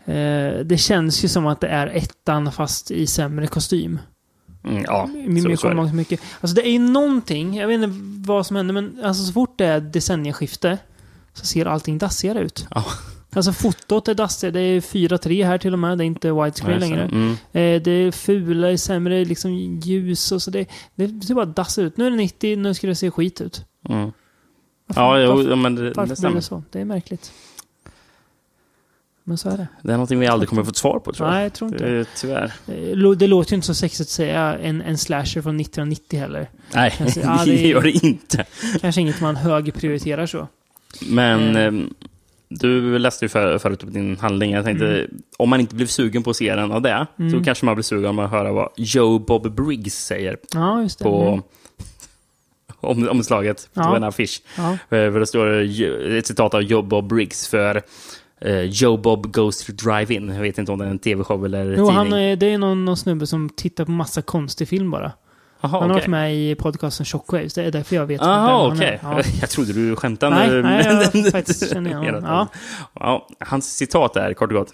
eh, 0.06 0.66
det 0.66 0.80
känns 0.80 1.24
ju 1.24 1.28
som 1.28 1.48
att 1.48 1.62
det 1.62 1.68
är 1.68 1.88
ettan, 1.88 2.52
fast 2.52 2.92
i 2.92 3.08
sämre 3.08 3.48
kostym. 3.48 4.00
Mm, 4.64 4.84
ja, 4.88 5.08
så, 5.08 5.42
så 5.42 5.48
det. 5.48 5.58
kommer 5.58 5.84
ihåg 5.84 5.94
mycket. 5.94 6.22
Alltså 6.42 6.56
det 6.56 6.68
är 6.68 6.72
ju 6.72 6.80
någonting, 6.80 7.58
jag 7.58 7.68
vet 7.68 7.76
inte 7.84 7.98
vad 8.32 8.46
som 8.46 8.56
händer, 8.56 8.74
men 8.74 9.00
alltså 9.04 9.24
så 9.24 9.34
fort 9.34 9.58
det 9.58 9.66
är 9.66 9.80
decennieskifte 9.80 10.78
så 11.34 11.46
ser 11.46 11.66
allting 11.66 11.98
dassigare 11.98 12.40
ut. 12.40 12.68
Ja. 12.70 12.86
Alltså 13.34 13.54
fotot 13.54 14.08
är 14.08 14.14
dassigare, 14.14 14.52
det 14.54 14.60
är 14.60 14.80
4.3 14.82 15.46
här 15.46 15.58
till 15.58 15.74
och 15.74 15.80
med, 15.80 15.98
det 15.98 16.04
är 16.04 16.06
inte 16.06 16.32
widescreen 16.32 16.80
längre. 16.80 17.02
mm. 17.04 17.32
Eh, 17.32 17.82
det 17.82 17.92
är 17.92 18.12
fula, 18.12 18.78
sämre 18.78 19.26
liksom 19.26 19.52
ljus 19.84 20.32
och 20.32 20.42
så. 20.42 20.52
Det, 20.52 20.70
det 20.96 21.26
ser 21.26 21.34
bara 21.34 21.46
dassigt 21.46 21.86
ut. 21.86 21.98
Nu 21.98 22.06
är 22.08 22.12
det 22.12 22.18
90, 22.18 22.56
nu 22.58 22.74
ska 22.74 22.88
det 22.88 22.96
se 22.96 23.12
skit 23.12 23.42
ut. 23.42 23.66
Mm. 23.90 24.12
Varför- 24.88 25.02
Ja, 25.02 25.20
jo, 25.20 25.36
varför- 25.36 25.56
men 25.56 25.76
det, 25.76 25.94
Varför 25.96 26.16
det 26.16 26.22
blir 26.22 26.36
det 26.36 26.42
så? 26.42 26.64
Det 26.72 26.82
är 26.82 26.86
märkligt. 26.86 27.32
Men 29.24 29.38
så 29.38 29.50
är 29.50 29.58
det. 29.58 29.68
Det 29.82 29.90
är 29.90 29.94
någonting 29.94 30.20
vi 30.20 30.28
aldrig 30.28 30.50
kommer 30.50 30.64
få 30.64 30.70
ett 30.70 30.78
svar 30.78 31.00
på, 31.00 31.12
tror 31.14 31.28
jag. 31.30 31.36
Nej, 31.36 31.44
jag 31.44 31.54
tror 31.54 31.72
inte. 31.74 31.86
Det, 31.90 32.06
tyvärr. 32.18 32.54
Eh, 32.68 32.98
Det 33.18 33.28
låter 33.28 33.52
ju 33.52 33.56
inte 33.56 33.68
så 33.68 33.74
sexigt 33.76 34.02
att 34.02 34.10
säga 34.10 34.58
en, 34.58 34.82
en 34.82 34.98
slasher 34.98 35.42
från 35.42 35.60
1990 35.60 36.20
heller. 36.20 36.50
Nej, 36.74 36.94
Kanske- 36.98 37.20
ja, 37.24 37.42
det 37.46 37.64
är 37.66 37.68
gör 37.68 37.82
det 37.82 37.92
inte. 37.92 38.46
Kanske 38.82 39.02
inget 39.02 39.22
man 39.22 39.36
högprioriterar 39.36 40.26
så. 40.26 40.48
Men 41.10 41.56
Eh. 41.56 41.72
Du 42.60 43.00
läste 43.00 43.26
ju 43.26 43.30
för, 43.30 43.58
förut 43.58 43.84
upp 43.84 43.94
din 43.94 44.18
handling. 44.18 44.52
Jag 44.52 44.64
tänkte, 44.66 44.88
Mm. 44.88 45.22
om 45.38 45.50
man 45.50 45.60
inte 45.60 45.76
blev 45.76 45.86
sugen 45.88 46.24
på 46.24 46.30
att 46.30 46.36
se 46.36 46.56
den 46.56 46.72
av 46.72 46.82
det, 46.82 47.08
Mm. 47.20 47.32
så 47.32 47.44
kanske 47.44 47.66
man 47.66 47.76
blir 47.76 47.84
sugen 47.84 48.06
om 48.10 48.20
att 48.20 48.32
höra 48.32 48.52
vad 48.54 48.70
Joe 48.78 49.20
Bob 49.20 49.56
Briggs 49.56 50.06
säger 50.06 50.38
Ja, 50.54 50.88
på 51.02 51.28
Mm. 51.28 51.42
om, 52.80 53.10
omslaget 53.10 53.70
på 53.74 53.82
Ja. 53.82 53.96
en 53.96 54.04
affisch. 54.04 54.42
Ja. 54.58 54.72
Eh, 54.72 54.78
För 54.88 55.20
det 55.20 55.26
står 55.28 55.48
ett 56.18 56.28
citat 56.28 56.54
av 56.54 56.62
Joe 56.62 56.82
Bob 56.82 57.08
Briggs 57.08 57.48
för 57.48 57.82
eh, 58.42 58.62
Joe 58.62 58.98
Bob 58.98 59.34
Goes 59.34 59.66
to 59.66 59.72
Drive-In. 59.74 60.30
Jag 60.30 60.42
vet 60.42 60.58
inte 60.58 60.72
om 60.72 60.80
det 60.80 60.86
är 60.86 60.90
en 60.90 61.00
tv-show 61.00 61.46
eller 61.46 61.66
Jo, 61.66 61.76
tidning. 61.76 61.92
han, 61.92 62.14
är- 62.14 62.36
det 62.36 62.46
är 62.54 62.58
någon, 62.58 62.86
någon 62.86 62.98
snubbe 62.98 63.28
som 63.28 63.50
tittar 63.50 63.86
på 63.86 63.92
massa 63.92 64.22
konstig 64.22 64.68
film 64.68 64.92
bara. 64.92 65.12
Jaha, 65.62 65.70
han 65.72 65.82
har 65.82 65.90
okej. 65.90 65.94
varit 65.94 66.08
med 66.08 66.36
i 66.36 66.56
podcasten 66.56 67.06
Shockwaves. 67.06 67.54
Det 67.54 67.64
är 67.64 67.72
därför 67.72 67.96
jag 67.96 68.06
vet 68.06 68.22
vem 68.22 68.30
Jaha, 68.30 68.70
han 68.70 68.82
är. 68.82 69.00
Ja. 69.04 69.22
Jag 69.42 69.50
trodde 69.50 69.74
du 69.74 69.96
skämtade. 69.96 70.36
Nej, 70.36 70.64
nej, 70.64 71.12
jag 71.14 71.32
faktiskt 71.32 71.70
känner 71.74 71.90
igen 71.90 72.14
honom. 72.24 72.48
tiden. 72.48 72.62
Ja, 72.94 73.28
hans 73.40 73.78
citat 73.78 74.16
är 74.16 74.34
kort 74.34 74.52
och 74.52 74.58
gott. 74.58 74.74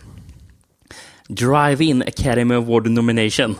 Drive-in 1.29 2.01
Academy 2.01 2.55
Award 2.55 2.89
nomination. 2.89 3.55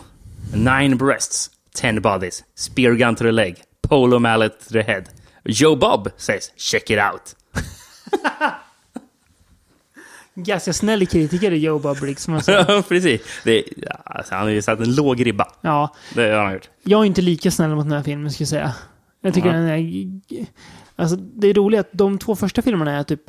Nine 0.54 0.96
breasts, 0.96 1.50
ten 1.74 2.00
bodies, 2.02 2.44
spear 2.56 2.92
gun 2.92 3.14
to 3.14 3.24
the 3.24 3.30
leg, 3.32 3.56
polo 3.88 4.18
mallet 4.18 4.60
to 4.68 4.72
the 4.72 4.82
head. 4.82 5.04
Joe 5.44 5.76
Bob 5.76 6.08
says 6.16 6.52
check 6.56 6.90
it 6.90 6.98
out. 6.98 7.34
Ganska 10.44 10.72
snäll 10.72 11.06
kritiker 11.06 11.50
i 11.52 11.56
Joe 11.58 11.78
Bob 11.78 12.00
Briggs, 12.00 12.22
som 12.22 12.32
man 12.32 12.42
säger. 12.42 12.64
Ja, 12.68 12.82
Precis. 12.88 13.20
Det, 13.44 13.64
alltså, 14.04 14.34
han 14.34 14.42
har 14.44 14.50
ju 14.50 14.62
satt 14.62 14.80
en 14.80 14.94
låg 14.94 15.26
ribba. 15.26 15.46
Ja. 15.60 15.94
Det 16.14 16.22
har 16.30 16.44
han 16.44 16.52
gjort. 16.52 16.68
Jag 16.82 17.00
är 17.00 17.04
inte 17.04 17.22
lika 17.22 17.50
snäll 17.50 17.74
mot 17.74 17.84
den 17.84 17.92
här 17.92 18.02
filmen, 18.02 18.30
ska 18.32 18.42
jag 18.42 18.48
säga. 18.48 18.74
Jag 19.20 19.34
tycker 19.34 19.48
Ja. 19.48 19.54
den 19.54 19.68
är... 19.68 20.06
Alltså, 20.96 21.16
det 21.16 21.46
är 21.48 21.54
roligt 21.54 21.80
att 21.80 21.88
de 21.92 22.18
två 22.18 22.36
första 22.36 22.62
filmerna 22.62 22.98
är 22.98 23.02
typ 23.02 23.20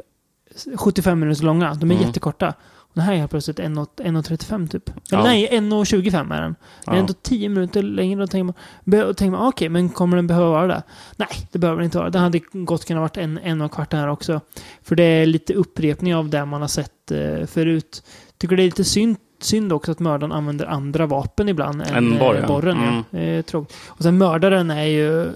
75 0.77 1.19
minuter 1.19 1.43
långa. 1.43 1.73
De 1.73 1.91
är 1.91 1.95
Mm. 1.95 2.07
jättekorta. 2.07 2.53
Och 2.89 2.95
den 2.95 3.03
här 3.03 3.13
är 3.13 3.17
helt 3.17 3.31
plötsligt 3.31 3.59
1.35 3.59 4.67
typ. 4.67 4.89
Eller 4.89 4.97
Ja. 5.11 5.23
nej, 5.23 5.49
1.25 5.51 6.33
är 6.35 6.41
den. 6.41 6.55
Den 6.85 6.93
är 6.93 6.97
Ja. 6.97 6.99
ändå 6.99 7.13
10 7.13 7.49
minuter 7.49 7.83
längre. 7.83 8.23
Och 8.23 8.29
tänker 8.29 8.43
man, 8.43 8.53
be- 8.83 9.05
och 9.05 9.17
tänker 9.17 9.31
man 9.31 9.41
ah, 9.41 9.47
okej, 9.49 9.69
men 9.69 9.89
kommer 9.89 10.15
den 10.15 10.27
behöva 10.27 10.49
vara 10.49 10.67
det? 10.67 10.83
Nej, 11.17 11.27
det 11.51 11.59
behöver 11.59 11.77
den 11.79 11.85
inte 11.85 11.97
vara. 11.97 12.09
Den 12.09 12.21
hade 12.21 12.39
gott 12.51 12.85
kunnat 12.85 13.01
varit 13.01 13.17
en, 13.17 13.37
en 13.37 13.61
och 13.61 13.71
kvart 13.71 13.93
här 13.93 14.07
också. 14.07 14.41
För 14.83 14.95
det 14.95 15.03
är 15.03 15.25
lite 15.25 15.53
upprepning 15.53 16.15
av 16.15 16.29
det 16.29 16.45
man 16.45 16.61
har 16.61 16.67
sett 16.67 17.11
eh, 17.11 17.45
förut. 17.45 18.03
Tycker 18.37 18.55
det 18.55 18.63
är 18.63 18.65
lite 18.65 18.83
synd, 18.83 19.17
synd 19.41 19.73
också 19.73 19.91
att 19.91 19.99
mördaren 19.99 20.31
använder 20.31 20.65
andra 20.65 21.05
vapen 21.05 21.49
ibland 21.49 21.81
än 21.81 21.95
En 21.95 22.17
borr, 22.19 22.35
eh, 22.35 22.41
ja. 22.41 22.47
borren. 22.47 22.77
Mm. 22.77 23.03
Ja. 23.11 23.19
Eh, 23.19 23.41
tråkigt. 23.41 23.75
Och 23.87 24.03
sen 24.03 24.17
mördaren 24.17 24.71
är 24.71 24.83
ju... 24.83 25.27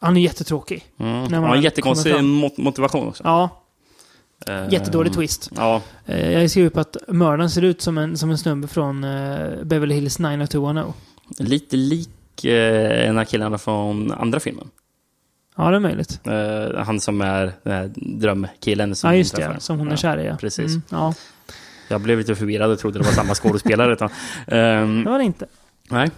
Han 0.00 0.16
är 0.16 0.20
jättetråkig. 0.20 0.84
Mm. 0.98 1.12
När 1.12 1.20
Han 1.20 1.30
man 1.40 1.44
har 1.44 1.56
en 1.56 1.62
jättekonstig 1.62 2.24
mot- 2.24 2.56
motivation 2.58 3.08
också. 3.08 3.22
Ja, 3.24 3.42
Eh, 3.44 3.50
jättedålig 4.70 5.12
twist. 5.12 5.50
Ja. 5.56 5.82
Eh, 6.06 6.32
Jag 6.32 6.50
skrivit 6.50 6.72
upp 6.72 6.78
att 6.78 6.96
mördaren 7.08 7.50
ser 7.50 7.62
ut 7.62 7.82
som 7.82 7.98
en, 7.98 8.16
som 8.16 8.30
en 8.30 8.38
snubbe 8.38 8.68
från 8.68 9.04
eh, 9.04 9.48
Beverly 9.64 9.94
Hills 9.94 10.18
90210. 10.18 10.92
Lite 11.38 11.76
lik 11.76 12.44
eh, 12.44 13.08
en 13.08 13.18
av 13.18 13.24
killarna 13.24 13.58
från 13.58 14.12
andra 14.12 14.40
filmen. 14.40 14.70
Ja, 15.56 15.70
det 15.70 15.76
är 15.76 15.80
möjligt. 15.80 16.20
Eh, 16.24 16.84
han 16.84 17.00
som 17.00 17.20
är 17.20 17.52
den 17.62 17.72
här 17.72 17.90
drömkillen 17.96 18.94
som 18.94 19.10
Ja, 19.10 19.16
just 19.16 19.36
det. 19.36 19.42
Ja, 19.42 19.60
som 19.60 19.78
hon 19.78 19.92
är 19.92 19.96
kär 19.96 20.18
i. 20.18 20.26
Ja. 20.26 20.36
Precis. 20.40 20.66
Mm, 20.70 20.82
ja, 20.90 21.14
Jag 21.88 22.00
blev 22.00 22.18
lite 22.18 22.34
förvirrad 22.34 22.70
och 22.70 22.78
trodde 22.78 22.98
det 22.98 23.04
var 23.04 23.12
samma 23.12 23.34
skådespelare. 23.34 23.92
Utan, 23.92 24.08
ehm, 24.46 25.04
det 25.04 25.10
var 25.10 25.18
det 25.18 25.24
inte. 25.24 25.46
nej. 25.90 26.10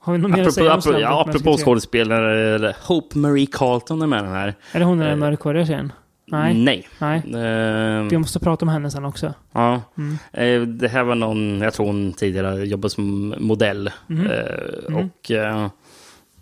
Har 0.00 0.12
vi 0.12 0.18
något 0.18 0.30
mer 0.30 0.42
att 0.42 0.46
Apropå, 0.48 0.52
säga 0.52 0.72
om 0.72 0.78
apropå, 0.78 1.00
ja, 1.00 1.20
apropå 1.20 1.28
1963? 1.54 1.64
skådespelare, 1.64 2.74
Hope 2.82 3.18
Marie 3.18 3.46
Carlton 3.46 4.02
är 4.02 4.06
med 4.06 4.24
den 4.24 4.32
här. 4.32 4.54
Är 4.72 4.78
det 4.78 4.84
hon 4.84 4.98
den 4.98 5.06
där 5.06 5.12
Eh, 5.12 5.18
mörkhåriga 5.18 5.66
tjejen? 5.66 5.92
Nej. 6.30 6.54
Nej. 6.54 6.86
Nej. 6.98 7.22
Ehm, 7.34 8.08
Vi 8.08 8.18
måste 8.18 8.38
prata 8.40 8.64
om 8.64 8.68
henne 8.68 8.90
sen 8.90 9.04
också. 9.04 9.34
Ja. 9.52 9.82
Mm. 9.98 10.18
Eh, 10.32 10.68
Det 10.68 10.88
här 10.88 11.04
var 11.04 11.14
någon, 11.14 11.60
jag 11.60 11.74
tror 11.74 11.86
hon 11.86 12.12
tidigare 12.12 12.64
jobbade 12.66 12.90
som 12.90 13.34
modell. 13.38 13.90
Mhm. 14.06 14.26
Eh, 14.26 14.88
Mm. 14.88 15.04
Och 15.04 15.30
eh, 15.30 15.68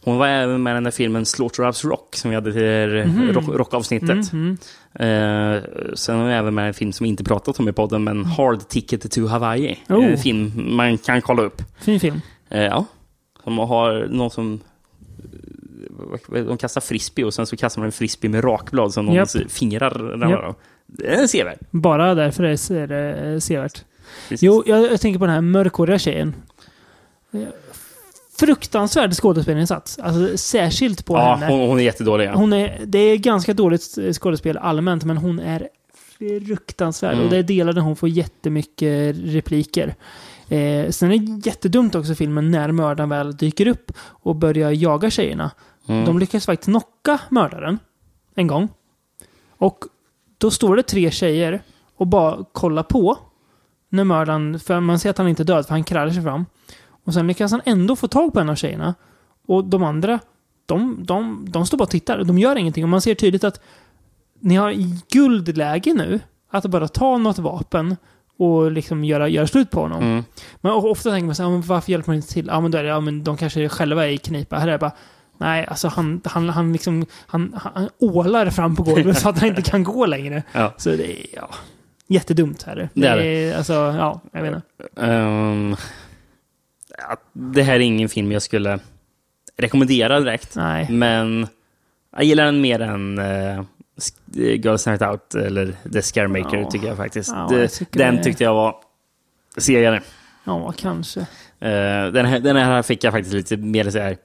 hon 0.05 0.16
var 0.18 0.26
även 0.28 0.62
med 0.62 0.70
i 0.70 0.74
den 0.74 0.84
där 0.84 0.91
filmen 0.91 1.26
Slaughterhouse 1.26 1.89
Rock 1.89 2.14
som 2.16 2.30
vi 2.30 2.34
hade 2.34 2.53
till 2.53 3.12
Mhm. 3.12 3.32
rock, 3.32 3.49
rockavsnittet. 3.49 4.32
Mhm. 4.32 4.59
Eh, 4.95 5.62
sen 5.95 6.16
var 6.16 6.22
hon 6.24 6.32
även 6.32 6.55
med 6.55 6.68
en 6.68 6.74
film 6.74 6.93
som 6.93 7.05
vi 7.05 7.09
inte 7.11 7.24
pratat 7.24 7.61
om 7.61 7.68
i 7.68 7.72
podden, 7.72 8.05
men 8.05 8.24
Hard 8.24 8.68
Ticket 8.68 9.11
to 9.12 9.26
Hawaii. 9.26 9.78
Oh. 9.89 10.05
En 10.07 10.18
film 10.18 10.53
man 10.76 10.99
kan 10.99 11.22
kolla 11.22 11.43
upp. 11.43 11.62
Fin 11.80 12.01
film. 12.01 12.20
Eh, 12.51 12.62
ja. 12.64 12.84
Som 13.45 13.59
har 13.59 14.07
någon 14.11 14.30
som... 14.30 14.61
De 16.29 16.59
kastar 16.59 16.81
frisbee 16.81 17.24
och 17.24 17.35
sen 17.35 17.47
så 17.47 17.57
kastar 17.57 17.81
man 17.81 17.87
en 17.87 17.93
frisbee 17.93 18.29
med 18.31 18.45
rakblad 18.45 18.93
som 18.93 19.07
någons 19.07 19.35
Japp. 19.35 19.51
fingrar 19.51 19.91
ramlar 19.91 20.43
av. 20.43 20.55
Det 20.87 21.14
är 21.14 21.27
sevärd. 21.27 21.59
Bara 21.70 22.14
därför 22.14 22.45
är 22.45 22.87
det 22.87 23.33
eh, 23.33 23.39
sevärt. 23.39 23.85
Jo, 24.31 24.62
jag, 24.66 25.01
tänker 25.01 25.18
på 25.18 25.24
den 25.27 25.35
här 25.35 25.41
mörkhåriga 25.41 25.99
tjejen. 25.99 26.35
Eh, 27.33 27.41
Fruktansvärd 28.39 29.12
skådespelarinsats. 29.14 29.99
Alltså 29.99 30.37
särskilt 30.39 31.07
på 31.07 31.14
Ja, 31.14 31.35
henne. 31.35 31.53
hon, 31.53 31.68
hon 31.68 31.79
är 31.79 31.83
jättedålig. 31.83 32.27
Ja. 32.27 32.33
Hon 32.35 32.53
är, 32.53 32.81
det 32.87 32.99
är 32.99 33.16
ganska 33.16 33.55
dåligt 33.55 33.83
skådespel 34.12 34.57
allmänt, 34.57 35.05
men 35.05 35.16
hon 35.16 35.39
är 35.39 35.68
fruktansvärd. 36.18 37.12
Mm. 37.12 37.24
Och 37.24 37.31
det 37.31 37.37
är 37.37 37.43
delar 37.43 37.72
där 37.72 37.81
hon 37.81 37.97
får 37.97 38.09
jättemycket 38.09 39.16
repliker. 39.18 39.95
Eh, 40.49 40.90
sen 40.90 41.12
är 41.12 41.18
det 41.18 41.47
jättedumt 41.49 41.94
också 41.94 42.14
filmen 42.14 42.51
när 42.51 42.72
mördaren 42.72 43.09
väl 43.09 43.36
dyker 43.36 43.66
upp 43.66 43.92
och 43.99 44.36
börjar 44.36 44.70
jaga 44.70 45.11
tjejerna. 45.11 45.51
Mm. 45.86 46.05
De 46.05 46.18
lyckas 46.18 46.47
faktiskt 46.47 46.68
knocka 46.68 47.20
mördaren 47.28 47.78
en 48.34 48.47
gång. 48.47 48.68
Och 49.59 49.84
då 50.38 50.51
står 50.51 50.76
det 50.76 50.82
tre 50.82 51.11
tjejer 51.11 51.62
och 51.97 52.07
bara 52.07 52.44
kollar 52.53 52.82
på 52.82 53.18
när 53.88 54.05
mördaren, 54.05 54.61
för 54.61 54.80
man 54.80 54.99
ser 54.99 55.11
att 55.11 55.18
han 55.18 55.28
inte 55.28 55.42
är 55.42 55.44
död 55.44 55.66
för 55.66 55.70
han 55.70 55.84
krallar 55.84 56.12
sig 56.12 56.22
fram. 56.22 56.47
Och 57.05 57.14
sen 57.14 57.26
lyckas 57.26 57.51
han 57.51 57.61
ändå 57.64 57.97
få 57.97 58.09
tag 58.09 58.32
på 58.32 58.40
en 58.40 58.49
av 58.49 58.55
tjejerna. 58.55 58.94
Och 59.47 59.64
de 59.64 59.82
andra, 59.82 60.18
de, 60.66 61.05
de, 61.05 61.47
de 61.49 61.66
står 61.66 61.78
bara 61.78 61.84
och 61.84 61.90
tittar. 61.90 62.24
De 62.24 62.38
gör 62.38 62.57
ingenting. 62.57 62.84
Och 62.84 62.90
man 62.90 63.01
ser 63.01 63.14
tydligt 63.14 63.44
att 63.44 63.61
ni 64.40 64.55
har 64.55 64.74
guldläge 65.12 65.94
nu 65.94 66.20
att 66.51 66.66
bara 66.66 66.88
ta 66.88 67.18
något 67.18 67.38
vapen 67.38 67.97
och 68.39 68.72
liksom 68.72 69.05
göra, 69.05 69.28
göra 69.28 69.47
slut 69.47 69.70
på 69.70 69.80
honom. 69.80 70.03
Mm. 70.03 70.24
Men 70.61 70.72
ofta 70.72 71.11
tänker 71.11 71.26
man 71.26 71.34
så 71.34 71.43
här, 71.43 71.51
"Ja, 71.51 71.53
men 71.53 71.62
varför 71.62 71.93
hjälper 71.93 72.09
man 72.11 72.16
inte 72.16 72.28
till? 72.28 72.47
Ja, 72.47 72.61
men, 72.61 72.70
då 72.70 72.78
är 72.78 72.82
det, 72.82 72.89
ja, 72.89 73.01
men 73.01 73.24
de 73.24 73.37
kanske 73.37 73.68
själva 73.68 74.07
är 74.07 74.11
i 74.11 74.18
knipa. 74.18 74.59
Här 74.59 74.68
är 74.68 74.72
det 74.72 74.78
bara, 74.78 74.93
nej, 75.39 75.66
alltså 75.66 75.89
han, 75.89 76.20
han, 76.24 76.49
han, 76.49 76.72
liksom, 76.72 77.07
han, 77.26 77.61
han 77.62 77.89
ålar 77.99 78.51
fram 78.51 78.76
på 78.76 78.82
golvet 78.82 79.18
så 79.20 79.28
att 79.28 79.39
han 79.39 79.49
inte 79.49 79.62
kan 79.62 79.84
gå 79.84 80.07
längre. 80.07 80.43
Ja. 80.53 80.74
Så 80.76 80.91
det 80.91 81.12
är, 81.12 81.26
ja, 81.32 81.51
jättedumt 82.09 82.62
här. 82.62 82.76
Det, 82.76 82.89
Det 82.95 83.09
är 83.09 83.16
är 83.18 83.57
Alltså, 83.57 83.72
ja, 83.72 84.20
jag 84.32 84.43
vet 84.43 84.55
inte. 84.55 85.76
Ja, 86.99 87.16
det 87.32 87.62
här 87.62 87.74
är 87.74 87.80
ingen 87.80 88.09
film 88.09 88.32
jag 88.32 88.43
skulle 88.43 88.78
rekommendera 89.57 90.20
direkt. 90.20 90.57
Nej. 90.57 90.91
Men 90.91 91.47
jag 92.12 92.24
gillar 92.24 92.45
den 92.45 92.61
mer 92.61 92.80
än 92.80 93.18
uh, 93.18 93.62
Girls 94.34 94.86
Night 94.86 95.03
Out 95.03 95.34
eller 95.34 95.72
The 95.92 96.03
Scaremaker 96.03 96.57
Ja. 96.57 96.70
tycker 96.70 96.86
jag 96.86 96.97
faktiskt. 96.97 97.30
Ja, 97.34 97.55
jag 97.59 97.72
tycker 97.72 97.99
den 97.99 98.16
det- 98.16 98.22
tyckte 98.22 98.44
jag 98.44 98.55
var 98.55 98.74
segare. 99.57 100.03
Ja, 100.44 100.72
kanske. 100.76 101.20
Eh, 101.61 102.07
den, 102.12 102.26
här, 102.26 102.40
den 102.40 102.57
här 102.57 102.82
fick 102.82 103.05
jag 103.05 103.12
faktiskt 103.12 103.34
lite 103.34 103.57
mer 103.57 103.90
så 103.90 103.99
här... 103.99 104.16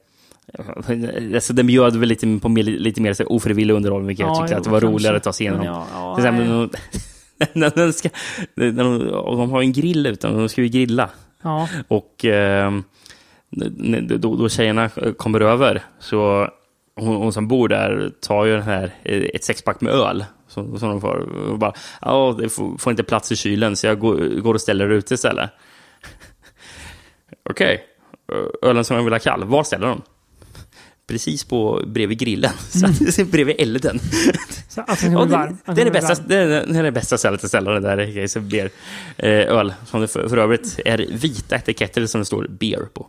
Alltså, 1.34 1.52
den 1.52 1.66
bjöd 1.66 1.96
väl 1.96 2.08
lite 2.08 2.38
på 2.42 2.48
mer, 2.48 2.62
lite 2.62 3.00
mer 3.00 3.12
så 3.12 3.22
här 3.22 3.32
ofrivillig 3.32 3.74
underhållning, 3.74 4.08
vilket 4.08 4.26
jag 4.26 4.36
Ja, 4.36 4.40
tyckte 4.40 4.54
jo, 4.54 4.58
att 4.58 4.64
det 4.64 4.70
var 4.70 4.80
kanske. 4.80 4.94
roligare 4.96 5.16
att 5.16 5.22
ta 5.22 5.32
sig 5.32 5.46
igenom. 5.46 5.60
Men 5.64 5.74
ja, 5.74 5.86
ja, 5.94 6.14
Till 6.16 6.24
exempel, 6.24 6.68
när 7.52 7.86
de, 7.86 7.92
ska, 7.92 8.08
när 8.54 8.84
de, 8.84 8.98
de 9.38 9.50
har 9.50 9.60
en 9.62 9.72
grill 9.72 10.06
ute, 10.06 10.28
de 10.28 10.48
ska 10.48 10.62
ju 10.62 10.68
grilla. 10.68 11.10
Ja. 11.42 11.68
Och 11.88 12.24
eh, 12.24 12.70
då, 14.18 14.36
då 14.36 14.48
tjejerna 14.48 14.88
kommer 15.16 15.40
över, 15.40 15.82
så 15.98 16.48
hon, 16.94 17.16
hon 17.16 17.32
som 17.32 17.48
bor 17.48 17.68
där 17.68 18.12
tar 18.20 18.44
ju 18.44 18.52
den 18.52 18.62
här, 18.62 18.94
eh, 19.02 19.22
ett 19.22 19.44
sexpack 19.44 19.80
med 19.80 19.92
öl. 19.92 20.24
Som, 20.48 20.78
som 20.78 20.88
de 20.88 21.00
får. 21.00 21.16
Och 21.50 21.58
bara, 21.58 21.72
ja, 22.00 22.36
det 22.38 22.48
får, 22.48 22.78
får 22.78 22.90
inte 22.90 23.02
plats 23.02 23.32
i 23.32 23.36
kylen, 23.36 23.76
så 23.76 23.86
jag 23.86 23.98
går, 23.98 24.40
går 24.40 24.54
och 24.54 24.60
ställer 24.60 24.88
det 24.88 24.94
ute 24.94 25.14
istället. 25.14 25.50
Okej, 27.50 27.84
ölen 28.62 28.84
som 28.84 28.96
jag 28.96 29.04
vill 29.04 29.12
ha 29.12 29.20
kall, 29.20 29.44
var 29.44 29.64
ställer 29.64 29.86
de? 29.86 30.02
Precis 31.06 31.44
på, 31.44 31.82
bredvid 31.86 32.18
grillen, 32.18 32.52
så 33.12 33.24
bredvid 33.24 33.56
elden. 33.58 33.98
Så 34.68 34.80
att 34.80 35.00
den 35.00 35.12
Ja, 35.12 35.24
det, 35.24 35.56
det, 35.74 35.80
är 35.80 35.84
det, 35.84 35.90
bästa, 35.90 36.14
varm. 36.14 36.24
det, 36.28 36.36
är, 36.36 36.46
det 36.46 36.78
är 36.78 36.82
det 36.82 36.92
bästa 36.92 37.18
stället 37.18 37.44
att 37.44 37.48
ställa 37.48 37.70
det 37.70 37.80
där 37.80 38.22
Case 38.22 38.38
of 38.38 38.44
Beer. 38.44 38.70
Eh, 39.16 39.30
öl, 39.30 39.74
som 39.86 40.00
det 40.00 40.08
för, 40.08 40.28
för 40.28 40.36
övrigt 40.36 40.80
är 40.84 40.98
vita 40.98 41.56
etiketter 41.56 42.06
som 42.06 42.20
det 42.20 42.24
står 42.24 42.46
beer 42.50 42.88
på. 42.94 43.06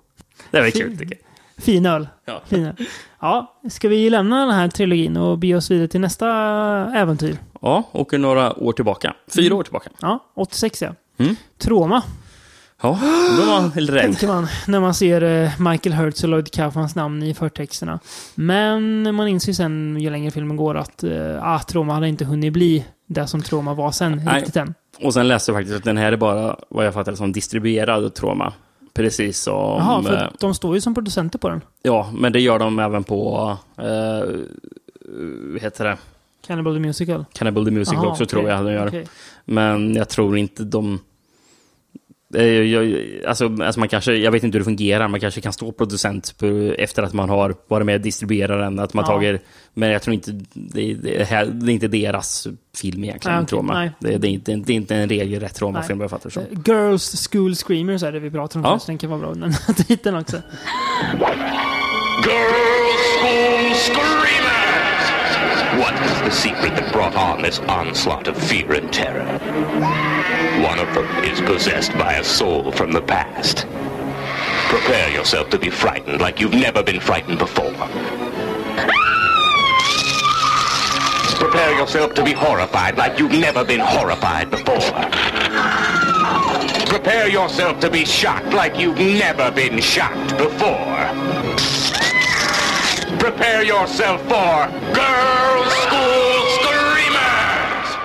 Det 0.52 0.62
väl 0.62 0.72
kul 0.72 0.98
tycker 0.98 1.18
jag. 1.22 1.33
Fin 1.58 1.86
öl. 1.86 2.08
Ja. 2.26 2.42
Fin 2.46 2.66
öl. 2.66 2.76
Ja, 3.20 3.60
ska 3.70 3.88
vi 3.88 4.10
lämna 4.10 4.46
den 4.46 4.56
här 4.56 4.68
trilogin 4.68 5.18
och 5.18 5.38
bege 5.38 5.56
oss 5.56 5.72
vidare 5.72 5.88
till 5.88 6.02
nästa 6.02 6.28
äventyr? 6.96 7.38
Ja, 7.62 7.84
åker 7.92 8.18
några 8.18 8.54
år 8.60 8.74
tillbaka. 8.74 9.14
Fyra 9.36 9.56
år 9.56 9.64
tillbaka. 9.64 9.90
Ja, 10.02 10.20
86 10.36 10.82
ja. 10.82 10.90
Mm. 11.18 11.36
Trauma, 11.58 12.02
Ja, 12.82 13.00
då 13.38 13.46
var 13.46 13.62
man 13.62 13.72
rädd. 13.72 14.02
tänker 14.04 14.28
man 14.28 14.48
när 14.68 14.80
man 14.80 14.94
ser 14.94 15.22
eh, 15.22 15.52
Michael 15.70 15.94
Hurts 15.96 16.24
och 16.24 16.30
Lloyd 16.30 16.52
Kaufmans 16.52 16.96
namn 16.96 17.24
i 17.24 17.34
förtexterna. 17.34 18.00
Men 18.36 19.16
man 19.16 19.28
inser 19.28 19.48
ju 19.48 19.54
sen, 19.54 19.98
ju 20.00 20.10
längre 20.10 20.32
filmen 20.32 20.58
går, 20.58 20.78
att 20.78 21.04
eh, 21.04 21.12
ah, 21.42 21.60
Trauma 21.60 21.94
hade 21.94 22.08
inte 22.08 22.26
hunnit 22.26 22.54
bli 22.54 22.86
det 23.08 23.28
som 23.28 23.42
Trauma 23.42 23.74
var 23.74 23.92
sen 23.92 24.22
Nej. 24.26 24.36
riktigt 24.40 24.56
än. 24.56 24.74
Och 25.02 25.14
sen 25.14 25.28
läste 25.28 25.52
jag 25.52 25.60
faktiskt 25.60 25.78
att 25.78 25.84
den 25.84 25.98
här 25.98 26.12
är 26.12 26.18
bara, 26.18 26.56
vad 26.70 26.86
jag 26.86 26.94
fattar 26.94 27.16
som 27.16 27.32
distribuerad 27.32 28.14
trauma. 28.14 28.54
Precis 28.94 29.40
som... 29.40 29.54
Jaha, 29.54 30.04
för 30.04 30.24
eh, 30.24 30.30
de 30.40 30.54
står 30.54 30.76
ju 30.76 30.82
som 30.82 30.94
producenter 30.94 31.40
på 31.40 31.50
den. 31.50 31.62
Ja, 31.82 32.12
men 32.14 32.34
det 32.34 32.40
gör 32.40 32.60
de 32.60 32.80
även 32.80 33.04
på... 33.04 33.58
Eh, 33.78 34.30
heter 35.62 35.86
det? 35.86 35.98
Cannibal 36.48 36.74
the 36.74 36.80
Musical. 36.80 37.26
Cannibal 37.34 37.66
the 37.66 37.72
Musical 37.72 38.00
Aha, 38.00 38.12
också 38.12 38.24
okej, 38.24 38.30
tror 38.30 38.50
jag 38.50 38.66
de 38.66 38.72
gör. 38.72 38.88
okej. 38.88 39.08
Men 39.46 39.96
jag 39.96 40.10
tror 40.10 40.38
inte 40.38 40.64
de... 40.64 41.00
Eh, 42.36 42.44
Jag, 42.46 42.98
alltså, 43.28 43.46
alltså 43.64 43.80
man 43.80 43.90
kanske, 43.90 44.14
jag 44.14 44.32
vet 44.32 44.44
inte 44.44 44.56
hur 44.56 44.60
det 44.60 44.66
fungerar, 44.66 45.08
man 45.08 45.20
kanske 45.20 45.42
kan 45.42 45.54
stå 45.54 45.72
producent 45.72 46.36
på, 46.38 46.46
efter 46.78 47.04
att 47.04 47.14
man 47.14 47.30
har 47.30 47.56
varit 47.68 47.86
med 47.86 47.96
och 47.96 48.02
distribuerat 48.02 48.60
den. 48.60 48.80
Att 48.80 48.94
man 48.94 49.06
Ja. 49.08 49.12
tagit, 49.12 49.42
men 49.74 49.90
jag 49.90 50.02
tror 50.02 50.14
inte 50.14 50.32
det, 50.54 50.94
det, 50.94 51.24
här, 51.24 51.46
det 51.46 51.72
är 51.72 51.74
inte 51.74 51.88
deras 51.88 52.48
film 52.78 53.04
egentligen, 53.04 53.36
Nej, 53.36 53.44
okej, 53.44 53.50
trauma. 53.50 53.74
nej. 53.74 53.92
Det, 54.00 54.18
det, 54.18 54.28
är 54.28 54.32
inte, 54.32 54.56
det 54.56 54.74
är 54.74 54.76
inte 54.76 54.96
en 54.96 55.10
regelrätt 55.10 55.56
traumafilm 55.56 55.98
vad 56.00 56.04
jag 56.04 56.12
fattar 56.12 56.30
som. 56.30 56.44
Eh, 56.44 56.48
Girls 56.66 57.28
School 57.32 57.56
Screamers 57.56 58.04
är 58.04 58.12
det 58.12 58.20
vi 58.20 58.32
pratar 58.32 58.60
om 58.60 58.64
Ja. 58.66 58.70
förresten. 58.72 58.94
Den 58.94 58.98
kan 59.00 59.10
vara 59.10 59.20
bra, 59.20 59.34
den 59.34 59.44
här 59.44 59.74
titeln 59.88 60.18
också. 60.18 60.38
Girls' 62.24 63.18
School 63.20 63.74
Screamers! 63.76 64.43
What 65.80 65.94
is 66.04 66.22
the 66.22 66.30
secret 66.30 66.76
that 66.76 66.94
brought 66.94 67.16
on 67.16 67.42
this 67.42 67.58
onslaught 67.60 68.28
of 68.28 68.38
fear 68.38 68.74
and 68.74 68.94
terror? 68.94 69.26
One 70.62 70.78
of 70.78 70.94
them 70.94 71.08
is 71.24 71.42
possessed 71.42 71.94
by 71.98 72.14
a 72.14 72.24
soul 72.24 72.72
from 72.72 72.92
the 72.92 73.02
past. 73.02 73.66
Prepare 74.70 75.10
yourself 75.10 75.50
to 75.50 75.58
be 75.58 75.72
frightened 75.72 76.22
like 76.22 76.40
you've 76.40 76.54
never 76.54 76.84
been 76.84 77.00
frightened 77.00 77.40
before. 77.40 77.74
Prepare 81.40 81.76
yourself 81.76 82.14
to 82.14 82.24
be 82.24 82.34
horrified 82.34 82.96
like 82.98 83.18
you've 83.18 83.32
never 83.32 83.66
been 83.66 83.80
horrified 83.80 84.52
before. 84.52 84.80
Prepare 86.86 87.30
yourself 87.30 87.80
to 87.80 87.90
be 87.90 88.06
shocked 88.06 88.54
like 88.54 88.78
you've 88.78 88.98
never 88.98 89.50
been 89.50 89.82
shocked 89.82 90.38
before. 90.38 91.43
Prepare 93.24 93.64
yourself 93.64 94.22
for 94.22 94.68
Girls' 94.94 95.74
School 95.88 96.44
Screamers! 96.60 97.98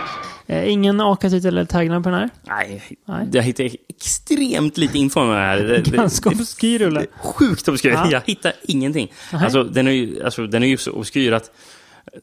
Eh, 0.46 0.72
ingen 0.72 1.00
AKA-titel 1.00 1.46
eller 1.48 1.64
tagline 1.64 2.02
på 2.02 2.10
den 2.10 2.18
här. 2.18 2.30
Nej, 2.42 2.82
Nej. 3.08 3.28
jag 3.32 3.42
hittar 3.42 3.70
extremt 3.88 4.76
lite 4.76 4.98
info 4.98 5.20
om 5.20 5.28
det 5.28 5.34
här. 5.34 5.82
Ganska 5.86 6.28
obskyr 6.28 6.78
rulle. 6.78 7.06
sjukt 7.22 7.68
obskyr. 7.68 7.90
Ja. 7.90 8.10
Jag 8.10 8.22
hittar 8.26 8.52
ingenting. 8.62 9.12
Nej. 9.32 9.44
Alltså 9.44 9.64
den, 9.64 9.86
är 9.86 9.90
ju, 9.90 10.24
alltså, 10.24 10.46
den 10.46 10.62
är 10.62 10.66
ju 10.66 10.76
så 10.76 10.92
obskyr 10.92 11.32
att 11.32 11.50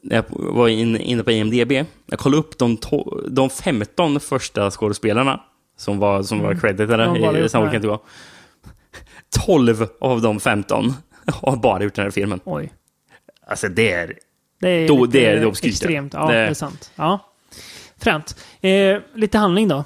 när 0.02 0.16
jag 0.16 0.24
var 0.30 0.68
in, 0.68 0.96
inne 0.96 1.22
på 1.22 1.30
IMDB, 1.30 1.72
jag 2.06 2.18
kollade 2.18 2.40
upp 2.40 2.58
de, 2.58 2.76
to, 2.76 3.20
de 3.28 3.50
15 3.50 4.20
första 4.20 4.70
skådespelarna 4.70 5.40
som 5.78 5.98
var, 5.98 6.22
som 6.22 6.40
var 6.40 6.54
creditade 6.54 7.04
Mm. 7.04 7.16
I 7.16 7.86
var. 7.86 8.00
12 9.46 9.86
av 10.00 10.22
de 10.22 10.40
15 10.40 10.94
har 11.26 11.56
bara 11.56 11.82
gjort 11.82 11.94
den 11.94 12.04
här 12.04 12.10
filmen. 12.10 12.40
Oj. 12.44 12.72
Alltså 13.46 13.68
det 13.68 13.92
är... 13.92 14.18
Det 14.60 14.68
är, 14.68 14.88
Då- 14.88 15.06
det 15.06 15.26
är 15.26 15.46
obskyrt. 15.46 15.70
extremt. 15.72 16.14
Ja, 16.14 16.26
Det- 16.26 16.32
det... 16.32 16.38
är 16.38 16.54
sant. 16.54 16.90
Ja. 16.96 17.32
Fränt. 17.98 18.36
Eh, 18.60 18.98
lite 19.14 19.38
handling 19.38 19.68
då. 19.68 19.76
Eh, 19.76 19.84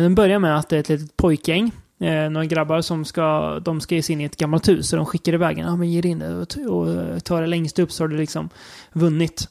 den 0.00 0.14
börjar 0.14 0.38
med 0.38 0.56
att 0.58 0.68
det 0.68 0.76
är 0.76 0.80
ett 0.80 0.88
litet 0.88 1.16
pojkgäng. 1.16 1.70
Eh, 2.00 2.30
några 2.30 2.44
grabbar 2.46 2.80
som 2.80 3.04
ska, 3.04 3.58
de 3.60 3.80
ska 3.80 3.94
ge 3.94 4.02
sig 4.02 4.12
in 4.12 4.20
i 4.20 4.24
ett 4.24 4.36
gammalt 4.36 4.68
hus. 4.68 4.88
Så 4.88 4.96
de 4.96 5.06
skickar 5.06 5.32
iväg 5.32 5.58
en. 5.58 5.66
Ja, 5.66 5.76
men 5.76 5.90
ge 5.90 6.00
in 6.08 6.18
det 6.18 6.34
och, 6.34 6.56
och 6.86 7.24
ta 7.24 7.40
det 7.40 7.46
längst 7.46 7.78
upp 7.78 7.92
så 7.92 8.02
har 8.04 8.08
du 8.08 8.16
liksom 8.16 8.48
vunnit. 8.92 9.48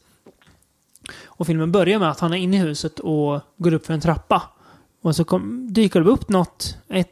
Och 1.26 1.48
filmen 1.48 1.72
börjar 1.72 2.00
med 2.00 2.10
att 2.12 2.20
han 2.20 2.34
är 2.34 2.38
inne 2.38 2.56
i 2.58 2.60
huset 2.60 3.00
och 3.00 3.42
går 3.58 3.74
upp 3.74 3.86
för 3.86 3.94
en 3.94 4.02
trappa. 4.02 4.42
Och 5.02 5.16
så 5.16 5.24
kom, 5.24 5.74
dyker 5.74 6.02
det 6.02 6.10
upp 6.10 6.30
något, 6.30 6.78
ett, 6.90 7.10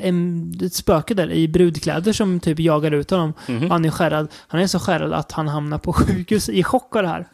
en, 0.00 0.52
ett 0.62 0.74
spöke 0.74 1.14
där 1.14 1.30
i 1.32 1.48
brudkläder 1.48 2.12
som 2.12 2.40
typ 2.40 2.58
jagar 2.58 2.90
ut 2.90 3.10
honom. 3.10 3.34
Mhm. 3.48 3.64
Och 3.64 3.70
han 3.70 3.84
är 3.84 3.90
skärrad. 3.90 4.28
Han 4.48 4.60
är 4.60 4.66
så 4.66 4.78
skärrad 4.78 5.12
att 5.12 5.32
han 5.32 5.48
hamnar 5.48 5.78
på 5.78 5.92
sjukhus 5.92 6.48
i 6.48 6.62
chock 6.62 6.96
av 6.96 7.02
det 7.02 7.08
här. 7.08 7.26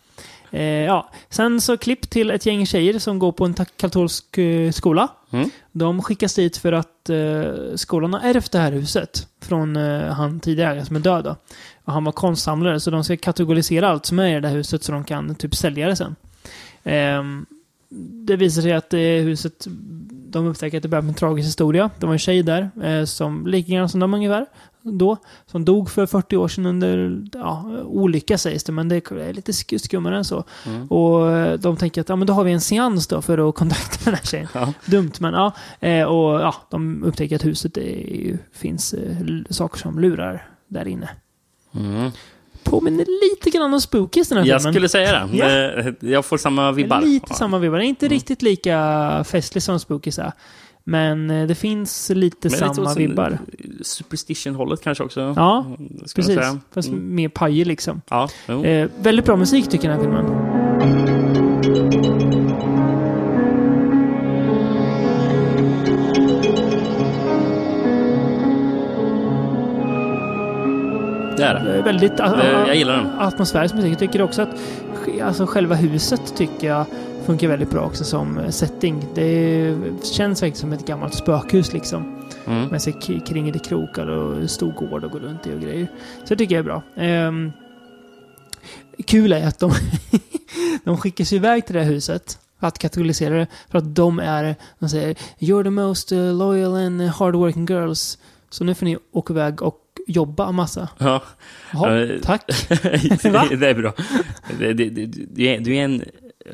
Eh, 0.51 0.63
ja. 0.63 1.11
Sen 1.29 1.61
så 1.61 1.77
klipp 1.77 2.11
till 2.11 2.31
ett 2.31 2.47
gäng 2.47 2.67
tjejer 2.67 2.99
som 2.99 3.19
går 3.19 3.33
på 3.33 3.45
en 3.45 3.55
katolsk 3.77 4.39
eh, 4.39 4.73
skola. 4.73 5.09
Mm. 5.31 5.51
De 5.73 6.03
skickas 6.03 6.35
dit 6.35 6.57
för 6.57 6.73
att 6.73 7.11
eh, 7.11 7.75
skolan 7.75 8.13
har 8.13 8.21
ärvt 8.21 8.53
det 8.53 8.59
här 8.59 8.73
huset 8.73 9.29
från 9.41 9.77
eh, 9.77 10.05
han 10.05 10.41
tidigare 10.41 10.85
som 10.85 10.97
är 10.97 11.01
död. 11.01 11.25
Då. 11.25 11.37
Och 11.85 11.93
han 11.93 12.05
var 12.05 12.13
konstsamlare 12.13 12.81
så 12.81 12.91
de 12.91 13.05
ska 13.05 13.17
kategorisera 13.17 13.89
allt 13.89 14.07
som 14.07 14.19
är 14.19 14.37
i 14.37 14.41
det 14.41 14.49
här 14.49 14.57
huset 14.57 14.85
så 14.85 14.93
de 14.93 15.05
kan 15.05 15.35
typ 15.35 15.55
sälja 15.55 15.89
det 15.89 15.97
sen. 15.97 16.17
Ehm, 16.85 17.47
det 18.27 18.37
visar 18.37 18.63
sig 18.63 18.73
att 18.73 18.91
det 18.91 19.21
huset, 19.21 19.67
de 20.33 20.47
upptäcker 20.47 20.77
att 20.77 20.83
det 20.83 20.89
börjar 20.89 21.03
med 21.03 21.09
en 21.09 21.15
tragisk 21.15 21.47
historia. 21.47 21.91
Det 21.99 22.07
var 22.07 22.13
en 22.13 22.19
tjej 22.19 22.43
där, 22.43 22.71
eh, 22.83 23.05
som 23.05 23.47
lika 23.47 23.89
som 23.89 24.01
de 24.01 24.15
ungefär, 24.15 24.47
då, 24.83 25.17
som 25.47 25.65
dog 25.65 25.91
för 25.91 26.07
40 26.07 26.37
år 26.37 26.49
sedan 26.49 26.67
under 26.67 27.23
ja, 27.33 27.65
olycka 27.85 28.39
sägs 28.39 28.65
det, 28.65 28.73
men 28.73 28.89
det 28.89 28.97
är 28.97 29.33
lite 29.33 29.53
sk- 29.53 29.79
skummare 29.79 30.17
än 30.17 30.25
så. 30.25 30.45
Mm. 30.67 30.87
Och 30.87 31.33
eh, 31.33 31.59
de 31.59 31.77
tänker 31.77 32.01
att 32.01 32.09
ja, 32.09 32.17
men 32.17 32.27
då 32.27 32.33
har 32.33 32.45
vi 32.45 32.53
en 32.53 32.61
seans 32.61 33.07
då 33.07 33.23
för 33.23 33.49
att 33.49 33.55
kontakta 33.55 34.05
den 34.05 34.15
här 34.15 34.25
tjejen. 34.25 34.49
Ja. 34.55 34.73
Dumt, 34.87 35.13
men 35.21 35.35
ja. 35.35 35.53
Eh, 35.81 36.05
och 36.05 36.41
ja, 36.41 36.55
de 36.71 37.05
upptäcker 37.05 37.37
att 37.37 37.45
huset 37.45 37.77
är, 37.77 38.39
finns 38.53 38.95
eh, 38.95 39.17
saker 39.51 39.79
som 39.79 39.99
lurar 39.99 40.49
där 40.69 40.89
inne. 40.89 41.09
Mm. 41.75 42.11
Påminner 42.71 43.07
lite 43.31 43.51
grann 43.59 43.75
om 43.75 43.81
Spookies 43.81 44.29
den 44.29 44.39
här 44.39 44.45
Jag 44.47 44.61
filmen. 44.61 44.73
skulle 44.75 44.89
säga 44.89 45.27
det. 45.27 45.95
Eh, 46.01 46.11
Jag 46.11 46.25
får 46.25 46.39
samma 46.39 46.73
vibbar. 46.73 47.01
Lite 47.01 47.35
samma 47.35 47.59
vibbar. 47.59 47.77
Det 47.79 47.83
är 47.83 47.85
Mm. 47.85 47.89
inte 47.91 48.09
riktigt 48.09 48.43
lika 48.43 49.25
festlig 49.27 49.63
som 49.63 49.81
Spookies 49.81 50.19
är. 50.19 50.33
Men 50.85 51.31
eh, 51.31 51.47
det 51.47 51.55
finns 51.55 52.11
lite 52.15 52.49
Men 52.49 52.53
lite 52.53 52.75
samma 52.75 52.91
åt 52.91 52.97
vibbar. 52.97 53.39
Superstition-hållet 53.83 54.83
kanske 54.83 55.05
också. 55.05 55.21
Ja, 55.37 55.77
Precis. 56.15 56.27
säga. 56.27 56.59
Fast 56.75 56.89
Mm. 56.89 57.15
mer 57.15 57.29
pajig 57.29 57.67
liksom. 57.67 58.01
Ja. 58.11 58.29
Eh, 58.49 58.89
väldigt 59.03 59.25
bra 59.25 59.37
musik 59.37 59.69
tycker 59.71 59.91
jag 59.91 59.99
den 60.01 60.13
här 60.15 60.23
filmen. 60.25 61.10
Det 71.41 71.47
är 71.47 71.65
det. 71.77 71.83
Väldigt 71.83 72.21
a- 72.21 72.37
Det- 72.37 72.51
jag 72.67 72.77
gillar 72.77 72.97
den. 72.97 73.19
atmosfärisk 73.19 73.75
musik. 73.75 73.93
Jag 73.93 73.99
tycker 73.99 74.23
också 74.23 74.43
att 74.43 74.49
alltså, 75.23 75.47
själva 75.47 75.75
huset 75.75 76.37
tycker 76.37 76.67
jag 76.69 76.87
funkar 77.27 77.49
väldigt 77.49 77.71
bra 77.71 77.81
också 77.81 78.05
som 78.05 78.39
eh, 78.39 78.49
setting. 78.49 79.05
Det 79.15 79.75
känns 80.03 80.43
verkligen 80.43 80.57
som 80.61 80.73
ett 80.73 80.87
gammalt 80.87 81.15
spökhus 81.15 81.73
liksom. 81.73 82.17
Mm. 82.47 82.69
Med 82.69 82.83
sig 82.83 82.93
k- 82.93 83.21
kringelikrokar 83.27 84.07
och 84.07 84.51
stor 84.51 84.73
gård 84.73 85.05
att 85.05 85.13
gå 85.13 85.19
runt 85.19 85.47
i 85.47 85.55
och 85.55 85.61
grejer. 85.61 85.89
Så 86.19 86.25
det 86.29 86.37
tycker 86.37 86.55
jag 86.55 86.61
är 86.61 86.65
bra. 86.65 86.83
Ehm, 86.97 87.53
kul 89.07 89.33
är 89.33 89.47
att 89.47 89.59
de, 89.59 89.73
de 90.85 90.97
skickas 90.99 91.33
iväg 91.33 91.67
till 91.67 91.75
det 91.75 91.83
här 91.83 91.91
huset 91.91 92.39
för 92.61 92.67
att 92.67 92.79
kategorisera 92.79 93.35
det. 93.35 93.47
För 93.71 93.79
att 93.79 93.95
de 93.95 94.19
är, 94.19 94.55
de 94.79 94.89
säger 94.89 95.15
You're 95.39 95.65
the 95.65 95.71
most 95.71 96.11
loyal 96.11 96.75
and 96.77 97.03
hardworking 97.03 97.67
girls. 97.67 98.19
Så 98.51 98.65
nu 98.65 98.75
får 98.75 98.87
ni 98.87 98.99
åka 99.13 99.33
iväg 99.33 99.63
och 99.63 99.77
jobba 100.11 100.53
massa. 100.53 100.89
Ja. 100.99 101.23
Jaha, 101.73 102.01
Eh, 102.01 102.21
tack. 102.23 102.47
det, 102.69 103.25
är 103.69 103.75
bra. 103.75 103.93
Det, 104.59 104.73
det, 104.73 104.89
det, 104.89 105.07
det, 105.07 105.49
är, 105.49 105.85
en 105.85 106.05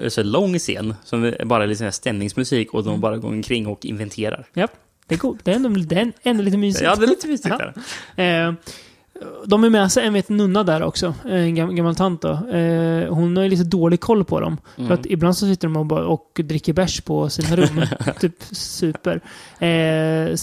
så 0.09 0.23
lång 0.23 0.59
scen 0.59 0.95
som 1.05 1.33
bara 1.45 1.65
är 1.65 1.83
här 1.85 1.91
stämningsmusik 1.91 2.75
och 2.75 2.81
Mm. 2.81 2.93
de 2.93 3.01
bara 3.01 3.17
går 3.19 3.29
omkring 3.29 3.67
och 3.67 3.85
inventerar. 3.87 4.47
Ja, 4.53 4.69
det 5.07 5.15
är 5.15 5.19
coolt. 5.19 5.41
Det 5.45 5.51
är 5.51 5.57
ändå, 5.57 5.69
det 5.69 5.97
är 5.97 6.13
ändå 6.23 6.43
lite 6.43 6.57
mysigt. 6.57 6.85
Ja, 6.85 6.97
det 6.97 7.05
är 7.05 7.09
lite 7.09 7.29
mysigt. 7.29 7.55
Där. 7.59 7.75
Eh, 8.47 8.55
de 9.47 9.65
är 9.65 9.71
med 9.71 9.93
sig 9.93 10.07
en 10.07 10.13
vet, 10.15 10.29
nunna 10.29 10.63
där 10.63 10.83
också, 10.83 11.15
en 11.25 11.57
gam- 11.57 11.75
gammal 11.75 11.97
tant 11.97 12.23
då. 12.23 12.31
Eh, 12.31 13.09
hon 13.15 13.37
har 13.37 13.45
ju 13.45 13.51
lite 13.51 13.65
dålig 13.65 14.01
koll 14.01 14.25
på 14.25 14.41
dem. 14.41 14.57
Mm. 14.77 14.89
För 14.89 14.95
att 14.95 15.07
ibland 15.07 15.37
så 15.37 15.47
sitter 15.47 15.69
de 15.69 15.77
och, 15.77 15.87
bara, 15.87 16.07
och 16.07 16.41
dricker 16.45 16.73
bärs 16.73 17.01
på 17.01 17.29
sina 17.31 17.57
rum. 17.57 17.83
typ 18.21 18.43
super. 18.51 19.21
Eh, 19.59 20.37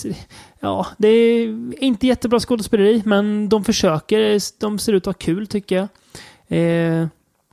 ja, 0.63 0.87
det 0.97 1.07
är 1.07 1.83
inte 1.83 2.07
jättebra 2.07 2.39
skådespeleri, 2.39 3.01
men 3.05 3.49
de 3.49 3.63
försöker. 3.63 4.39
De 4.59 4.79
ser 4.79 4.93
ut 4.93 5.07
att 5.07 5.15
ha 5.15 5.25
kul 5.25 5.47
tycker 5.47 5.75
jag. 5.75 5.87
Eh, 6.59 7.07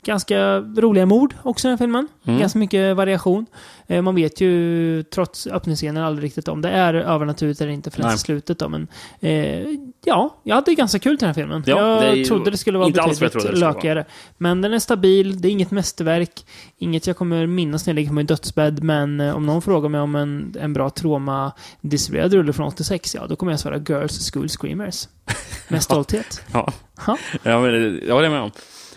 ganska 0.05 0.59
roliga 0.61 1.07
mord 1.07 1.35
också 1.43 1.69
i 1.69 1.71
den 1.71 1.79
här 1.79 1.85
filmen. 1.85 2.09
Mm. 2.25 2.41
Ganska 2.41 2.59
mycket 2.59 2.97
variation. 2.97 3.47
Eh, 3.87 4.03
man 4.03 4.15
vet 4.15 4.41
ju, 4.41 5.03
trots 5.03 5.47
öppningsscenen, 5.47 6.03
aldrig 6.05 6.25
riktigt 6.27 6.49
om 6.49 6.63
det 6.63 6.71
är 6.71 6.95
övernaturligt 6.95 7.61
eller 7.61 7.73
inte 7.73 7.91
förrän 7.91 8.11
till 8.11 8.19
slutet. 8.19 8.59
Då, 8.59 8.69
men 8.69 8.89
eh, 9.21 9.67
ja, 10.05 10.37
jag 10.43 10.55
hade 10.55 10.75
ganska 10.75 10.99
kul 10.99 11.19
till 11.19 11.27
den 11.27 11.35
här 11.35 11.43
filmen. 11.43 11.63
Ja, 11.67 12.05
jag 12.05 12.15
det 12.15 12.21
är 12.21 12.25
trodde 12.25 12.51
det 12.51 12.57
skulle 12.57 12.79
vara 12.79 12.91
betydligt 12.91 13.33
det 13.33 13.53
lökigare. 13.61 14.05
Men 14.39 14.61
den 14.61 14.73
är 14.73 14.79
stabil, 14.79 15.41
det 15.41 15.49
är 15.49 15.53
inget 15.53 15.71
mästerverk, 15.71 16.47
inget 16.79 17.07
jag 17.07 17.17
kommer 17.17 17.47
minnas 17.47 17.87
när 17.87 17.91
jag 17.93 17.95
ligger 17.97 18.09
på 18.09 18.15
min 18.15 18.27
dödsbädd, 18.27 18.83
men 18.83 19.21
eh, 19.21 19.37
om 19.37 19.47
någon 19.47 19.63
frågar 19.63 19.89
mig 19.89 20.01
om 20.01 20.15
en, 20.15 20.55
en 20.61 20.73
bra 20.73 20.91
trauma 20.91 21.53
distribuerad 21.81 22.33
rulle 22.35 22.53
från 22.53 22.67
86, 22.67 23.15
ja, 23.15 23.27
då 23.27 23.37
kommer 23.37 23.53
jag 23.53 23.61
svara 23.61 23.77
Girls 23.79 24.31
School 24.33 24.49
Screamers. 24.49 25.09
Med 25.69 25.83
stolthet. 25.91 26.43
Ja. 26.53 26.73
Ja. 27.07 27.19
Ja, 27.43 27.61
men 27.61 27.73
det- 27.73 28.07
jag 28.07 28.15
håller 28.15 28.31
med 28.31 28.41
om. 28.41 28.51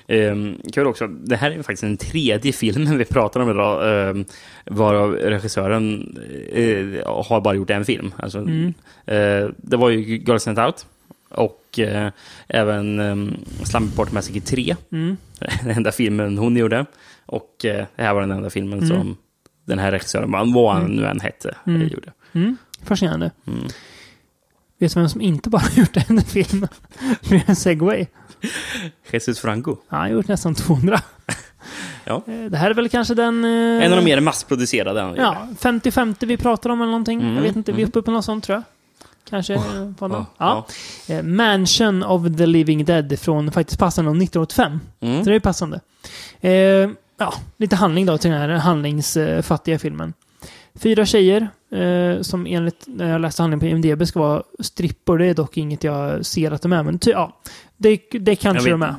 Ehm, 0.07 0.57
kul 0.73 0.87
också, 0.87 1.07
det 1.07 1.35
här 1.35 1.51
är 1.51 1.55
faktiskt 1.57 1.81
den 1.81 1.97
tredje 1.97 2.51
filmen 2.53 2.97
vi 2.97 3.05
pratar 3.05 3.39
om 3.39 3.49
idag, 3.49 4.09
ehm, 4.09 4.25
varav 4.65 5.13
regissören 5.15 6.17
eh, 6.51 7.13
har 7.27 7.41
bara 7.41 7.53
gjort 7.55 7.69
en 7.69 7.85
film. 7.85 8.13
Alltså, 8.17 8.37
Mm. 8.39 8.73
eh, 9.05 9.49
det 9.57 9.77
var 9.77 9.89
ju 9.89 10.17
Girls 10.17 10.47
Night 10.47 10.59
Out 10.59 10.85
och 11.29 11.79
eh, 11.79 12.09
även 12.47 12.99
um, 12.99 13.35
Slumberport 13.63 14.11
Massacre 14.11 14.39
3, 14.39 14.75
Mm. 14.91 15.17
den 15.63 15.71
enda 15.71 15.91
filmen 15.91 16.37
hon 16.37 16.57
gjorde. 16.57 16.85
Och 17.25 17.65
eh, 17.65 17.85
det 17.95 18.03
här 18.03 18.13
var 18.13 18.21
den 18.21 18.31
enda 18.31 18.49
filmen 18.49 18.79
Mm. 18.79 18.89
som 18.89 19.17
den 19.65 19.79
här 19.79 19.91
regissören, 19.91 20.31
vad 20.53 20.73
han 20.73 20.81
Mm. 20.85 20.95
nu 20.95 21.05
än 21.05 21.19
hette, 21.19 21.55
Mm. 21.67 21.81
eh, 21.81 21.87
gjorde. 21.87 22.11
Mm. 22.33 22.57
Fascinerande. 22.83 23.31
Mm. 23.47 23.59
Vet 24.79 24.93
du 24.93 24.99
vem 24.99 25.09
som 25.09 25.21
inte 25.21 25.49
bara 25.49 25.63
gjort 25.75 25.97
en 26.09 26.21
film? 26.21 26.67
Det 27.29 27.35
är 27.35 27.43
en 27.45 27.55
segway. 27.55 28.05
Jesus 29.11 29.39
Franco. 29.39 29.75
Han 29.87 29.99
har 30.01 30.07
gjort 30.07 30.27
nästan 30.27 30.55
200. 30.55 30.99
Ja. 32.05 32.21
Eh, 32.27 32.45
Det 32.49 32.57
här 32.57 32.69
är 32.69 32.73
väl 32.73 32.89
kanske 32.89 33.13
den... 33.13 33.43
eh, 33.45 33.85
En 33.85 33.91
av 33.91 33.97
de 33.97 34.05
mer 34.05 34.19
massproducerade. 34.19 35.13
Ja, 35.17 35.47
50-50 35.59 36.25
vi 36.25 36.37
pratar 36.37 36.69
om 36.69 36.81
eller 36.81 36.91
någonting. 36.91 37.21
Mm, 37.21 37.35
Jag 37.35 37.41
vet 37.41 37.55
inte, 37.55 37.71
vi 37.71 37.81
är 37.81 37.85
mm. 37.85 37.89
uppe 37.89 38.01
på 38.01 38.11
något 38.11 38.25
sånt 38.25 38.43
tror 38.43 38.55
jag. 38.55 38.63
Kanske 39.29 39.53
eh, 39.53 39.61
på 39.99 40.07
någon. 40.07 40.25
ja, 40.37 40.65
Ja. 41.07 41.13
Eh, 41.15 41.23
Mansion 41.23 42.03
of 42.03 42.37
the 42.37 42.45
Living 42.45 42.85
Dead 42.85 43.19
från 43.19 43.51
faktiskt 43.51 43.79
passande 43.79 44.09
1985. 44.11 44.79
Mm. 44.99 45.23
Så 45.23 45.29
det 45.29 45.35
är 45.35 45.39
passande. 45.39 45.79
Eh, 46.41 46.51
ja, 47.17 47.33
lite 47.57 47.75
handling 47.75 48.05
då 48.05 48.17
till 48.17 48.31
den 48.31 48.39
här 48.41 48.49
handlingsfattiga 48.49 49.79
filmen. 49.79 50.13
Fyra 50.75 51.05
tjejer 51.05 51.47
eh, 51.71 52.21
som 52.21 52.45
enligt, 52.47 52.83
när 52.87 53.09
jag 53.11 53.21
läste 53.21 53.41
handlingen 53.41 53.59
på 53.59 53.65
IMDB 53.89 54.07
ska 54.07 54.19
vara 54.19 54.43
strippor. 54.59 55.17
Det 55.17 55.25
är 55.25 55.33
dock 55.33 55.57
inget 55.57 55.83
jag 55.83 56.25
ser 56.25 56.51
att 56.51 56.61
de 56.61 56.73
är, 56.73 56.83
men 56.83 56.99
ty, 56.99 57.11
ja, 57.11 57.37
det, 57.77 58.01
det 58.11 58.35
kanske 58.35 58.69
de 58.69 58.81
är. 58.83 58.95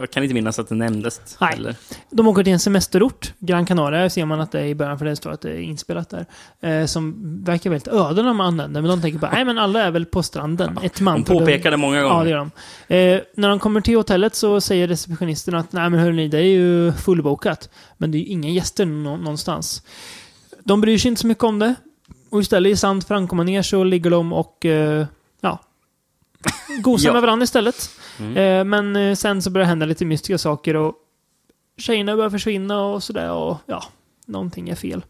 Jag 0.00 0.10
kan 0.10 0.22
inte 0.22 0.34
minnas 0.34 0.58
att 0.58 0.68
det 0.68 0.74
nämndes. 0.74 1.36
Nej. 1.40 1.54
Eller? 1.56 1.76
De 2.10 2.28
åker 2.28 2.44
till 2.44 2.52
en 2.52 2.58
semesterort, 2.60 3.32
Gran 3.38 3.66
Canaria, 3.66 4.10
ser 4.10 4.24
man 4.24 4.40
att 4.40 4.52
det 4.52 4.60
är 4.60 4.64
i 4.64 4.74
början, 4.74 4.98
för 4.98 5.04
det 5.06 5.16
står 5.16 5.30
att 5.30 5.40
det 5.40 5.50
är 5.50 5.58
inspelat 5.60 6.10
där. 6.10 6.26
Eh, 6.60 6.86
som 6.86 7.14
verkar 7.44 7.70
väldigt 7.70 7.88
öde 7.88 8.22
när 8.22 8.28
de 8.28 8.40
anländer, 8.40 8.80
men 8.80 8.90
de 8.90 9.00
tänker 9.02 9.18
bara, 9.18 9.30
nej 9.32 9.44
men 9.44 9.58
alla 9.58 9.82
är 9.82 9.90
väl 9.90 10.04
på 10.06 10.22
stranden. 10.22 10.78
Ett 10.82 11.00
man 11.00 11.14
De 11.14 11.24
per 11.24 11.34
dörr." 11.34 11.40
påpekar 11.40 11.70
det 11.70 11.76
många 11.76 12.02
gånger. 12.02 12.16
Ja, 12.16 12.24
det 12.24 12.30
gör 12.30 12.38
de. 12.38 12.50
Eh, 12.94 13.20
när 13.36 13.48
de 13.48 13.58
kommer 13.58 13.80
till 13.80 13.96
hotellet 13.96 14.34
så 14.34 14.60
säger 14.60 14.88
receptionisten 14.88 15.54
att, 15.54 15.72
nej 15.72 15.90
men 15.90 16.00
hörni, 16.00 16.28
det 16.28 16.38
är 16.38 16.42
ju 16.42 16.92
fullbokat. 16.92 17.70
Men 17.98 18.10
det 18.10 18.18
är 18.18 18.20
ju 18.20 18.26
inga 18.26 18.48
gäster 18.48 18.86
nå- 18.86 19.16
någonstans. 19.16 19.82
De 20.64 20.80
bryr 20.80 20.98
sig 20.98 21.08
inte 21.08 21.20
så 21.20 21.26
mycket 21.26 21.44
om 21.44 21.58
det. 21.58 21.74
Och 22.30 22.40
istället 22.40 22.72
i 22.72 22.76
sant 22.76 23.08
framkomma 23.08 23.62
så 23.62 23.84
ligger 23.84 24.10
de 24.10 24.32
och, 24.32 24.64
eh, 24.66 25.06
ja, 26.44 26.74
gosar 26.80 27.08
Ja. 27.08 27.12
med 27.12 27.22
varandra 27.22 27.44
istället. 27.44 27.90
Mm. 28.20 28.36
Eh, 28.36 28.64
men 28.64 28.96
eh, 28.96 29.14
sen 29.14 29.42
så 29.42 29.50
börjar 29.50 29.64
det 29.64 29.68
hända 29.68 29.86
lite 29.86 30.04
mystiska 30.04 30.38
saker 30.38 30.76
och 30.76 30.94
tjejerna 31.78 32.16
börjar 32.16 32.30
försvinna 32.30 32.82
och 32.84 33.02
sådär 33.02 33.30
och 33.32 33.56
ja, 33.66 33.84
någonting 34.26 34.68
är 34.68 34.74
fel. 34.74 35.04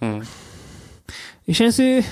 Mm. 0.00 0.24
Det 1.44 1.54
känns 1.54 1.78
ju... 1.78 2.02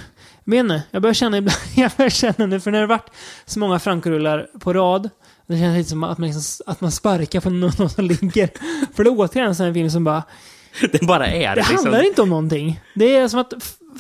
Jag 0.45 0.51
vet 0.57 0.61
inte, 0.61 0.83
jag 0.91 1.03
börjar 1.03 1.15
känna 1.15 1.39
ibland, 1.39 1.59
jag 1.77 1.91
börjar 1.97 2.11
känna 2.11 2.47
nu, 2.47 2.61
för 2.61 2.71
när 2.71 2.79
det 2.79 2.83
har 2.83 2.89
varit 2.89 3.11
så 3.47 3.59
många 3.59 3.79
frankorullar 3.79 4.49
på 4.61 4.73
rad, 4.73 5.11
det 5.47 5.59
känns 5.59 5.77
lite 5.79 5.91
som 5.91 6.05
att 6.05 6.19
man, 6.19 6.29
liksom, 6.31 6.65
att 6.67 6.81
man 6.81 6.93
sparkar 6.93 7.41
på 7.41 7.51
någon, 7.51 7.73
som 7.91 8.05
ligger. 8.05 8.51
För 8.95 9.05
det 9.05 9.11
är 9.11 9.19
återigen 9.19 9.49
en 9.49 9.55
sån 9.55 9.67
här 9.67 9.73
film 9.75 9.91
som 9.91 10.05
bara, 10.05 10.23
Det 10.93 11.03
bara 11.07 11.27
är. 11.27 11.49
det 11.49 11.57
liksom. 11.57 11.77
handlar 11.77 12.07
inte 12.07 12.23
om 12.23 12.29
någonting. 12.29 12.81
Det 12.95 13.17
är 13.17 13.29
som 13.29 13.41
att 13.41 13.53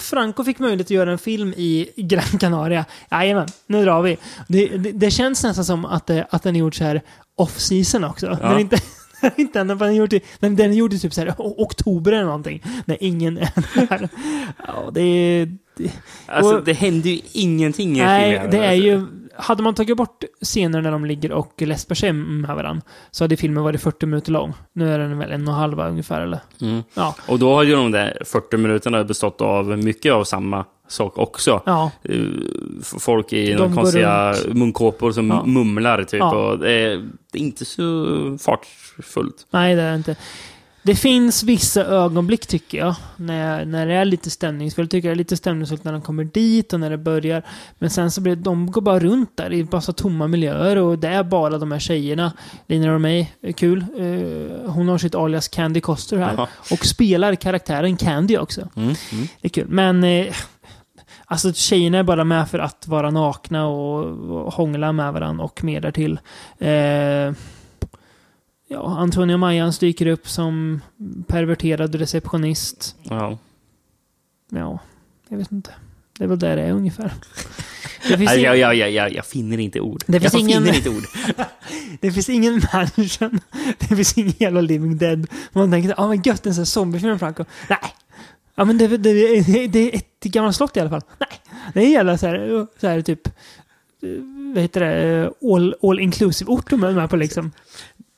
Franco 0.02 0.44
fick 0.44 0.58
möjlighet 0.58 0.86
att 0.86 0.90
göra 0.90 1.12
en 1.12 1.18
film 1.18 1.54
i 1.56 1.88
Gran 1.96 2.38
Canaria. 2.40 2.84
Jajamän, 3.10 3.48
nu 3.66 3.84
drar 3.84 4.02
vi. 4.02 4.18
Det, 4.48 4.66
det, 4.68 4.92
det 4.92 5.10
känns 5.10 5.42
nästan 5.44 5.64
som 5.64 5.84
att, 5.84 6.06
det, 6.06 6.26
att 6.30 6.42
den 6.42 6.56
är 6.56 6.60
gjord 6.60 6.78
så 6.78 6.84
här 6.84 7.02
off-season 7.36 8.04
också. 8.10 8.38
Ja. 8.42 8.60
Inte, 8.60 8.76
inte 9.36 9.60
ända, 9.60 9.74
den 9.74 9.88
är 9.88 9.92
gjord 9.92 10.12
i, 10.12 10.20
den, 10.40 10.56
den 10.56 10.70
är 10.70 10.74
gjord 10.74 10.92
i 10.92 10.98
typ 10.98 11.14
så 11.14 11.20
här 11.20 11.34
oktober 11.38 12.12
eller 12.12 12.24
någonting. 12.24 12.62
När 12.84 12.96
ingen 13.00 13.38
är 13.38 13.50
där. 13.88 14.08
Ja, 14.66 14.90
det. 14.92 15.44
Det, 15.76 15.90
Alltså, 16.26 16.56
och- 16.56 16.64
det 16.64 16.72
händer 16.72 17.10
ju 17.10 17.20
ingenting 17.32 17.96
i 17.98 18.02
Nej, 18.02 18.32
filmen. 18.32 18.50
det 18.50 18.66
är 18.66 18.72
ju... 18.72 19.06
Hade 19.42 19.62
man 19.62 19.74
tagit 19.74 19.96
bort 19.96 20.24
scener 20.42 20.80
när 20.82 20.90
de 20.92 21.04
ligger 21.04 21.32
och 21.32 21.62
läspar 21.62 21.94
sig 21.94 22.12
med 22.12 22.56
varandra 22.56 22.82
så 23.10 23.24
hade 23.24 23.36
filmen 23.36 23.62
varit 23.64 23.80
40 23.80 24.06
minuter 24.06 24.32
lång. 24.32 24.52
Nu 24.72 24.92
är 24.94 24.98
den 24.98 25.18
väl 25.18 25.30
en 25.32 25.48
och 25.48 25.54
en 25.54 25.60
halv 25.60 25.80
ungefär, 25.80 26.20
eller? 26.20 26.40
Mm. 26.60 26.82
Ja. 26.94 27.14
Och 27.28 27.38
då 27.38 27.54
har 27.54 27.62
ju 27.62 27.74
de 27.76 27.90
där 27.90 28.18
40 28.24 28.56
minuterna 28.56 29.04
bestått 29.04 29.40
av 29.40 29.78
mycket 29.78 30.12
av 30.12 30.24
samma 30.24 30.64
sak 30.88 31.18
också. 31.18 31.62
Ja. 31.66 31.90
Eh, 32.02 32.16
Folk 32.82 33.32
i 33.32 33.52
De 33.52 33.74
konstiga 33.76 34.34
munkåpor 34.52 35.12
som 35.12 35.28
Ja. 35.30 35.44
mumlar 35.46 36.02
typ. 36.04 36.20
Ja. 36.20 36.36
Och 36.36 36.58
det, 36.58 36.72
är, 36.72 37.08
det 37.32 37.38
är 37.38 37.42
inte 37.42 37.64
så 37.64 38.06
fartfullt. 38.40 39.46
Nej, 39.50 39.74
det 39.74 39.82
är 39.82 39.90
det 39.90 39.96
inte. 39.96 40.16
Det 40.82 40.94
finns 40.94 41.42
vissa 41.42 41.84
ögonblick 41.84 42.46
tycker 42.46 42.78
jag, 42.78 42.94
när, 43.16 43.64
när 43.64 43.86
det 43.86 43.94
är 43.94 44.04
lite 44.04 44.30
stämningsfullt. 44.30 44.90
tycker 44.90 45.08
jag 45.08 45.16
det 45.16 45.16
är 45.16 45.18
lite 45.18 45.36
stämningsfullt 45.36 45.84
när 45.84 45.92
de 45.92 46.02
kommer 46.02 46.24
dit 46.24 46.72
och 46.72 46.80
när 46.80 46.90
det 46.90 46.98
börjar. 46.98 47.42
Men 47.78 47.90
sen 47.90 48.10
så 48.10 48.20
blir 48.20 48.36
det, 48.36 48.42
de 48.42 48.70
går 48.70 48.80
bara 48.80 48.98
runt 48.98 49.36
där 49.36 49.52
i 49.52 49.66
massa 49.72 49.92
tomma 49.92 50.26
miljöer 50.26 50.76
och 50.76 50.98
det 50.98 51.08
är 51.08 51.22
bara 51.22 51.58
de 51.58 51.72
här 51.72 51.78
tjejerna. 51.78 52.32
Lina 52.66 52.88
Romay, 52.88 53.26
är 53.42 53.52
kul. 53.52 53.84
Eh, 53.98 54.70
hon 54.70 54.88
har 54.88 54.98
sitt 54.98 55.14
alias 55.14 55.48
Candy 55.48 55.80
Coster 55.80 56.16
här. 56.16 56.34
Jaha. 56.36 56.48
Och 56.70 56.86
spelar 56.86 57.34
karaktären 57.34 57.96
Candy 57.96 58.38
också. 58.38 58.60
Mm. 58.60 58.94
Mm. 59.12 59.28
Det 59.40 59.46
är 59.46 59.48
kul. 59.48 59.68
Men 59.68 60.04
eh, 60.04 60.34
alltså 61.24 61.52
tjejerna 61.52 61.98
är 61.98 62.02
bara 62.02 62.24
med 62.24 62.48
för 62.48 62.58
att 62.58 62.86
vara 62.86 63.10
nakna 63.10 63.66
och, 63.66 64.04
och 64.30 64.52
hångla 64.52 64.92
med 64.92 65.12
varandra 65.12 65.44
och 65.44 65.64
mer 65.64 65.80
därtill. 65.80 66.20
Eh, 66.58 67.34
ja, 68.70 68.98
Antonio 68.98 69.36
Mayans 69.36 69.78
dyker 69.78 70.06
upp 70.06 70.28
som 70.28 70.80
perverterad 71.26 71.94
receptionist. 71.94 72.96
Ja. 73.02 73.38
Ja, 74.50 74.78
jag 75.28 75.38
vet 75.38 75.52
inte. 75.52 75.70
Det 76.18 76.24
är 76.24 76.28
väl 76.28 76.38
där 76.38 76.56
det 76.56 76.62
är 76.62 76.72
ungefär. 76.72 77.12
Det 78.08 78.18
finns, 78.18 78.30
Nej, 78.30 78.38
ing- 78.38 78.54
jag, 78.54 78.76
jag, 78.76 78.90
jag, 78.90 79.12
jag, 79.12 79.26
finner 79.26 79.58
inte 79.58 79.80
ord. 79.80 80.04
Det 80.06 80.20
finns 80.20 80.32
jag 80.32 80.40
ingen- 80.40 80.62
finner 80.62 80.76
inte 80.76 80.90
ord. 80.90 81.02
det 82.00 82.12
finns 82.12 82.28
ingen 82.28 82.60
mansion. 82.72 83.40
Det 83.78 83.86
finns 83.96 84.18
ingen 84.18 84.34
jävla 84.38 84.60
living 84.60 84.96
dead. 84.98 85.26
Man 85.52 85.70
tänker 85.70 85.94
ah, 86.00 86.08
men 86.08 86.22
gött, 86.22 86.46
en 86.46 86.54
sån 86.54 86.60
här 86.60 86.66
zombiefilm 86.66 87.18
Franco. 87.18 87.44
Nej. 87.68 87.78
Ja 88.54 88.64
men 88.64 88.78
det, 88.78 88.88
det, 88.88 88.96
det, 89.42 89.66
det 89.66 89.78
är 89.78 89.96
ett 89.96 90.20
gammalt 90.20 90.56
slott 90.56 90.76
i 90.76 90.80
alla 90.80 90.90
fall. 90.90 91.02
Nej. 91.18 91.28
Det 91.74 91.80
är 91.80 91.88
jävla 91.90 92.18
så 92.18 92.26
här, 92.26 92.66
så 92.80 92.88
här 92.88 93.02
typ 93.02 93.28
vad 94.54 94.62
heter 94.62 94.80
det, 94.80 95.30
all, 95.54 95.74
all 95.82 96.00
inclusive-ort 96.00 96.70
de 96.70 96.84
är 96.84 96.92
med 96.92 97.10
på 97.10 97.16
liksom. 97.16 97.52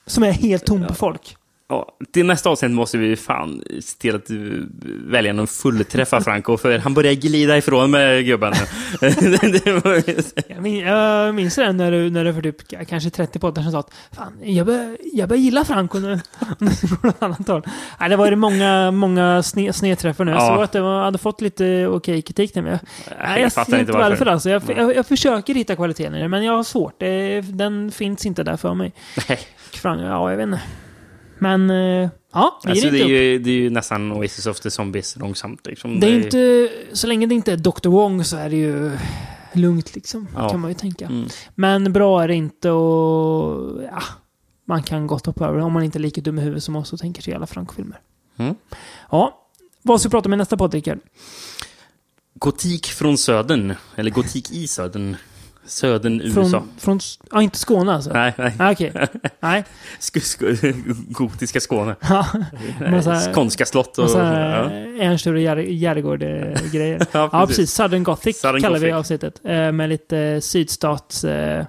Som 0.07 0.23
är 0.23 0.33
helt 0.33 0.67
tom 0.67 0.87
på 0.87 0.95
folk. 0.95 1.37
Ja, 1.73 1.87
till 2.13 2.27
nästa 2.27 2.51
avsnitt 2.51 2.71
måste 2.71 2.99
vi 2.99 3.17
fan 3.17 3.63
se 3.81 3.99
till 3.99 4.15
att 4.17 4.27
du 4.27 4.69
väljer 5.07 5.33
någon 5.33 5.47
fullträffa 5.47 6.21
Franco, 6.25 6.57
för 6.57 6.79
han 6.79 6.95
börjar 6.95 7.13
glida 7.13 7.57
ifrån 7.59 7.91
med 7.91 8.25
gubben. 8.25 8.53
Jag 10.49 10.63
minns, 10.63 10.83
jag 10.85 11.35
minns 11.35 11.55
det 11.55 11.73
när 11.73 11.91
du, 11.91 12.11
när 12.11 12.25
du 12.25 12.35
för 12.35 12.43
typ 12.43 12.89
kanske 12.89 13.11
30 13.11 13.39
poddar 13.39 13.63
som 13.63 13.73
sa 13.73 13.79
att 13.79 13.91
Fan, 14.13 14.33
jag 14.43 14.67
börjar, 14.67 14.97
jag 15.13 15.29
börjar 15.29 15.41
gilla 15.43 15.65
Franco 15.65 15.99
nu. 15.99 16.21
Nu 16.59 16.71
går 17.03 17.09
det 17.19 17.27
annat 17.27 17.49
håll. 17.49 17.63
Nej, 18.01 18.09
det 18.09 18.17
var 18.17 18.31
ju 18.31 18.37
många, 18.37 18.91
många 18.91 19.43
sne, 19.43 19.73
snedträffar 19.73 20.25
nu. 20.25 20.31
Jag 20.33 20.41
Ja. 20.43 20.55
såg 20.55 20.63
att 20.65 20.73
det 20.73 20.81
var, 20.81 21.03
hade 21.05 21.19
fått 21.19 21.41
lite 21.41 21.87
okej 21.87 22.23
kritik 22.23 22.55
nu. 22.55 22.63
Men 22.63 22.71
jag, 22.73 22.81
nej, 23.23 23.43
jag, 23.43 23.53
fattar 23.53 23.79
inte 23.81 23.93
varför. 23.93 24.09
varför. 24.11 24.27
Alltså. 24.27 24.51
Jag, 24.51 24.63
jag, 24.77 24.97
jag 24.97 25.07
försöker 25.07 25.55
hitta 25.55 25.77
kvaliteten 25.77 26.15
i 26.15 26.21
det, 26.23 26.29
men 26.29 26.45
jag 26.45 26.53
har 26.57 26.63
svårt. 26.63 26.95
Det, 26.99 27.41
den 27.41 27.91
finns 27.93 28.27
inte 28.27 28.43
där 28.43 28.57
för 28.57 28.75
mig. 28.75 28.93
Nej. 29.29 29.39
Fran, 29.73 29.99
ja, 29.99 30.31
jag 30.31 30.37
vet 30.37 30.45
inte. 30.47 30.61
Men, 31.43 31.71
eh, 31.71 32.11
ja, 32.33 32.61
vi 32.65 32.71
Alltså, 32.71 32.85
ger 32.85 32.93
det, 32.93 32.99
inte 32.99 32.99
är 32.99 33.05
upp. 33.05 33.11
ju, 33.11 33.39
det 33.39 33.51
är 33.51 33.55
ju 33.55 33.71
nästan 33.71 34.13
Oasis 34.13 34.47
of 34.47 34.61
the 34.61 34.71
Zombies 34.71 35.17
långsamt. 35.17 35.67
Liksom. 35.67 36.01
Det 36.01 36.07
är 36.07 36.25
inte, 36.25 36.69
så 36.93 37.07
länge 37.07 37.27
det 37.27 37.35
inte 37.35 37.53
är 37.53 37.57
Dr. 37.57 37.89
Wong 37.89 38.25
så 38.25 38.37
är 38.37 38.51
det 38.51 38.57
ju 38.57 38.91
lugnt 39.53 39.95
liksom. 39.95 40.29
Ja. 40.35 40.49
Kan 40.49 40.61
man 40.61 40.71
ju 40.71 40.75
tänka. 40.75 41.07
Mm. 41.07 41.29
Men 41.55 41.93
bra 41.93 42.23
är 42.23 42.29
det 42.29 42.35
inte 42.35 42.71
och 42.71 43.83
ja, 43.83 44.03
man 44.65 44.83
kan 44.83 45.07
gott 45.07 45.27
hoppa 45.27 45.47
över 45.47 45.59
det 45.59 45.65
om 45.65 45.73
man 45.73 45.83
inte 45.83 45.99
är 45.99 46.01
lika 46.01 46.21
dum 46.21 46.39
i 46.39 46.43
huvudet 46.43 46.65
som 46.65 46.77
oss 46.77 46.93
och 46.93 46.99
tänker 46.99 47.23
sig 47.23 47.35
alla 47.35 47.47
Franco-filmer. 47.47 48.01
Mm. 48.37 48.55
Ja, 49.11 49.49
vad 49.83 50.01
ska 50.01 50.09
vi 50.09 50.11
prata 50.11 50.29
om 50.29 50.33
i 50.33 50.37
nästa 50.37 50.57
podd, 50.57 50.75
Rickard? 50.75 50.99
Gotik 52.35 52.87
från 52.87 53.19
södern, 53.19 53.75
eller 53.97 54.11
gotik 54.11 54.51
i 54.51 54.67
södern. 54.67 55.17
Södern 55.73 56.21
USA. 56.21 56.43
Från, 56.51 56.69
från, 56.79 57.01
ja, 57.31 57.43
inte 57.43 57.59
Skåne 57.59 57.93
alltså? 57.95 58.13
Nej, 58.13 58.33
nej. 58.39 58.55
Ah, 58.59 58.73
Okej. 58.73 58.93
Nej. 59.41 59.65
Sk 59.99 60.23
sk 60.23 60.41
gotiska 61.09 61.61
Skåne. 61.61 61.97
Ja, 62.09 62.27
massa- 62.91 63.33
Skånska 63.35 63.67
slott 63.67 63.99
och... 63.99 64.05
Massa 64.05 64.19
ja. 64.19 64.71
Ernst 65.05 65.21
Sture 65.23 65.43
Järegård-grejer. 65.73 67.07
Ja, 67.13 67.29
ja, 67.33 67.47
precis. 67.47 67.73
Southern 67.75 68.03
Gothic 68.03 68.41
Southern 68.41 68.63
kallar 68.63 68.79
vi 68.79 68.87
Gothic. 68.91 68.99
avsnittet. 68.99 69.41
Eh, 69.45 69.73
med 69.73 69.89
lite 69.89 70.41
sydstats 70.41 71.25
eh, 71.25 71.65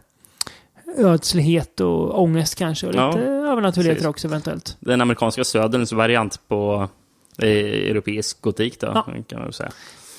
ödslighet 0.97 1.79
och 1.79 2.21
ångest 2.21 2.55
kanske. 2.55 2.87
Och 2.87 2.95
Ja, 2.95 3.07
lite 3.11 3.23
övernaturligheter 3.23 3.95
precis. 3.95 4.07
också 4.09 4.27
eventuellt. 4.27 4.77
Den 4.79 5.01
amerikanska 5.01 5.43
söderns 5.43 5.91
variant 5.91 6.39
på 6.47 6.89
eh, 7.37 7.47
europeisk 7.89 8.41
gotik 8.41 8.79
då, 8.79 8.87
Ja. 8.87 9.03
kan 9.03 9.23
man 9.39 9.43
väl 9.43 9.53
säga. 9.53 9.71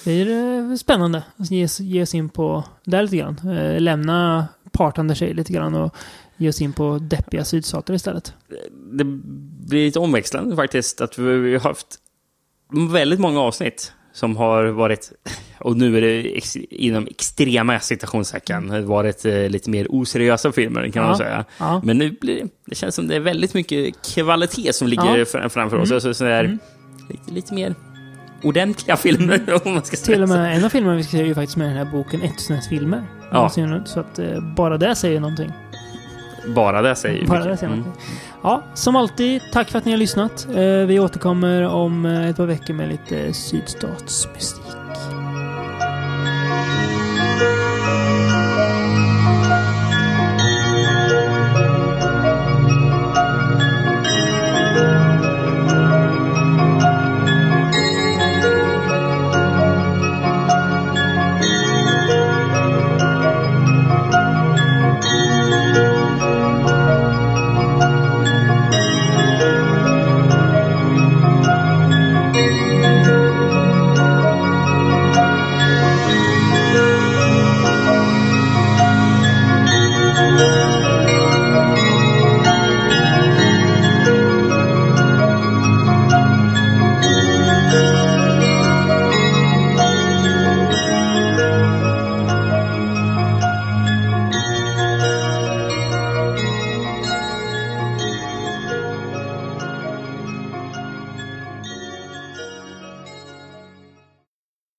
Det 0.05 0.11
blir 0.25 0.31
eh, 0.71 0.77
spännande 0.77 1.23
att 1.37 1.51
ge, 1.51 1.67
ge 1.81 2.03
oss 2.03 2.15
in 2.15 2.29
på 2.29 2.65
där 2.85 3.03
lite 3.03 3.17
grann. 3.17 3.41
Eh, 3.59 3.81
lämna 3.81 4.49
partande 4.73 5.15
sig 5.15 5.35
lite 5.35 5.53
grann 5.53 5.75
och 5.75 5.95
ge 6.37 6.49
oss 6.49 6.61
in 6.61 6.73
på 6.73 6.99
deppiga 6.99 7.45
sydstater 7.45 7.95
istället. 7.95 8.35
Det 8.93 9.05
blir 9.69 9.85
lite 9.87 9.99
omväxlande 9.99 10.57
faktiskt 10.57 11.01
att 11.01 11.19
vi 11.19 11.53
har 11.53 11.61
haft 11.61 11.87
väldigt 12.93 13.21
många 13.21 13.41
avsnitt 13.41 13.93
som 14.13 14.37
har 14.37 14.65
varit, 14.65 15.13
och 15.61 15.77
nu 15.77 15.97
är 15.97 16.01
det 16.01 16.37
ex, 16.37 16.57
inom 16.57 17.07
extrema 17.07 17.81
citationstecken, 17.81 18.87
varit 18.87 19.25
eh, 19.25 19.49
lite 19.49 19.71
mer 19.71 19.87
oseriösa 19.91 20.53
filmer 20.53 20.89
kan 20.91 21.03
man 21.03 21.13
Ja, 21.13 21.19
säga. 21.19 21.45
ja. 21.59 21.81
Men 21.85 21.99
nu 21.99 22.11
blir 22.21 22.35
det, 22.43 22.49
det 22.67 22.75
känns 22.75 22.95
som 22.95 23.07
det 23.09 23.17
är 23.17 23.21
väldigt 23.21 23.55
mycket 23.55 23.95
kvalitet 24.15 24.73
som 24.73 24.89
ligger 24.89 25.19
Ja. 25.19 25.25
fram- 25.25 25.51
framför 25.51 25.77
oss. 25.79 25.89
Mm. 25.91 25.97
Alltså, 25.97 26.15
så 26.15 26.25
där, 26.25 26.45
Mm. 26.45 26.59
lite, 27.11 27.33
lite 27.33 27.55
mer 27.55 27.75
ordentliga 28.45 28.97
filmer 28.97 29.41
om 29.67 29.75
man 29.75 29.85
ska 29.85 29.97
säga 29.97 30.15
Till 30.15 30.23
och 30.23 30.29
med 30.29 30.57
en 30.57 30.65
av 30.65 30.69
filmerna 30.69 30.97
vi 30.97 31.03
ska 31.03 31.11
se 31.11 31.21
är 31.23 31.27
ju 31.27 31.35
faktiskt 31.35 31.57
med 31.57 31.65
i 31.67 31.69
den 31.69 31.79
här 31.87 31.93
boken 31.93 32.23
Ettusnäs 32.23 32.69
filmer. 32.69 33.03
Ja. 33.31 33.51
Så 33.85 34.01
att 34.01 34.19
eh, 34.19 34.41
bara 34.57 34.79
det 34.79 34.95
säger 34.95 35.21
någonting. 35.21 35.53
Bara 36.55 36.83
det 36.83 36.95
säger 36.97 37.21
ju 37.21 37.27
Bara 37.27 37.45
det 37.45 37.57
säger 37.57 37.73
Mm. 37.73 37.79
någonting. 37.85 38.03
Ja, 38.43 38.63
som 38.75 38.97
alltid, 38.97 39.43
tack 39.53 39.71
för 39.71 39.79
att 39.79 39.85
ni 39.85 39.91
har 39.91 39.99
lyssnat. 39.99 40.47
Eh, 40.51 40.63
Vi 40.63 40.99
återkommer 41.01 41.63
om 41.63 42.07
eh, 42.07 42.29
ett 42.29 42.37
par 42.37 42.47
veckor 42.47 42.75
med 42.75 42.89
lite 42.89 43.33
sydstatsmusik. 43.33 44.61